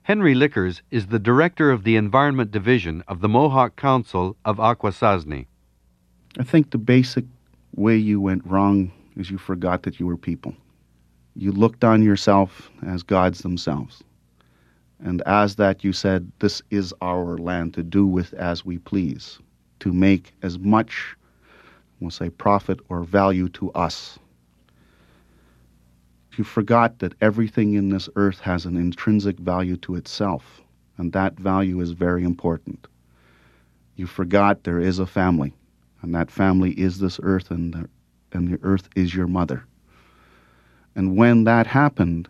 Henry 0.02 0.34
Lickers 0.34 0.82
is 0.90 1.06
the 1.06 1.18
director 1.18 1.70
of 1.70 1.84
the 1.84 1.94
Environment 1.94 2.50
Division 2.50 3.04
of 3.06 3.20
the 3.20 3.28
Mohawk 3.28 3.76
Council 3.76 4.36
of 4.44 4.56
Akwesasne. 4.56 5.46
I 6.38 6.44
think 6.44 6.70
the 6.70 6.78
basic 6.78 7.24
way 7.76 7.96
you 7.96 8.20
went 8.20 8.46
wrong 8.46 8.90
is 9.16 9.30
you 9.30 9.38
forgot 9.38 9.82
that 9.82 10.00
you 10.00 10.06
were 10.06 10.16
people. 10.16 10.54
You 11.36 11.52
looked 11.52 11.84
on 11.84 12.02
yourself 12.02 12.70
as 12.86 13.02
gods 13.02 13.40
themselves. 13.40 14.02
And 15.04 15.22
as 15.22 15.56
that, 15.56 15.84
you 15.84 15.92
said, 15.92 16.30
This 16.38 16.62
is 16.70 16.94
our 17.02 17.36
land 17.38 17.74
to 17.74 17.82
do 17.82 18.06
with 18.06 18.32
as 18.34 18.64
we 18.64 18.78
please, 18.78 19.38
to 19.80 19.92
make 19.92 20.32
as 20.42 20.58
much, 20.58 21.16
we'll 22.00 22.10
say, 22.10 22.30
profit 22.30 22.80
or 22.88 23.02
value 23.02 23.48
to 23.50 23.70
us 23.72 24.18
you 26.38 26.44
forgot 26.44 26.98
that 27.00 27.14
everything 27.20 27.74
in 27.74 27.90
this 27.90 28.08
earth 28.16 28.40
has 28.40 28.64
an 28.64 28.76
intrinsic 28.76 29.38
value 29.38 29.76
to 29.78 29.96
itself, 29.96 30.62
and 30.96 31.12
that 31.12 31.38
value 31.38 31.80
is 31.80 31.90
very 31.90 32.24
important. 32.24 32.86
You 33.96 34.06
forgot 34.06 34.64
there 34.64 34.80
is 34.80 34.98
a 34.98 35.06
family, 35.06 35.52
and 36.02 36.14
that 36.14 36.30
family 36.30 36.72
is 36.72 36.98
this 36.98 37.18
earth, 37.22 37.50
and 37.50 37.72
the, 37.72 37.88
and 38.32 38.48
the 38.48 38.58
earth 38.62 38.88
is 38.96 39.14
your 39.14 39.26
mother. 39.26 39.64
And 40.94 41.16
when 41.16 41.44
that 41.44 41.66
happened, 41.66 42.28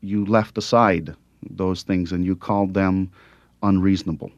you 0.00 0.26
left 0.26 0.58
aside 0.58 1.14
those 1.50 1.82
things 1.82 2.12
and 2.12 2.24
you 2.24 2.36
called 2.36 2.74
them 2.74 3.10
unreasonable. 3.62 4.30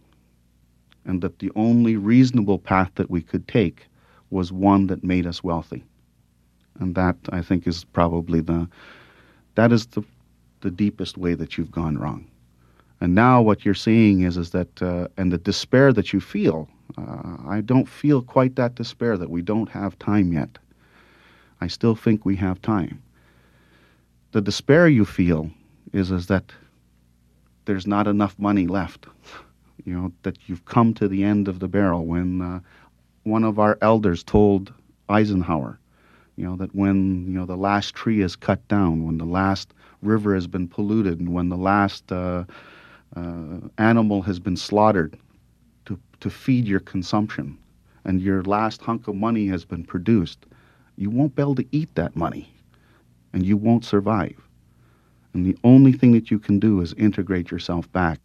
And 1.05 1.23
that 1.23 1.39
the 1.41 1.51
only 1.57 1.97
reasonable 1.97 2.59
path 2.59 2.91
that 2.95 3.11
we 3.11 3.23
could 3.23 3.49
take 3.49 3.87
was 4.31 4.53
one 4.53 4.87
that 4.89 5.03
made 5.03 5.27
us 5.27 5.43
wealthy 5.43 5.85
and 6.81 6.95
that 6.95 7.17
I 7.31 7.43
think 7.43 7.67
is 7.67 7.85
probably 7.85 8.41
the 8.41 8.69
that 9.55 9.73
is 9.73 9.87
the 9.87 10.03
the 10.61 10.71
deepest 10.71 11.19
way 11.19 11.35
that 11.35 11.57
you've 11.57 11.71
gone 11.71 11.99
wrong. 11.99 12.27
And 13.01 13.15
now 13.15 13.43
what 13.43 13.65
you're 13.65 13.75
seeing 13.75 14.23
is 14.23 14.37
is 14.37 14.51
that 14.51 14.83
uh, 14.83 15.09
and 15.17 15.33
the 15.33 15.39
despair 15.39 15.93
that 15.93 16.13
you 16.13 16.21
feel. 16.21 16.69
Uh, 16.97 17.37
I 17.47 17.61
don't 17.61 17.89
feel 17.89 18.23
quite 18.23 18.57
that 18.57 18.77
despair 18.77 19.17
that 19.19 19.29
we 19.29 19.43
don't 19.43 19.69
have 19.69 19.99
time 19.99 20.33
yet. 20.33 20.59
I 21.61 21.67
still 21.67 21.95
think 21.95 22.25
we 22.25 22.37
have 22.37 22.63
time. 22.63 23.03
The 24.33 24.41
despair 24.41 24.89
you 24.89 25.05
feel 25.05 25.51
is 25.93 26.11
is 26.11 26.27
that 26.27 26.53
there's 27.65 27.87
not 27.87 28.07
enough 28.07 28.39
money 28.39 28.67
left. 28.67 29.07
You 29.85 29.95
know 29.95 30.13
that 30.23 30.39
you've 30.47 30.65
come 30.65 30.95
to 30.95 31.09
the 31.09 31.25
end 31.25 31.49
of 31.49 31.59
the 31.59 31.69
barrel. 31.69 32.07
When 32.07 32.41
uh, 32.41 32.61
one 33.25 33.45
of 33.45 33.59
our 33.59 33.77
elders 33.83 34.23
told 34.23 34.73
Eisenhower 35.09 35.79
you 36.37 36.45
know, 36.45 36.57
that 36.57 36.75
when, 36.75 37.27
you 37.27 37.33
know, 37.33 37.47
the 37.47 37.57
last 37.57 37.95
tree 37.95 38.21
is 38.21 38.37
cut 38.37 38.67
down, 38.69 39.05
when 39.05 39.19
the 39.19 39.25
last 39.25 39.73
river 40.03 40.35
has 40.35 40.47
been 40.47 40.69
polluted, 40.69 41.19
and 41.19 41.33
when 41.33 41.49
the 41.49 41.57
last 41.57 42.13
uh, 42.13 42.45
uh, 43.15 43.69
animal 43.79 44.23
has 44.23 44.39
been 44.39 44.57
slaughtered 44.57 45.19
to, 45.87 45.99
to 46.21 46.31
feed 46.31 46.67
your 46.67 46.81
consumption, 46.81 47.59
and 48.05 48.21
your 48.21 48.43
last 48.43 48.81
hunk 48.81 49.09
of 49.09 49.15
money 49.15 49.47
has 49.47 49.65
been 49.65 49.85
produced, 49.85 50.47
you 50.97 51.11
won't 51.11 51.35
be 51.35 51.43
able 51.43 51.55
to 51.55 51.67
eat 51.73 51.95
that 51.95 52.17
money, 52.17 52.53
and 53.33 53.45
you 53.45 53.57
won't 53.57 53.85
survive. 53.85 54.41
And 55.35 55.45
the 55.45 55.57
only 55.65 55.93
thing 55.93 56.13
that 56.13 56.31
you 56.31 56.39
can 56.39 56.59
do 56.59 56.81
is 56.81 56.95
integrate 56.95 57.51
yourself 57.51 57.91
back. 57.93 58.19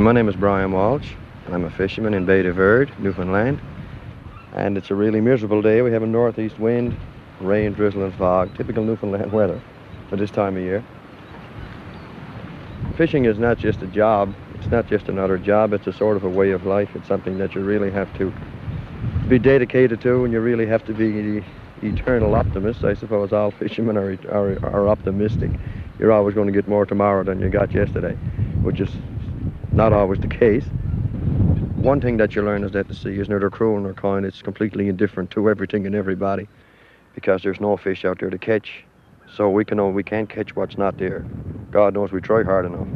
My 0.00 0.12
name 0.12 0.30
is 0.30 0.34
Brian 0.34 0.72
Walsh, 0.72 1.10
and 1.44 1.54
I'm 1.54 1.64
a 1.64 1.70
fisherman 1.70 2.14
in 2.14 2.24
Bay 2.24 2.40
de 2.40 2.54
Verde, 2.54 2.90
Newfoundland. 3.00 3.60
And 4.54 4.78
it's 4.78 4.90
a 4.90 4.94
really 4.94 5.20
miserable 5.20 5.60
day. 5.60 5.82
We 5.82 5.92
have 5.92 6.02
a 6.02 6.06
northeast 6.06 6.58
wind, 6.58 6.96
rain, 7.38 7.74
drizzle, 7.74 8.04
and 8.04 8.14
fog, 8.14 8.56
typical 8.56 8.82
Newfoundland 8.82 9.30
weather 9.34 9.60
for 10.08 10.16
this 10.16 10.30
time 10.30 10.56
of 10.56 10.62
year. 10.62 10.82
Fishing 12.96 13.26
is 13.26 13.38
not 13.38 13.58
just 13.58 13.82
a 13.82 13.86
job. 13.88 14.34
It's 14.54 14.68
not 14.68 14.86
just 14.86 15.08
another 15.08 15.36
job. 15.36 15.74
It's 15.74 15.86
a 15.86 15.92
sort 15.92 16.16
of 16.16 16.24
a 16.24 16.30
way 16.30 16.52
of 16.52 16.64
life. 16.64 16.88
It's 16.94 17.06
something 17.06 17.36
that 17.36 17.54
you 17.54 17.60
really 17.60 17.90
have 17.90 18.10
to 18.16 18.32
be 19.28 19.38
dedicated 19.38 20.00
to, 20.00 20.24
and 20.24 20.32
you 20.32 20.40
really 20.40 20.64
have 20.64 20.82
to 20.86 20.94
be 20.94 21.44
eternal 21.82 22.34
optimist. 22.34 22.84
I 22.84 22.94
suppose 22.94 23.34
all 23.34 23.50
fishermen 23.58 23.98
are, 23.98 24.16
are, 24.30 24.64
are 24.64 24.88
optimistic. 24.88 25.50
You're 25.98 26.12
always 26.12 26.34
going 26.34 26.46
to 26.46 26.54
get 26.54 26.66
more 26.66 26.86
tomorrow 26.86 27.22
than 27.22 27.38
you 27.38 27.50
got 27.50 27.70
yesterday, 27.72 28.14
which 28.62 28.80
is 28.80 28.88
not 29.72 29.92
always 29.92 30.20
the 30.20 30.28
case. 30.28 30.64
One 31.76 32.00
thing 32.00 32.16
that 32.18 32.34
you 32.34 32.42
learn 32.42 32.64
is 32.64 32.72
that 32.72 32.88
the 32.88 32.94
sea 32.94 33.18
is 33.18 33.28
neither 33.28 33.50
cruel 33.50 33.80
nor 33.80 33.94
kind. 33.94 34.26
It's 34.26 34.42
completely 34.42 34.88
indifferent 34.88 35.30
to 35.30 35.48
everything 35.48 35.86
and 35.86 35.94
everybody 35.94 36.48
because 37.14 37.42
there's 37.42 37.60
no 37.60 37.76
fish 37.76 38.04
out 38.04 38.20
there 38.20 38.30
to 38.30 38.38
catch. 38.38 38.84
So 39.34 39.48
we 39.48 39.64
can 39.64 39.94
we 39.94 40.02
can't 40.02 40.28
catch 40.28 40.56
what's 40.56 40.76
not 40.76 40.98
there. 40.98 41.24
God 41.70 41.94
knows 41.94 42.12
we 42.12 42.20
try 42.20 42.42
hard 42.42 42.66
enough. 42.66 42.88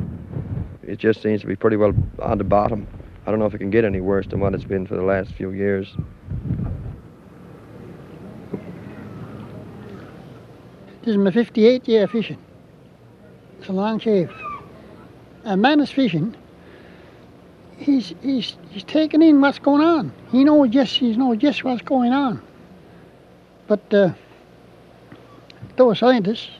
It 0.83 0.99
just 0.99 1.23
seems 1.23 1.41
to 1.41 1.47
be 1.47 1.57
pretty 1.57 1.77
well 1.77 1.95
on 2.21 2.39
the 2.39 2.45
bottom. 2.45 2.87
I 3.27 3.31
don't 3.31 3.39
know 3.39 3.47
if 3.47 3.55
it 3.55 3.59
can 3.59 3.71
get 3.71 3.85
any 3.85 4.01
worse 4.01 4.27
than 4.27 4.41
what 4.41 4.53
it's 4.55 4.65
been 4.65 4.87
for 4.87 4.97
the 4.97 5.03
last 5.03 5.33
few 5.33 5.51
years. 5.51 5.95
This 11.03 11.13
is 11.13 11.17
my 11.17 11.31
58th 11.31 11.87
year 11.87 12.07
fishing. 12.07 12.39
It's 13.59 13.69
a 13.69 13.73
long 13.73 13.99
shave. 13.99 14.31
A 15.45 15.57
man 15.57 15.81
is 15.81 15.91
fishing 15.91 16.35
he's 17.79 18.15
he's 18.23 18.57
he's 18.71 18.85
taking 18.85 19.23
in 19.23 19.41
what's 19.41 19.59
going 19.59 19.83
on. 19.83 20.13
He 20.31 20.45
knows 20.45 20.71
just 20.71 20.97
he 20.97 21.17
knows 21.17 21.39
just 21.39 21.65
what's 21.65 21.83
going 21.83 22.13
on. 22.13 22.43
But 23.67 23.95
uh, 23.95 24.11
those 25.77 25.99
scientists, 25.99 26.51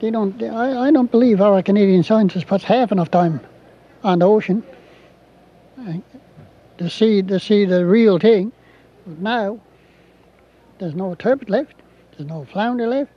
they 0.00 0.10
don't. 0.10 0.42
I, 0.42 0.88
I 0.88 0.90
don't 0.90 1.10
believe 1.10 1.40
our 1.40 1.62
Canadian 1.62 2.02
scientists 2.02 2.44
put 2.44 2.62
half 2.62 2.92
enough 2.92 3.10
time 3.10 3.40
on 4.02 4.20
the 4.20 4.26
ocean 4.28 4.62
to 6.78 6.90
see 6.90 7.22
to 7.22 7.38
see 7.38 7.64
the 7.64 7.84
real 7.84 8.18
thing. 8.18 8.52
But 9.06 9.18
now 9.18 9.60
there's 10.78 10.94
no 10.94 11.14
turbot 11.14 11.50
left. 11.50 11.74
There's 12.16 12.28
no 12.28 12.44
flounder 12.52 12.86
left, 12.86 13.12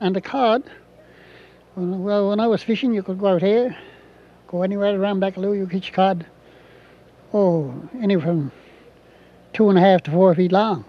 and 0.00 0.14
the 0.14 0.20
cod. 0.20 0.62
Well, 1.74 2.28
when 2.28 2.38
I 2.38 2.46
was 2.46 2.62
fishing, 2.62 2.92
you 2.92 3.02
could 3.02 3.18
go 3.18 3.28
out 3.28 3.40
here 3.40 3.74
Go 4.52 4.60
anywhere 4.60 5.00
around 5.00 5.20
Baccalieu, 5.20 5.54
you 5.54 5.66
catch 5.66 5.94
cod. 5.94 6.26
Oh, 7.32 7.74
anywhere 8.02 8.26
from 8.26 8.52
two 9.54 9.70
and 9.70 9.78
a 9.78 9.80
half 9.80 10.02
to 10.02 10.10
four 10.10 10.34
feet 10.34 10.52
long. 10.52 10.84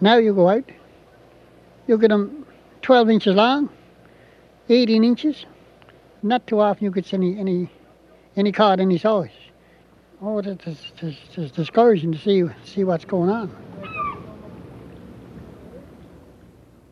Now 0.00 0.16
you 0.16 0.32
go 0.32 0.48
out, 0.48 0.64
you'll 1.86 1.98
get 1.98 2.08
them 2.08 2.46
12 2.80 3.10
inches 3.10 3.36
long, 3.36 3.68
18 4.70 5.04
inches. 5.04 5.44
Not 6.22 6.46
too 6.46 6.60
often 6.60 6.84
you 6.84 6.90
get 6.90 7.12
any 7.12 7.38
any 7.38 7.70
any 8.36 8.52
cod 8.52 8.80
any 8.80 8.96
size. 8.96 9.28
Oh, 10.22 10.38
it's, 10.38 10.66
it's, 10.66 10.92
it's, 11.02 11.18
it's 11.36 11.52
discouraging 11.52 12.12
to 12.12 12.18
see 12.18 12.44
see 12.64 12.84
what's 12.84 13.04
going 13.04 13.28
on. 13.28 13.54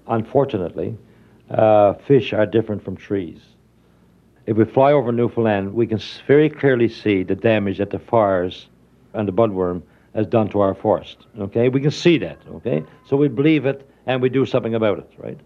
Unfortunately, 0.09 0.99
uh, 1.49 1.95
fish 1.95 2.35
are 2.35 2.45
different 2.45 2.85
from 2.85 2.97
trees. 2.99 3.41
If 4.47 4.57
we 4.57 4.65
fly 4.65 4.93
over 4.93 5.13
Newfoundland, 5.13 5.75
we 5.75 5.87
can 5.87 6.01
very 6.27 6.49
clearly 6.49 6.89
see 6.89 7.23
the 7.23 7.35
damage 7.35 7.79
that 7.79 7.91
the 7.91 7.99
fires 7.99 8.69
and 9.13 9.29
the 9.29 9.33
budworm 9.33 9.83
has 10.15 10.27
done 10.27 10.49
to 10.51 10.61
our 10.61 10.75
forest. 10.75 11.27
Okay, 11.39 11.69
we 11.69 11.81
can 11.81 11.91
see 11.91 12.19
that. 12.19 12.39
Okay, 12.57 12.83
so 13.07 13.17
we 13.17 13.29
believe 13.29 13.67
it 13.67 13.89
and 14.07 14.21
we 14.21 14.29
do 14.29 14.47
something 14.47 14.75
about 14.75 14.99
it. 14.99 15.11
Right. 15.19 15.39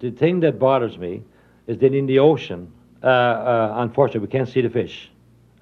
The 0.00 0.10
thing 0.10 0.40
that 0.40 0.58
bothers 0.58 0.98
me 0.98 1.22
is 1.66 1.78
that 1.78 1.94
in 1.94 2.06
the 2.06 2.18
ocean, 2.18 2.72
uh, 3.02 3.06
uh, 3.06 3.74
unfortunately, 3.76 4.26
we 4.26 4.32
can't 4.32 4.48
see 4.48 4.60
the 4.60 4.70
fish. 4.70 5.10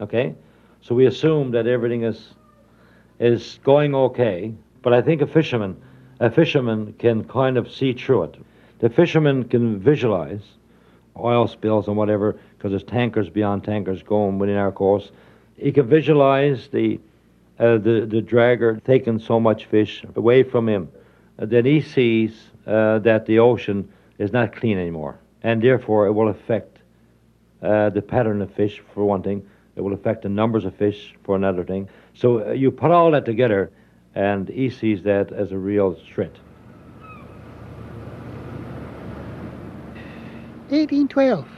Okay, 0.00 0.34
so 0.80 0.94
we 0.94 1.06
assume 1.06 1.50
that 1.52 1.66
everything 1.66 2.04
is 2.04 2.34
is 3.18 3.60
going 3.62 3.94
okay. 3.94 4.54
But 4.82 4.94
I 4.94 5.02
think 5.02 5.20
a 5.20 5.26
fisherman, 5.26 5.76
a 6.20 6.30
fisherman 6.30 6.94
can 6.98 7.24
kind 7.24 7.58
of 7.58 7.70
see 7.70 7.92
through 7.92 8.24
it. 8.24 8.36
The 8.78 8.88
fisherman 8.88 9.44
can 9.44 9.78
visualize 9.78 10.42
oil 11.24 11.46
spills 11.46 11.88
and 11.88 11.96
whatever 11.96 12.36
because 12.56 12.70
there's 12.70 12.84
tankers 12.84 13.28
beyond 13.28 13.64
tankers 13.64 14.02
going 14.02 14.38
within 14.38 14.56
our 14.56 14.72
course. 14.72 15.10
He 15.56 15.72
can 15.72 15.88
visualize 15.88 16.68
the 16.68 17.00
uh, 17.58 17.76
the 17.76 18.06
the 18.06 18.22
dragger 18.22 18.82
taking 18.84 19.18
so 19.18 19.38
much 19.38 19.66
fish 19.66 20.02
away 20.16 20.42
from 20.42 20.68
him. 20.68 20.88
Uh, 21.38 21.46
then 21.46 21.64
he 21.64 21.80
sees 21.80 22.50
uh, 22.66 22.98
that 23.00 23.26
the 23.26 23.38
ocean 23.38 23.88
is 24.18 24.32
not 24.32 24.54
clean 24.54 24.78
anymore, 24.78 25.18
and 25.42 25.62
therefore 25.62 26.06
it 26.06 26.12
will 26.12 26.28
affect 26.28 26.78
uh, 27.62 27.90
the 27.90 28.02
pattern 28.02 28.40
of 28.42 28.52
fish 28.54 28.82
for 28.94 29.04
one 29.04 29.22
thing. 29.22 29.46
It 29.76 29.82
will 29.82 29.92
affect 29.92 30.22
the 30.22 30.28
numbers 30.28 30.64
of 30.64 30.74
fish 30.74 31.14
for 31.24 31.36
another 31.36 31.64
thing. 31.64 31.88
So 32.14 32.48
uh, 32.48 32.52
you 32.52 32.70
put 32.70 32.90
all 32.90 33.10
that 33.12 33.24
together, 33.24 33.70
and 34.14 34.48
he 34.48 34.70
sees 34.70 35.02
that 35.04 35.32
as 35.32 35.52
a 35.52 35.58
real 35.58 35.94
threat. 36.14 36.34
1812. 40.70 41.48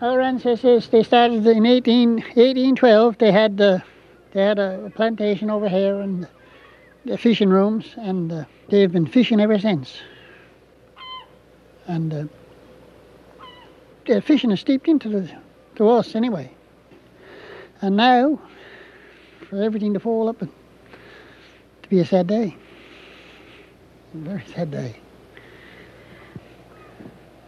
Our 0.00 0.20
ancestors, 0.20 0.88
they 0.88 1.02
started 1.02 1.44
in 1.46 1.66
18, 1.66 2.14
1812. 2.14 3.18
They 3.18 3.32
had 3.32 3.56
the, 3.56 3.82
they 4.32 4.42
had 4.42 4.60
a 4.60 4.92
plantation 4.94 5.50
over 5.50 5.68
here 5.68 6.00
and 6.00 6.28
the 7.04 7.18
fishing 7.18 7.48
rooms, 7.48 7.94
and 7.96 8.30
uh, 8.30 8.44
they've 8.68 8.92
been 8.92 9.06
fishing 9.06 9.40
ever 9.40 9.58
since. 9.58 9.98
And 11.86 12.14
uh, 12.14 12.24
the 14.06 14.22
fishing 14.22 14.52
is 14.52 14.60
steeped 14.60 14.86
into 14.86 15.08
the, 15.08 15.30
to 15.76 15.88
us 15.88 16.14
anyway. 16.14 16.52
And 17.80 17.96
now, 17.96 18.40
for 19.48 19.60
everything 19.60 19.94
to 19.94 20.00
fall 20.00 20.28
up, 20.28 20.42
and 20.42 20.50
to 21.82 21.88
be 21.88 21.98
a 21.98 22.04
sad 22.04 22.28
day. 22.28 22.56
A 24.14 24.16
very 24.16 24.44
sad 24.54 24.70
day. 24.70 25.00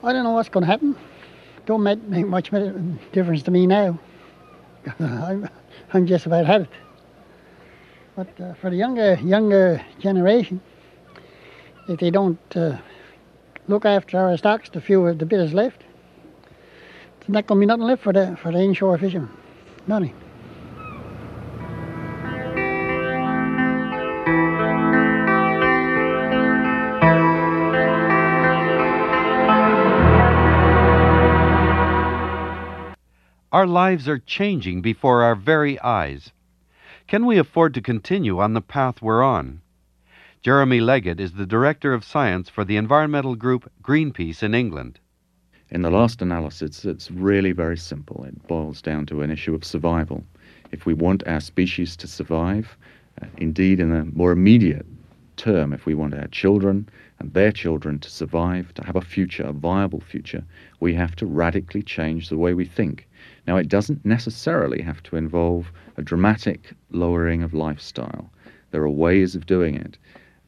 I 0.03 0.13
don't 0.13 0.23
know 0.23 0.31
what's 0.31 0.49
going 0.49 0.65
to 0.65 0.71
happen. 0.71 0.97
Don't 1.67 1.83
make, 1.83 2.01
make 2.05 2.27
much 2.27 2.51
difference 3.13 3.43
to 3.43 3.51
me 3.51 3.67
now. 3.67 3.99
I'm, 5.01 5.49
I'm 5.93 6.07
just 6.07 6.27
about 6.27 6.47
had 6.47 6.63
it. 6.63 6.71
But 8.15 8.41
uh, 8.41 8.55
for 8.55 8.71
the 8.71 8.77
younger 8.77 9.15
younger 9.17 9.85
generation, 10.01 10.61
if 11.89 12.01
they 12.01 12.11
don't 12.11 12.39
uh, 12.57 12.79
look 13.69 13.85
after 13.85 14.19
our 14.19 14.37
stocks, 14.37 14.71
the 14.71 14.81
few 14.81 15.13
the 15.15 15.27
bit 15.27 15.41
is 15.41 15.55
left, 15.55 15.83
there's 17.21 17.29
not 17.29 17.47
going 17.47 17.59
to 17.59 17.61
be 17.61 17.67
nothing 17.67 17.85
left 17.85 18.03
for 18.03 18.13
the 18.13 18.37
for 18.43 18.51
the 18.51 18.59
inshore 18.59 18.99
fishermen. 18.99 19.31
Nothing. 19.87 20.15
Our 33.59 33.67
lives 33.67 34.09
are 34.09 34.21
changing 34.21 34.83
before 34.83 35.25
our 35.25 35.35
very 35.35 35.81
eyes. 35.81 36.31
Can 37.09 37.27
we 37.27 37.39
afford 37.39 37.75
to 37.75 37.81
continue 37.81 38.39
on 38.39 38.53
the 38.53 38.61
path 38.61 39.03
we're 39.03 39.21
on? 39.21 39.63
Jeremy 40.43 40.79
Leggett 40.79 41.19
is 41.19 41.33
the 41.33 41.45
Director 41.45 41.93
of 41.93 42.05
Science 42.05 42.49
for 42.49 42.65
the 42.65 42.77
environmental 42.77 43.35
group 43.35 43.69
Greenpeace 43.83 44.45
in 44.45 44.55
England. 44.55 45.01
In 45.71 45.83
the 45.83 45.91
last 45.91 46.23
analysis, 46.23 46.85
it's 46.85 47.11
really 47.11 47.51
very 47.51 47.77
simple. 47.77 48.23
It 48.23 48.47
boils 48.47 48.81
down 48.81 49.07
to 49.07 49.23
an 49.23 49.31
issue 49.33 49.57
of 49.57 49.65
survival. 49.65 50.23
If 50.71 50.87
we 50.87 50.95
want 50.95 51.27
our 51.27 51.41
species 51.41 51.97
to 51.97 52.07
survive, 52.07 52.79
uh, 53.21 53.27
indeed, 53.39 53.81
in 53.81 53.91
a 53.91 54.05
more 54.05 54.31
immediate 54.31 54.87
term, 55.37 55.73
if 55.73 55.85
we 55.85 55.95
want 55.95 56.15
our 56.15 56.29
children 56.29 56.89
and 57.19 57.35
their 57.35 57.51
children 57.51 57.99
to 57.99 58.09
survive, 58.09 58.73
to 58.75 58.85
have 58.85 58.95
a 58.95 59.01
future, 59.01 59.43
a 59.43 59.53
viable 59.53 60.01
future, 60.01 60.45
we 60.79 60.95
have 60.95 61.17
to 61.17 61.27
radically 61.27 61.83
change 61.83 62.29
the 62.29 62.39
way 62.39 62.55
we 62.55 62.65
think. 62.65 63.08
Now, 63.49 63.57
it 63.57 63.71
doesn't 63.71 64.05
necessarily 64.05 64.83
have 64.83 65.03
to 65.05 65.17
involve 65.17 65.73
a 65.97 66.03
dramatic 66.03 66.75
lowering 66.91 67.43
of 67.43 67.55
lifestyle. 67.55 68.31
There 68.73 68.83
are 68.83 68.91
ways 68.91 69.35
of 69.35 69.47
doing 69.47 69.75
it 69.75 69.97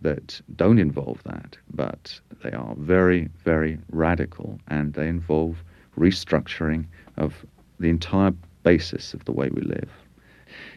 that 0.03 0.39
don't 0.55 0.79
involve 0.79 1.23
that, 1.25 1.57
but 1.73 2.21
they 2.43 2.51
are 2.51 2.75
very, 2.77 3.31
very 3.43 3.79
radical 3.91 4.61
and 4.69 4.93
they 4.93 5.09
involve 5.09 5.65
restructuring 5.97 6.85
of 7.17 7.47
the 7.79 7.89
entire 7.89 8.35
basis 8.65 9.15
of 9.15 9.25
the 9.25 9.33
way 9.33 9.49
we 9.49 9.63
live. 9.63 9.91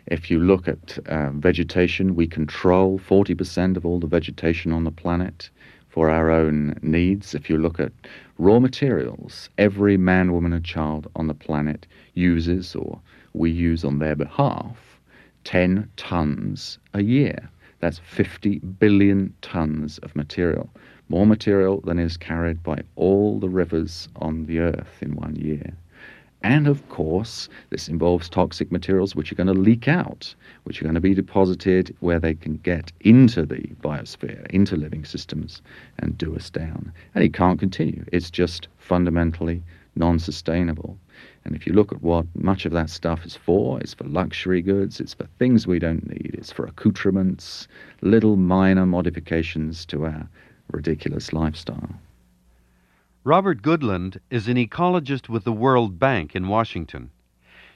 If 0.07 0.31
you 0.31 0.39
look 0.39 0.69
at 0.69 0.97
uh, 1.07 1.31
vegetation, 1.31 2.15
we 2.15 2.25
control 2.25 2.99
40% 2.99 3.75
of 3.75 3.85
all 3.85 3.99
the 3.99 4.07
vegetation 4.07 4.71
on 4.71 4.85
the 4.85 4.91
planet 4.91 5.49
for 5.89 6.09
our 6.09 6.31
own 6.31 6.79
needs. 6.81 7.35
If 7.35 7.49
you 7.49 7.57
look 7.57 7.81
at 7.81 7.91
raw 8.37 8.59
materials, 8.59 9.49
every 9.57 9.97
man, 9.97 10.33
woman, 10.33 10.53
and 10.53 10.65
child 10.65 11.09
on 11.15 11.27
the 11.27 11.33
planet 11.33 11.85
uses, 12.13 12.75
or 12.75 12.99
we 13.33 13.51
use 13.51 13.83
on 13.83 13.99
their 13.99 14.15
behalf, 14.15 14.99
10 15.43 15.89
tons 15.97 16.79
a 16.93 17.03
year. 17.03 17.49
That's 17.79 17.99
50 17.99 18.59
billion 18.59 19.33
tons 19.41 19.97
of 19.99 20.15
material. 20.15 20.69
More 21.09 21.27
material 21.27 21.81
than 21.81 21.99
is 21.99 22.17
carried 22.17 22.63
by 22.63 22.81
all 22.95 23.39
the 23.39 23.49
rivers 23.49 24.07
on 24.15 24.45
the 24.45 24.59
earth 24.59 24.97
in 25.01 25.15
one 25.15 25.35
year. 25.35 25.73
And 26.45 26.67
of 26.67 26.89
course, 26.89 27.47
this 27.69 27.87
involves 27.87 28.27
toxic 28.27 28.69
materials 28.69 29.15
which 29.15 29.31
are 29.31 29.35
going 29.35 29.47
to 29.47 29.53
leak 29.53 29.87
out, 29.87 30.35
which 30.65 30.81
are 30.81 30.83
going 30.83 30.93
to 30.93 30.99
be 30.99 31.13
deposited 31.13 31.95
where 32.01 32.19
they 32.19 32.33
can 32.33 32.57
get 32.57 32.91
into 32.99 33.45
the 33.45 33.61
biosphere, 33.81 34.45
into 34.47 34.75
living 34.75 35.05
systems, 35.05 35.61
and 35.99 36.17
do 36.17 36.35
us 36.35 36.49
down. 36.49 36.91
And 37.15 37.23
it 37.23 37.33
can't 37.33 37.61
continue. 37.61 38.03
It's 38.11 38.29
just 38.29 38.67
fundamentally 38.77 39.63
non 39.95 40.19
sustainable. 40.19 40.97
And 41.45 41.55
if 41.55 41.65
you 41.65 41.71
look 41.71 41.93
at 41.93 42.01
what 42.01 42.25
much 42.35 42.65
of 42.65 42.73
that 42.73 42.89
stuff 42.89 43.25
is 43.25 43.37
for, 43.37 43.79
it's 43.79 43.93
for 43.93 44.03
luxury 44.03 44.61
goods, 44.61 44.99
it's 44.99 45.13
for 45.13 45.27
things 45.39 45.65
we 45.65 45.79
don't 45.79 46.09
need, 46.09 46.35
it's 46.37 46.51
for 46.51 46.65
accoutrements, 46.65 47.69
little 48.01 48.35
minor 48.35 48.85
modifications 48.85 49.85
to 49.85 50.05
our 50.05 50.27
ridiculous 50.71 51.31
lifestyle. 51.31 51.95
Robert 53.25 53.61
Goodland 53.61 54.19
is 54.29 54.49
an 54.49 54.57
ecologist 54.57 55.29
with 55.29 55.45
the 55.45 55.53
World 55.53 55.97
Bank 55.97 56.35
in 56.35 56.49
Washington. 56.49 57.09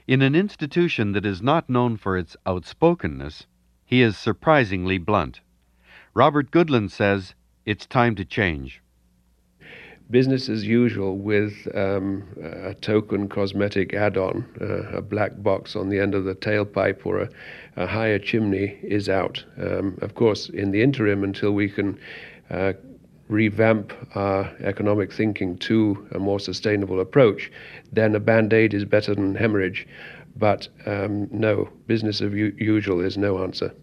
In 0.05 0.21
an 0.21 0.35
institution 0.35 1.13
that 1.13 1.25
is 1.25 1.41
not 1.41 1.69
known 1.69 1.95
for 1.95 2.17
its 2.17 2.35
outspokenness, 2.45 3.47
he 3.85 4.01
is 4.01 4.17
surprisingly 4.17 4.97
blunt. 4.97 5.39
Robert 6.13 6.51
Goodland 6.51 6.91
says 6.91 7.33
it's 7.65 7.85
time 7.85 8.13
to 8.15 8.25
change. 8.25 8.81
Business 10.11 10.49
as 10.49 10.67
usual 10.67 11.17
with 11.17 11.53
um, 11.73 12.27
a 12.43 12.73
token 12.73 13.29
cosmetic 13.29 13.93
add 13.93 14.17
on, 14.17 14.45
uh, 14.59 14.97
a 14.97 15.01
black 15.01 15.41
box 15.41 15.77
on 15.77 15.87
the 15.87 15.99
end 15.99 16.13
of 16.13 16.25
the 16.25 16.35
tailpipe 16.35 17.05
or 17.05 17.21
a, 17.21 17.29
a 17.77 17.87
higher 17.87 18.19
chimney 18.19 18.77
is 18.83 19.07
out. 19.07 19.45
Um, 19.57 19.97
of 20.01 20.13
course, 20.13 20.49
in 20.49 20.71
the 20.71 20.81
interim, 20.81 21.23
until 21.23 21.51
we 21.51 21.69
can 21.69 21.97
uh, 22.49 22.73
revamp 23.27 23.93
our 24.15 24.51
economic 24.61 25.11
thinking 25.11 25.57
to 25.57 26.07
a 26.11 26.19
more 26.19 26.39
sustainable 26.39 26.99
approach, 26.99 27.51
then 27.91 28.15
a 28.15 28.19
band 28.19 28.53
aid 28.53 28.73
is 28.73 28.85
better 28.85 29.13
than 29.13 29.35
hemorrhage. 29.35 29.87
But 30.35 30.67
um, 30.85 31.27
no, 31.31 31.69
business 31.87 32.21
as 32.21 32.31
usual 32.31 33.01
is 33.01 33.17
no 33.17 33.43
answer. 33.43 33.73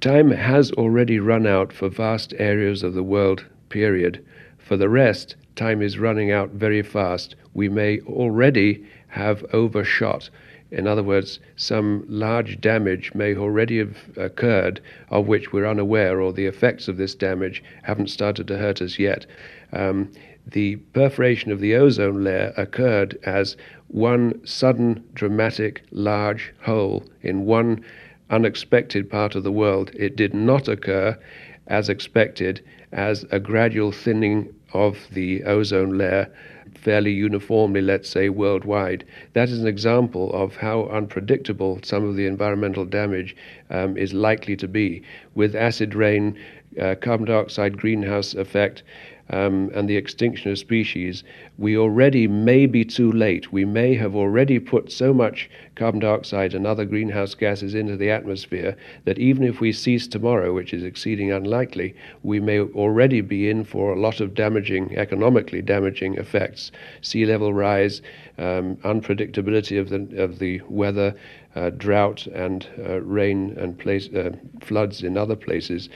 Time 0.00 0.30
has 0.30 0.70
already 0.72 1.18
run 1.18 1.46
out 1.46 1.72
for 1.72 1.88
vast 1.88 2.32
areas 2.38 2.82
of 2.82 2.94
the 2.94 3.02
world, 3.02 3.44
period. 3.68 4.24
For 4.58 4.76
the 4.76 4.88
rest, 4.88 5.34
time 5.56 5.82
is 5.82 5.98
running 5.98 6.30
out 6.30 6.50
very 6.50 6.82
fast. 6.82 7.34
We 7.54 7.68
may 7.68 8.00
already 8.00 8.86
have 9.08 9.44
overshot 9.52 10.30
in 10.70 10.86
other 10.86 11.02
words, 11.02 11.40
some 11.56 12.04
large 12.08 12.60
damage 12.60 13.14
may 13.14 13.34
already 13.34 13.78
have 13.78 13.96
occurred 14.16 14.80
of 15.10 15.26
which 15.26 15.52
we're 15.52 15.66
unaware, 15.66 16.20
or 16.20 16.32
the 16.32 16.46
effects 16.46 16.88
of 16.88 16.96
this 16.96 17.14
damage 17.14 17.62
haven't 17.82 18.08
started 18.08 18.46
to 18.48 18.58
hurt 18.58 18.82
us 18.82 18.98
yet. 18.98 19.24
Um, 19.72 20.10
the 20.46 20.76
perforation 20.94 21.52
of 21.52 21.60
the 21.60 21.74
ozone 21.74 22.24
layer 22.24 22.52
occurred 22.56 23.18
as 23.24 23.56
one 23.88 24.44
sudden, 24.46 25.04
dramatic, 25.14 25.82
large 25.90 26.52
hole 26.62 27.04
in 27.22 27.46
one 27.46 27.84
unexpected 28.30 29.10
part 29.10 29.34
of 29.34 29.42
the 29.42 29.52
world. 29.52 29.90
It 29.94 30.16
did 30.16 30.34
not 30.34 30.68
occur 30.68 31.18
as 31.66 31.88
expected 31.88 32.62
as 32.92 33.24
a 33.30 33.38
gradual 33.38 33.92
thinning 33.92 34.54
of 34.72 34.98
the 35.12 35.42
ozone 35.44 35.96
layer 35.98 36.30
fairly 36.74 37.12
uniformly, 37.12 37.80
let's 37.80 38.08
say, 38.08 38.28
worldwide. 38.28 39.04
That 39.32 39.48
is 39.48 39.60
an 39.60 39.66
example 39.66 40.32
of 40.32 40.56
how 40.56 40.86
unpredictable 40.88 41.80
some 41.82 42.04
of 42.04 42.16
the 42.16 42.26
environmental 42.26 42.84
damage 42.84 43.36
um, 43.70 43.96
is 43.96 44.14
likely 44.14 44.56
to 44.56 44.68
be. 44.68 45.02
With 45.34 45.54
acid 45.56 45.94
rain, 45.94 46.38
uh, 46.80 46.94
carbon 47.00 47.26
dioxide 47.26 47.76
greenhouse 47.76 48.34
effect, 48.34 48.82
um, 49.30 49.70
and 49.74 49.88
the 49.88 49.96
extinction 49.96 50.50
of 50.50 50.58
species, 50.58 51.24
we 51.58 51.76
already 51.76 52.26
may 52.26 52.66
be 52.66 52.84
too 52.84 53.12
late. 53.12 53.52
We 53.52 53.64
may 53.64 53.94
have 53.94 54.16
already 54.16 54.58
put 54.58 54.90
so 54.90 55.12
much 55.12 55.50
carbon 55.74 56.00
dioxide 56.00 56.54
and 56.54 56.66
other 56.66 56.84
greenhouse 56.84 57.34
gases 57.34 57.74
into 57.74 57.96
the 57.96 58.10
atmosphere 58.10 58.76
that 59.04 59.18
even 59.18 59.44
if 59.44 59.60
we 59.60 59.72
cease 59.72 60.06
tomorrow, 60.06 60.54
which 60.54 60.72
is 60.72 60.82
exceeding 60.82 61.30
unlikely, 61.30 61.94
we 62.22 62.40
may 62.40 62.60
already 62.60 63.20
be 63.20 63.48
in 63.48 63.64
for 63.64 63.92
a 63.92 64.00
lot 64.00 64.20
of 64.20 64.34
damaging, 64.34 64.96
economically 64.96 65.62
damaging 65.62 66.14
effects. 66.14 66.72
Sea 67.02 67.26
level 67.26 67.52
rise, 67.52 68.02
um, 68.38 68.76
unpredictability 68.76 69.78
of 69.78 69.88
the, 69.88 70.22
of 70.22 70.38
the 70.38 70.60
weather, 70.68 71.14
uh, 71.54 71.70
drought 71.70 72.26
and 72.28 72.66
uh, 72.78 73.00
rain 73.02 73.56
and 73.58 73.78
place, 73.78 74.08
uh, 74.14 74.30
floods 74.60 75.02
in 75.02 75.16
other 75.16 75.36
places. 75.36 75.88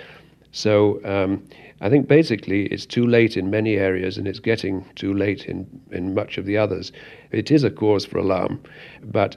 So 0.53 1.01
um, 1.05 1.43
I 1.83 1.91
think 1.91 2.07
basically 2.07 2.67
it's 2.67 2.87
too 2.87 3.05
late 3.05 3.37
in 3.37 3.51
many 3.51 3.75
areas 3.75 4.17
and 4.17 4.29
it's 4.29 4.39
getting 4.39 4.85
too 4.95 5.13
late 5.13 5.47
in, 5.47 5.67
in 5.91 6.15
much 6.15 6.39
of 6.39 6.47
the 6.47 6.57
others. 6.57 6.93
It 7.33 7.51
is 7.51 7.65
a 7.65 7.73
cause 7.73 8.05
for 8.05 8.19
alarm, 8.19 8.63
but 9.03 9.37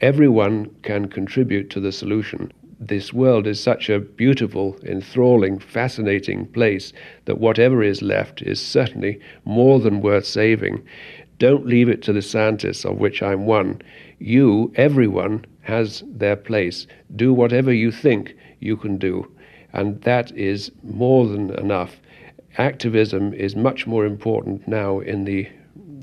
everyone 0.00 0.70
can 0.82 1.08
contribute 1.08 1.68
to 1.68 1.80
the 1.80 1.92
solution. 1.92 2.50
This 2.80 3.12
world 3.12 3.46
is 3.46 3.60
such 3.60 3.90
a 3.90 4.00
beautiful, 4.00 4.74
enthralling, 4.82 5.58
fascinating 5.58 6.46
place 6.46 6.94
that 7.26 7.38
whatever 7.38 7.82
is 7.82 8.00
left 8.00 8.40
is 8.40 8.58
certainly 8.58 9.20
more 9.44 9.78
than 9.78 10.00
worth 10.00 10.24
saving. 10.24 10.82
Don't 11.38 11.66
leave 11.66 11.90
it 11.90 12.00
to 12.04 12.14
the 12.14 12.22
scientists, 12.22 12.86
of 12.86 12.96
which 12.96 13.22
I'm 13.22 13.44
one. 13.44 13.82
You, 14.18 14.72
everyone, 14.76 15.44
has 15.60 16.02
their 16.06 16.36
place. 16.36 16.86
Do 17.14 17.34
whatever 17.34 17.70
you 17.70 17.92
think 17.92 18.34
you 18.60 18.78
can 18.78 18.96
do 18.96 19.30
and 19.72 20.00
that 20.02 20.30
is 20.36 20.70
more 20.82 21.26
than 21.26 21.50
enough. 21.58 22.00
Activism 22.58 23.32
is 23.32 23.56
much 23.56 23.86
more 23.86 24.04
important 24.04 24.66
now 24.68 25.00
in 25.00 25.24
the 25.24 25.48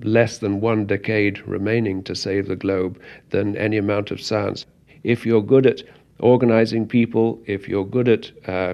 less 0.03 0.37
than 0.39 0.61
one 0.61 0.85
decade 0.85 1.45
remaining 1.47 2.03
to 2.03 2.15
save 2.15 2.47
the 2.47 2.55
globe 2.55 2.99
than 3.29 3.55
any 3.57 3.77
amount 3.77 4.11
of 4.11 4.21
science. 4.21 4.65
If 5.03 5.25
you're 5.25 5.43
good 5.43 5.65
at 5.65 5.83
organizing 6.19 6.87
people, 6.87 7.39
if 7.45 7.67
you're 7.67 7.85
good 7.85 8.07
at 8.07 8.31
uh, 8.47 8.73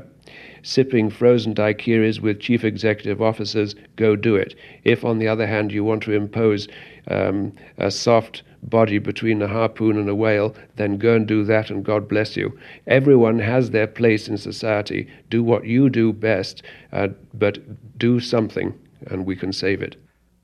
sipping 0.63 1.09
frozen 1.09 1.53
daiquiris 1.53 2.19
with 2.19 2.39
chief 2.39 2.63
executive 2.63 3.21
officers, 3.21 3.75
go 3.95 4.15
do 4.15 4.35
it. 4.35 4.55
If, 4.83 5.05
on 5.05 5.19
the 5.19 5.27
other 5.27 5.45
hand, 5.45 5.71
you 5.71 5.83
want 5.83 6.03
to 6.03 6.13
impose 6.13 6.67
um, 7.07 7.53
a 7.77 7.91
soft 7.91 8.43
body 8.69 8.97
between 8.97 9.41
a 9.41 9.47
harpoon 9.47 9.97
and 9.97 10.09
a 10.09 10.15
whale, 10.15 10.55
then 10.75 10.97
go 10.97 11.15
and 11.15 11.27
do 11.27 11.43
that 11.45 11.69
and 11.69 11.83
God 11.83 12.07
bless 12.07 12.35
you. 12.35 12.57
Everyone 12.87 13.39
has 13.39 13.71
their 13.71 13.87
place 13.87 14.27
in 14.27 14.37
society. 14.37 15.07
Do 15.29 15.43
what 15.43 15.65
you 15.65 15.89
do 15.89 16.11
best, 16.13 16.63
uh, 16.91 17.09
but 17.33 17.97
do 17.97 18.19
something 18.19 18.73
and 19.07 19.25
we 19.25 19.35
can 19.35 19.53
save 19.53 19.81
it. 19.81 19.95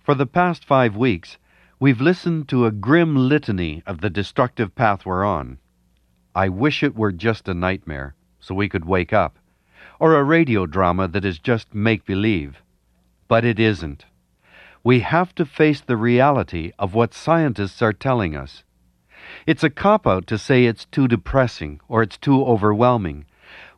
For 0.04 0.16
the 0.16 0.26
past 0.26 0.66
five 0.66 0.96
weeks, 0.96 1.38
we've 1.80 2.02
listened 2.02 2.48
to 2.50 2.66
a 2.66 2.72
grim 2.72 3.16
litany 3.16 3.84
of 3.86 4.02
the 4.02 4.10
destructive 4.10 4.76
path 4.76 5.06
we're 5.06 5.26
on. 5.26 5.58
I 6.36 6.50
wish 6.50 6.84
it 6.84 6.96
were 6.96 7.12
just 7.12 7.48
a 7.48 7.54
nightmare, 7.54 8.16
so 8.40 8.56
we 8.56 8.70
could 8.70 8.86
wake 8.86 9.14
up, 9.14 9.38
or 10.00 10.16
a 10.16 10.24
radio 10.24 10.66
drama 10.66 11.08
that 11.10 11.26
is 11.26 11.40
just 11.40 11.74
make 11.74 12.06
believe. 12.06 12.62
But 13.28 13.44
it 13.44 13.60
isn't 13.60 14.06
we 14.84 15.02
have 15.02 15.36
to 15.36 15.46
face 15.46 15.82
the 15.82 15.98
reality 15.98 16.72
of 16.80 16.96
what 16.96 17.14
scientists 17.14 17.82
are 17.82 17.94
telling 17.94 18.36
us. 18.36 18.64
It's 19.46 19.64
a 19.64 19.70
cop 19.70 20.08
out 20.08 20.26
to 20.28 20.38
say 20.38 20.66
it's 20.66 20.86
too 20.86 21.08
depressing 21.08 21.80
or 21.88 22.02
it's 22.02 22.18
too 22.18 22.44
overwhelming. 22.44 23.26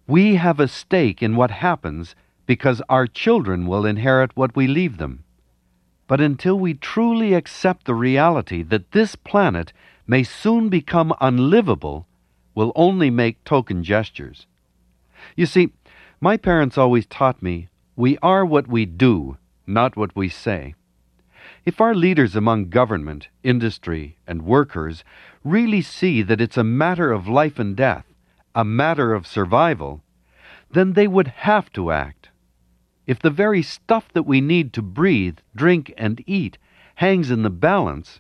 We 0.08 0.36
have 0.36 0.60
a 0.60 0.68
stake 0.68 1.22
in 1.22 1.36
what 1.36 1.52
happens 1.52 2.16
because 2.46 2.82
our 2.90 3.08
children 3.08 3.68
will 3.68 3.86
inherit 3.86 4.36
what 4.36 4.56
we 4.56 4.68
leave 4.68 4.98
them. 4.98 5.24
But 6.08 6.22
until 6.22 6.60
we 6.60 6.74
truly 6.74 7.34
accept 7.34 7.86
the 7.86 7.96
reality 7.96 8.64
that 8.64 8.92
this 8.92 9.16
planet 9.16 9.74
may 10.08 10.24
soon 10.24 10.70
become 10.70 11.14
unlivable, 11.22 12.08
we'll 12.56 12.74
only 12.76 13.10
make 13.10 13.44
token 13.44 13.84
gestures. 13.84 14.46
You 15.36 15.46
see, 15.46 15.72
my 16.20 16.38
parents 16.38 16.78
always 16.78 17.06
taught 17.06 17.42
me 17.42 17.70
we 17.96 18.18
are 18.20 18.46
what 18.46 18.68
we 18.68 18.86
do, 18.86 19.38
not 19.68 19.96
what 19.96 20.16
we 20.16 20.28
say. 20.30 20.76
If 21.66 21.80
our 21.80 21.96
leaders 21.96 22.36
among 22.36 22.68
government, 22.68 23.30
industry, 23.42 24.18
and 24.28 24.42
workers 24.42 25.06
really 25.46 25.82
see 25.82 26.22
that 26.22 26.42
it's 26.42 26.58
a 26.58 26.64
matter 26.64 27.14
of 27.14 27.26
life 27.26 27.58
and 27.58 27.74
death, 27.74 28.06
a 28.54 28.66
matter 28.66 29.14
of 29.14 29.26
survival, 29.26 30.04
then 30.70 30.92
they 30.92 31.08
would 31.08 31.30
have 31.30 31.72
to 31.74 31.92
act. 31.92 32.32
If 33.08 33.20
the 33.20 33.30
very 33.30 33.62
stuff 33.62 34.10
that 34.12 34.24
we 34.24 34.42
need 34.42 34.74
to 34.74 34.82
breathe, 34.82 35.38
drink, 35.56 35.94
and 35.98 36.22
eat 36.28 36.58
hangs 36.96 37.32
in 37.32 37.44
the 37.44 37.50
balance, 37.50 38.20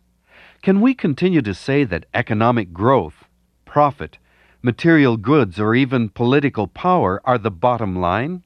can 0.61 0.79
we 0.79 0.93
continue 0.93 1.41
to 1.41 1.53
say 1.53 1.83
that 1.83 2.05
economic 2.13 2.71
growth, 2.71 3.25
profit, 3.65 4.19
material 4.61 5.17
goods, 5.17 5.59
or 5.59 5.75
even 5.75 6.07
political 6.07 6.67
power 6.67 7.21
are 7.25 7.37
the 7.37 7.51
bottom 7.51 7.97
line? 7.97 8.43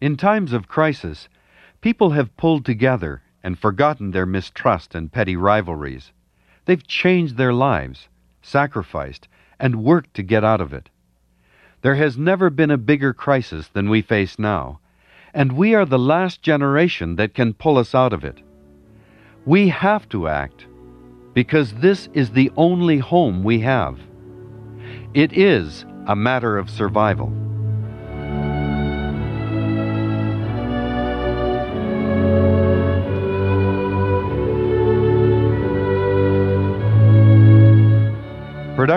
In 0.00 0.16
times 0.16 0.52
of 0.52 0.68
crisis, 0.68 1.28
people 1.80 2.10
have 2.10 2.36
pulled 2.36 2.64
together 2.64 3.22
and 3.42 3.58
forgotten 3.58 4.10
their 4.10 4.26
mistrust 4.26 4.94
and 4.94 5.12
petty 5.12 5.36
rivalries. 5.36 6.12
They've 6.64 6.86
changed 6.86 7.36
their 7.36 7.52
lives, 7.52 8.08
sacrificed, 8.40 9.28
and 9.58 9.84
worked 9.84 10.14
to 10.14 10.22
get 10.22 10.44
out 10.44 10.60
of 10.60 10.72
it. 10.72 10.88
There 11.82 11.96
has 11.96 12.16
never 12.16 12.50
been 12.50 12.70
a 12.70 12.78
bigger 12.78 13.12
crisis 13.12 13.68
than 13.68 13.90
we 13.90 14.02
face 14.02 14.38
now, 14.38 14.78
and 15.34 15.52
we 15.52 15.74
are 15.74 15.86
the 15.86 15.98
last 15.98 16.42
generation 16.42 17.16
that 17.16 17.34
can 17.34 17.54
pull 17.54 17.78
us 17.78 17.94
out 17.94 18.12
of 18.12 18.24
it. 18.24 18.40
We 19.44 19.68
have 19.68 20.08
to 20.10 20.28
act 20.28 20.66
because 21.34 21.72
this 21.74 22.08
is 22.12 22.30
the 22.30 22.52
only 22.56 22.98
home 22.98 23.42
we 23.42 23.60
have. 23.60 23.98
It 25.14 25.32
is 25.32 25.84
a 26.06 26.14
matter 26.14 26.58
of 26.58 26.70
survival. 26.70 27.32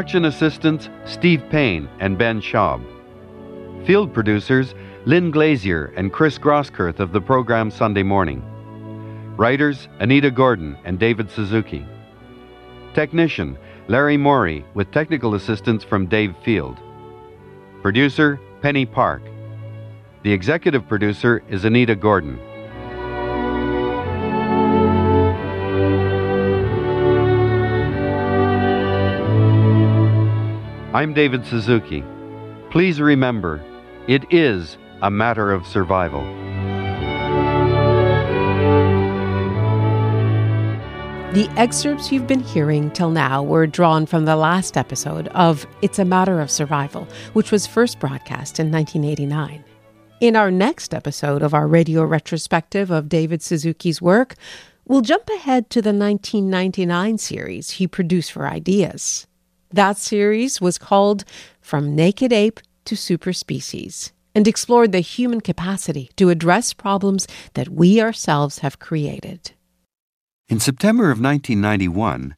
Production 0.05 0.25
assistants 0.25 0.89
Steve 1.05 1.41
Payne 1.49 1.89
and 1.99 2.15
Ben 2.15 2.39
Schaub. 2.39 2.79
Field 3.87 4.13
producers 4.13 4.75
Lynn 5.05 5.31
Glazier 5.31 5.85
and 5.97 6.13
Chris 6.13 6.37
Grosskirth 6.37 6.99
of 6.99 7.11
the 7.11 7.19
program 7.19 7.71
Sunday 7.71 8.03
Morning. 8.03 8.43
Writers 9.35 9.87
Anita 9.99 10.29
Gordon 10.29 10.77
and 10.85 10.99
David 10.99 11.31
Suzuki. 11.31 11.83
Technician 12.93 13.57
Larry 13.87 14.15
Morey 14.15 14.63
with 14.75 14.91
technical 14.91 15.33
assistance 15.33 15.83
from 15.83 16.05
Dave 16.05 16.35
Field. 16.43 16.77
Producer 17.81 18.39
Penny 18.61 18.85
Park. 18.85 19.23
The 20.21 20.31
executive 20.31 20.87
producer 20.87 21.41
is 21.49 21.65
Anita 21.65 21.95
Gordon. 21.95 22.39
I'm 30.95 31.13
David 31.13 31.45
Suzuki. 31.45 32.05
Please 32.71 33.01
remember, 33.01 33.61
it 34.07 34.23
is 34.31 34.77
a 35.01 35.11
matter 35.11 35.51
of 35.51 35.67
survival. 35.67 36.21
The 41.33 41.49
excerpts 41.57 42.13
you've 42.13 42.27
been 42.27 42.39
hearing 42.39 42.91
till 42.91 43.09
now 43.09 43.43
were 43.43 43.67
drawn 43.67 44.05
from 44.05 44.23
the 44.23 44.37
last 44.37 44.77
episode 44.77 45.27
of 45.33 45.67
It's 45.81 45.99
a 45.99 46.05
Matter 46.05 46.39
of 46.39 46.49
Survival, 46.49 47.09
which 47.33 47.51
was 47.51 47.67
first 47.67 47.99
broadcast 47.99 48.57
in 48.57 48.71
1989. 48.71 49.65
In 50.21 50.37
our 50.37 50.49
next 50.49 50.93
episode 50.93 51.41
of 51.41 51.53
our 51.53 51.67
radio 51.67 52.05
retrospective 52.05 52.89
of 52.89 53.09
David 53.09 53.41
Suzuki's 53.41 54.01
work, 54.01 54.35
we'll 54.85 55.01
jump 55.01 55.29
ahead 55.29 55.69
to 55.71 55.81
the 55.81 55.91
1999 55.91 57.17
series 57.17 57.71
he 57.71 57.85
produced 57.85 58.31
for 58.31 58.47
Ideas. 58.47 59.27
That 59.75 59.97
series 59.97 60.61
was 60.61 60.77
called 60.77 61.25
From 61.59 61.95
Naked 61.95 62.31
Ape 62.31 62.61
to 62.85 62.95
Superspecies 62.95 64.13
and 64.33 64.47
explored 64.47 64.93
the 64.93 65.01
human 65.01 65.41
capacity 65.41 66.09
to 66.15 66.29
address 66.29 66.71
problems 66.71 67.27
that 67.55 67.67
we 67.67 67.99
ourselves 67.99 68.59
have 68.59 68.79
created. 68.79 69.51
In 70.47 70.61
September 70.61 71.11
of 71.11 71.19
1991, 71.19 72.37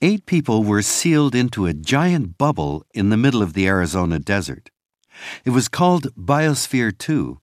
eight 0.00 0.26
people 0.26 0.62
were 0.62 0.80
sealed 0.80 1.34
into 1.34 1.66
a 1.66 1.74
giant 1.74 2.38
bubble 2.38 2.84
in 2.94 3.10
the 3.10 3.16
middle 3.16 3.42
of 3.42 3.54
the 3.54 3.66
Arizona 3.66 4.20
desert. 4.20 4.70
It 5.44 5.50
was 5.50 5.66
called 5.66 6.14
Biosphere 6.14 6.96
2, 6.96 7.40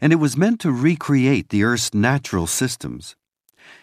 and 0.00 0.10
it 0.10 0.16
was 0.16 0.38
meant 0.38 0.58
to 0.60 0.72
recreate 0.72 1.50
the 1.50 1.64
Earth's 1.64 1.92
natural 1.92 2.46
systems. 2.46 3.14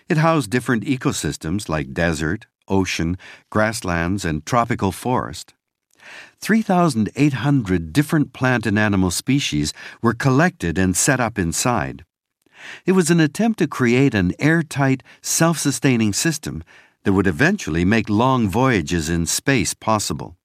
It 0.10 0.18
housed 0.18 0.50
different 0.50 0.86
ecosystems 0.86 1.70
like 1.70 1.94
desert, 1.94 2.48
ocean, 2.68 3.18
grasslands, 3.50 4.26
and 4.26 4.46
tropical 4.46 4.92
forest. 4.92 5.54
3,800 6.40 7.94
different 7.94 8.34
plant 8.34 8.66
and 8.66 8.78
animal 8.78 9.12
species 9.12 9.74
were 10.02 10.14
collected 10.14 10.78
and 10.78 10.96
set 10.96 11.20
up 11.20 11.40
inside. 11.40 12.04
It 12.86 12.94
was 12.94 13.10
an 13.10 13.20
attempt 13.20 13.60
to 13.60 13.68
create 13.68 14.14
an 14.14 14.34
airtight, 14.40 15.04
self 15.22 15.58
sustaining 15.58 16.14
system 16.14 16.64
that 17.04 17.14
would 17.14 17.28
eventually 17.28 17.86
make 17.86 18.10
long 18.10 18.50
voyages 18.50 19.10
in 19.10 19.26
space 19.26 19.74
possible. 19.74 20.38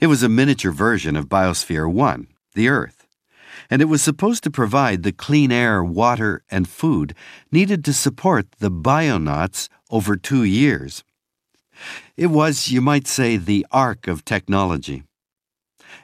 It 0.00 0.08
was 0.08 0.22
a 0.22 0.28
miniature 0.28 0.72
version 0.72 1.16
of 1.16 1.28
Biosphere 1.28 1.90
1, 1.90 2.26
the 2.54 2.68
Earth, 2.68 3.06
and 3.70 3.80
it 3.80 3.86
was 3.86 4.02
supposed 4.02 4.42
to 4.44 4.50
provide 4.50 5.02
the 5.02 5.12
clean 5.12 5.50
air, 5.50 5.82
water, 5.82 6.42
and 6.50 6.68
food 6.68 7.14
needed 7.50 7.84
to 7.84 7.92
support 7.92 8.46
the 8.58 8.70
bionauts 8.70 9.68
over 9.90 10.16
two 10.16 10.44
years. 10.44 11.02
It 12.16 12.28
was, 12.28 12.70
you 12.70 12.80
might 12.80 13.06
say, 13.06 13.36
the 13.36 13.66
ark 13.70 14.06
of 14.06 14.24
technology. 14.24 15.02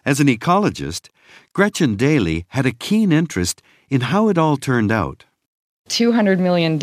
As 0.05 0.21
an 0.21 0.29
ecologist, 0.29 1.09
Gretchen 1.53 1.97
Daily 1.97 2.47
had 2.49 2.67
a 2.67 2.73
keen 2.73 3.13
interest 3.13 3.63
in 3.89 4.03
how 4.03 4.29
it 4.29 4.39
all 4.39 4.57
turned 4.57 4.93
out. 4.93 5.25
$200 5.89 6.39
million 6.39 6.79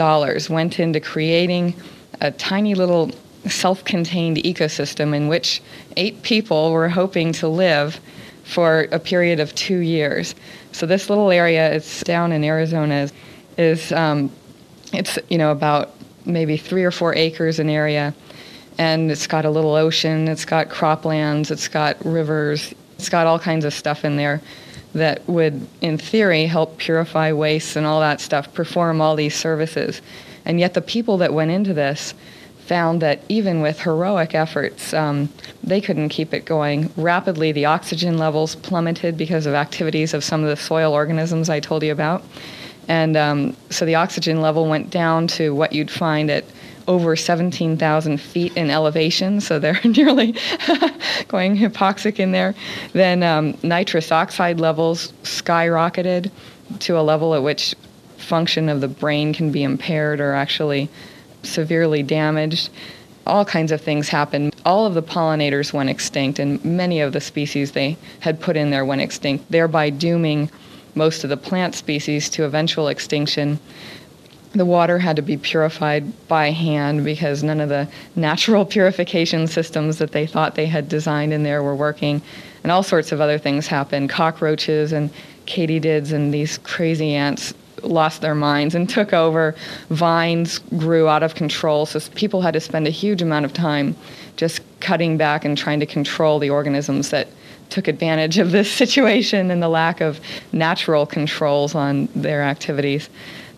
went 0.50 0.80
into 0.80 1.00
creating 1.00 1.74
a 2.20 2.32
tiny 2.32 2.76
little 2.76 3.12
self 3.50 3.84
contained 3.86 4.38
ecosystem 4.38 5.16
in 5.16 5.28
which 5.28 5.62
eight 5.96 6.22
people 6.24 6.72
were 6.72 6.90
hoping 6.90 7.32
to 7.32 7.48
live 7.48 8.00
for 8.44 8.88
a 8.92 9.00
period 9.00 9.40
of 9.40 9.54
two 9.56 9.80
years. 9.80 10.36
So 10.72 10.86
this 10.86 11.10
little 11.10 11.32
area, 11.32 11.74
it's 11.74 12.04
down 12.04 12.32
in 12.32 12.44
Arizona, 12.44 13.10
is 13.58 13.92
um, 13.92 14.32
it's 14.94 15.18
you 15.30 15.38
know 15.38 15.52
about 15.52 15.94
maybe 16.26 16.58
three 16.58 16.84
or 16.84 16.92
four 16.92 17.16
acres 17.16 17.60
in 17.60 17.70
area, 17.70 18.14
and 18.78 19.12
it's 19.12 19.28
got 19.28 19.46
a 19.46 19.50
little 19.50 19.76
ocean, 19.76 20.28
it's 20.28 20.46
got 20.46 20.70
croplands, 20.70 21.52
it's 21.52 21.68
got 21.68 21.98
rivers, 22.06 22.74
it's 22.98 23.10
got 23.10 23.28
all 23.28 23.40
kinds 23.40 23.66
of 23.66 23.74
stuff 23.74 24.06
in 24.06 24.18
there 24.18 24.42
that 24.94 25.28
would, 25.28 25.68
in 25.82 25.98
theory, 25.98 26.46
help 26.46 26.78
purify 26.78 27.32
wastes 27.32 27.76
and 27.76 27.86
all 27.86 28.00
that 28.00 28.20
stuff, 28.22 28.54
perform 28.54 29.02
all 29.02 29.16
these 29.16 29.36
services. 29.36 30.02
And 30.46 30.60
yet 30.60 30.74
the 30.74 30.82
people 30.82 31.18
that 31.18 31.34
went 31.34 31.52
into 31.52 31.74
this 31.74 32.14
found 32.68 33.02
that 33.02 33.22
even 33.30 33.62
with 33.62 33.80
heroic 33.82 34.36
efforts, 34.36 34.94
um, 34.94 35.30
they 35.64 35.80
couldn't 35.80 36.10
keep 36.10 36.34
it 36.34 36.46
going. 36.46 36.92
Rapidly, 36.98 37.52
the 37.52 37.66
oxygen 37.66 38.18
levels 38.18 38.56
plummeted 38.56 39.18
because 39.18 39.46
of 39.46 39.54
activities 39.54 40.14
of 40.14 40.24
some 40.24 40.44
of 40.44 40.50
the 40.50 40.58
soil 40.58 40.94
organisms 40.94 41.50
I 41.50 41.60
told 41.62 41.84
you 41.84 41.92
about. 41.92 42.24
And 42.90 43.16
um, 43.16 43.58
so 43.70 43.86
the 43.86 43.96
oxygen 43.96 44.42
level 44.42 44.68
went 44.68 44.90
down 44.90 45.28
to 45.28 45.54
what 45.54 45.74
you'd 45.74 45.92
find 45.92 46.30
at 46.30 46.46
over 46.88 47.16
17,000 47.16 48.20
feet 48.20 48.56
in 48.56 48.70
elevation, 48.70 49.42
so 49.42 49.60
they're 49.60 49.80
nearly 49.86 50.32
going 51.28 51.58
hypoxic 51.58 52.20
in 52.20 52.32
there. 52.32 52.56
Then 52.94 53.24
um, 53.24 53.58
nitrous 53.64 54.12
oxide 54.12 54.60
levels 54.60 55.12
skyrocketed 55.24 56.32
to 56.80 57.00
a 57.00 57.02
level 57.02 57.34
at 57.36 57.44
which 57.44 57.76
function 58.18 58.70
of 58.70 58.82
the 58.82 58.88
brain 58.88 59.34
can 59.34 59.52
be 59.52 59.64
impaired 59.64 60.20
or 60.20 60.34
actually 60.34 60.90
severely 61.44 62.04
damaged. 62.04 62.70
All 63.26 63.46
kinds 63.46 63.72
of 63.72 63.82
things 63.82 64.10
happened. 64.10 64.56
All 64.66 64.86
of 64.86 64.94
the 64.94 65.04
pollinators 65.04 65.74
went 65.74 65.90
extinct, 65.90 66.40
and 66.40 66.64
many 66.64 67.02
of 67.02 67.14
the 67.14 67.22
species 67.22 67.72
they 67.74 67.98
had 68.22 68.40
put 68.40 68.56
in 68.56 68.70
there 68.70 68.86
went 68.86 69.02
extinct, 69.02 69.50
thereby 69.52 69.90
dooming 69.90 70.50
most 70.96 71.24
of 71.24 71.30
the 71.30 71.38
plant 71.38 71.76
species 71.76 72.30
to 72.30 72.44
eventual 72.44 72.88
extinction. 72.88 73.60
The 74.58 74.66
water 74.66 74.98
had 74.98 75.16
to 75.18 75.22
be 75.22 75.38
purified 75.38 76.28
by 76.28 76.50
hand 76.50 77.06
because 77.06 77.44
none 77.44 77.60
of 77.60 77.70
the 77.70 77.88
natural 78.16 78.66
purification 78.76 79.46
systems 79.48 80.00
that 80.00 80.12
they 80.12 80.26
thought 80.26 80.56
they 80.56 80.66
had 80.66 80.90
designed 80.90 81.32
in 81.32 81.44
there 81.44 81.62
were 81.62 81.76
working. 81.76 82.22
And 82.64 82.72
all 82.72 82.82
sorts 82.82 83.12
of 83.12 83.22
other 83.22 83.38
things 83.38 83.68
happened 83.68 84.10
cockroaches 84.10 84.92
and 84.92 85.12
katydids 85.46 86.12
and 86.12 86.34
these 86.34 86.58
crazy 86.58 87.14
ants 87.14 87.54
lost 87.84 88.22
their 88.22 88.34
minds 88.34 88.74
and 88.74 88.90
took 88.90 89.14
over. 89.14 89.56
Vines 89.92 90.58
grew 90.58 91.08
out 91.08 91.22
of 91.22 91.36
control, 91.36 91.86
so 91.86 92.00
people 92.16 92.42
had 92.42 92.56
to 92.56 92.60
spend 92.60 92.88
a 92.88 92.90
huge 92.90 93.22
amount 93.22 93.46
of 93.46 93.54
time 93.54 93.96
just 94.38 94.62
cutting 94.80 95.18
back 95.18 95.46
and 95.46 95.56
trying 95.56 95.80
to 95.80 95.86
control 95.86 96.40
the 96.40 96.50
organisms 96.50 97.12
that 97.12 97.28
took 97.70 97.88
advantage 97.88 98.40
of 98.40 98.52
this 98.52 98.72
situation 98.84 99.52
and 99.52 99.62
the 99.62 99.70
lack 99.70 100.02
of 100.02 100.20
natural 100.52 101.06
controls 101.06 101.76
on 101.76 102.10
their 102.16 102.42
activities. 102.42 103.08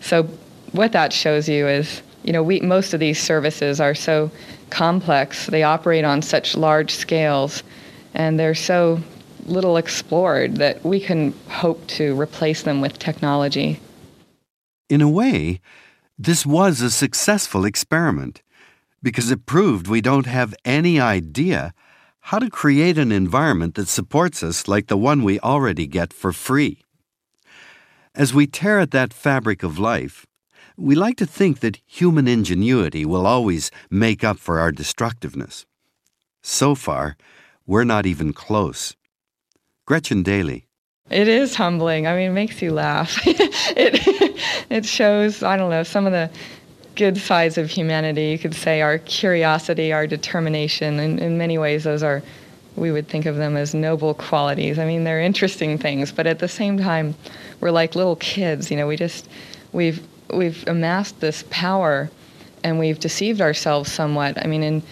So 0.01 0.29
what 0.71 0.91
that 0.91 1.13
shows 1.13 1.47
you 1.49 1.67
is, 1.67 2.01
you 2.23 2.33
know, 2.33 2.43
we 2.43 2.59
most 2.59 2.93
of 2.93 2.99
these 2.99 3.19
services 3.19 3.79
are 3.79 3.95
so 3.95 4.31
complex. 4.69 5.47
They 5.47 5.63
operate 5.63 6.05
on 6.05 6.21
such 6.21 6.55
large 6.55 6.91
scales 6.91 7.63
and 8.13 8.39
they're 8.39 8.55
so 8.55 8.99
little 9.45 9.77
explored 9.77 10.57
that 10.57 10.83
we 10.83 10.99
can 10.99 11.33
hope 11.47 11.85
to 11.87 12.19
replace 12.19 12.63
them 12.63 12.81
with 12.81 12.99
technology. 12.99 13.79
In 14.89 15.01
a 15.01 15.09
way, 15.09 15.61
this 16.17 16.45
was 16.45 16.81
a 16.81 16.91
successful 16.91 17.65
experiment 17.65 18.41
because 19.01 19.31
it 19.31 19.45
proved 19.45 19.87
we 19.87 20.01
don't 20.01 20.25
have 20.25 20.53
any 20.65 20.99
idea 20.99 21.73
how 22.21 22.39
to 22.39 22.49
create 22.49 22.97
an 22.97 23.11
environment 23.11 23.75
that 23.75 23.87
supports 23.87 24.43
us 24.43 24.67
like 24.67 24.87
the 24.87 24.97
one 24.97 25.23
we 25.23 25.39
already 25.39 25.87
get 25.87 26.11
for 26.13 26.33
free. 26.33 26.83
As 28.13 28.33
we 28.33 28.45
tear 28.45 28.79
at 28.79 28.91
that 28.91 29.13
fabric 29.13 29.63
of 29.63 29.79
life, 29.79 30.25
we 30.79 30.95
like 30.95 31.17
to 31.17 31.25
think 31.25 31.59
that 31.59 31.79
human 31.85 32.27
ingenuity 32.27 33.05
will 33.05 33.27
always 33.27 33.69
make 33.89 34.23
up 34.23 34.37
for 34.37 34.59
our 34.59 34.71
destructiveness. 34.71 35.65
So 36.41 36.73
far, 36.73 37.17
we're 37.67 37.83
not 37.83 38.05
even 38.05 38.33
close. 38.33 38.95
Gretchen 39.85 40.23
Daily. 40.23 40.65
It 41.09 41.27
is 41.27 41.55
humbling. 41.55 42.07
I 42.07 42.15
mean, 42.15 42.31
it 42.31 42.33
makes 42.33 42.61
you 42.61 42.71
laugh. 42.71 43.19
it 43.25 44.39
it 44.69 44.85
shows 44.85 45.43
I 45.43 45.57
don't 45.57 45.71
know 45.71 45.83
some 45.83 46.05
of 46.05 46.11
the 46.11 46.29
good 46.95 47.17
sides 47.17 47.57
of 47.57 47.69
humanity. 47.69 48.27
You 48.27 48.37
could 48.37 48.53
say 48.53 48.81
our 48.81 48.99
curiosity, 48.99 49.91
our 49.91 50.05
determination. 50.05 50.99
And 50.99 51.19
in 51.19 51.37
many 51.37 51.57
ways, 51.57 51.83
those 51.83 52.03
are 52.03 52.21
we 52.75 52.91
would 52.91 53.07
think 53.07 53.25
of 53.25 53.35
them 53.35 53.57
as 53.57 53.73
noble 53.73 54.13
qualities. 54.13 54.79
I 54.79 54.85
mean, 54.85 55.03
they're 55.03 55.21
interesting 55.21 55.77
things, 55.77 56.11
but 56.11 56.27
at 56.27 56.39
the 56.39 56.47
same 56.47 56.77
time, 56.77 57.15
we're 57.59 57.71
like 57.71 57.95
little 57.95 58.15
kids. 58.17 58.69
You 58.69 58.77
know, 58.77 58.87
we 58.87 58.95
just 58.95 59.27
we've 59.73 60.05
we've 60.33 60.67
amassed 60.67 61.19
this 61.19 61.43
power, 61.49 62.09
and 62.63 62.79
we've 62.79 62.99
deceived 62.99 63.41
ourselves 63.41 63.91
somewhat. 63.91 64.43
I 64.43 64.47
mean, 64.47 64.63
in 64.63 64.83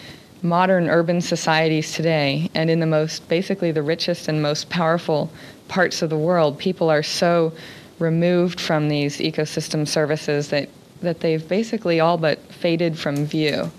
modern 0.42 0.90
urban 0.90 1.22
societies 1.22 1.94
today, 1.94 2.50
and 2.54 2.70
in 2.70 2.80
the 2.80 2.86
most 2.86 3.28
basically 3.28 3.72
the 3.72 3.82
richest 3.82 4.28
and 4.28 4.42
most 4.42 4.70
powerful 4.70 5.30
parts 5.68 6.02
of 6.02 6.10
the 6.10 6.18
world, 6.18 6.58
people 6.58 6.90
are 6.90 7.04
so 7.04 7.54
removed 8.00 8.60
from 8.60 8.90
these 8.90 9.18
ecosystem 9.18 9.88
services 9.88 10.50
that, 10.50 10.70
that 11.02 11.20
they've 11.20 11.48
basically 11.48 12.00
all 12.00 12.18
but 12.18 12.40
faded 12.54 12.98
from 12.98 13.26
view. 13.26 13.72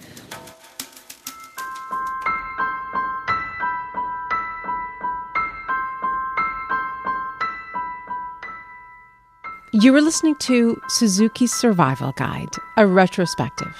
You 9.81 9.95
are 9.95 10.01
listening 10.01 10.35
to 10.41 10.81
Suzuki's 10.89 11.55
Survival 11.55 12.11
Guide, 12.17 12.51
a 12.77 12.85
retrospective. 12.85 13.77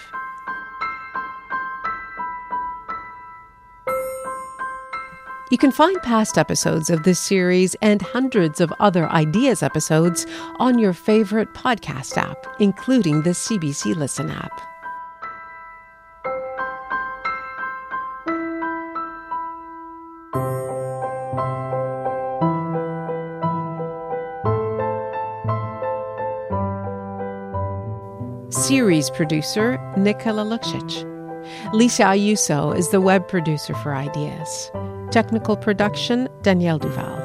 You 5.51 5.59
can 5.59 5.73
find 5.73 6.01
past 6.05 6.39
episodes 6.39 6.89
of 6.89 7.03
this 7.03 7.19
series 7.19 7.75
and 7.83 8.01
hundreds 8.01 8.61
of 8.61 8.73
other 8.79 9.09
ideas 9.09 9.61
episodes 9.61 10.25
on 10.61 10.79
your 10.79 10.93
favorite 10.93 11.53
podcast 11.53 12.17
app, 12.17 12.47
including 12.61 13.23
the 13.23 13.31
CBC 13.31 13.97
Listen 13.97 14.31
app. 14.31 14.68
Series 28.69 29.09
producer 29.09 29.81
Nicola 29.97 30.45
Luksic. 30.45 31.03
Lisa 31.73 32.03
Ayuso 32.03 32.77
is 32.77 32.91
the 32.91 33.01
web 33.01 33.27
producer 33.27 33.73
for 33.77 33.95
Ideas. 33.95 34.71
Technical 35.11 35.57
production 35.57 36.29
Danielle 36.43 36.79
Duval. 36.79 37.17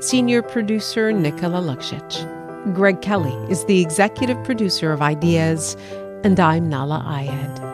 Senior 0.00 0.40
producer 0.40 1.10
Nicola 1.10 1.60
Luksic. 1.60 2.72
Greg 2.76 3.02
Kelly 3.02 3.34
is 3.50 3.64
the 3.64 3.80
executive 3.80 4.40
producer 4.44 4.92
of 4.92 5.02
Ideas, 5.02 5.76
and 6.22 6.38
I'm 6.38 6.70
Nahlah 6.70 7.04
Ayed. 7.04 7.73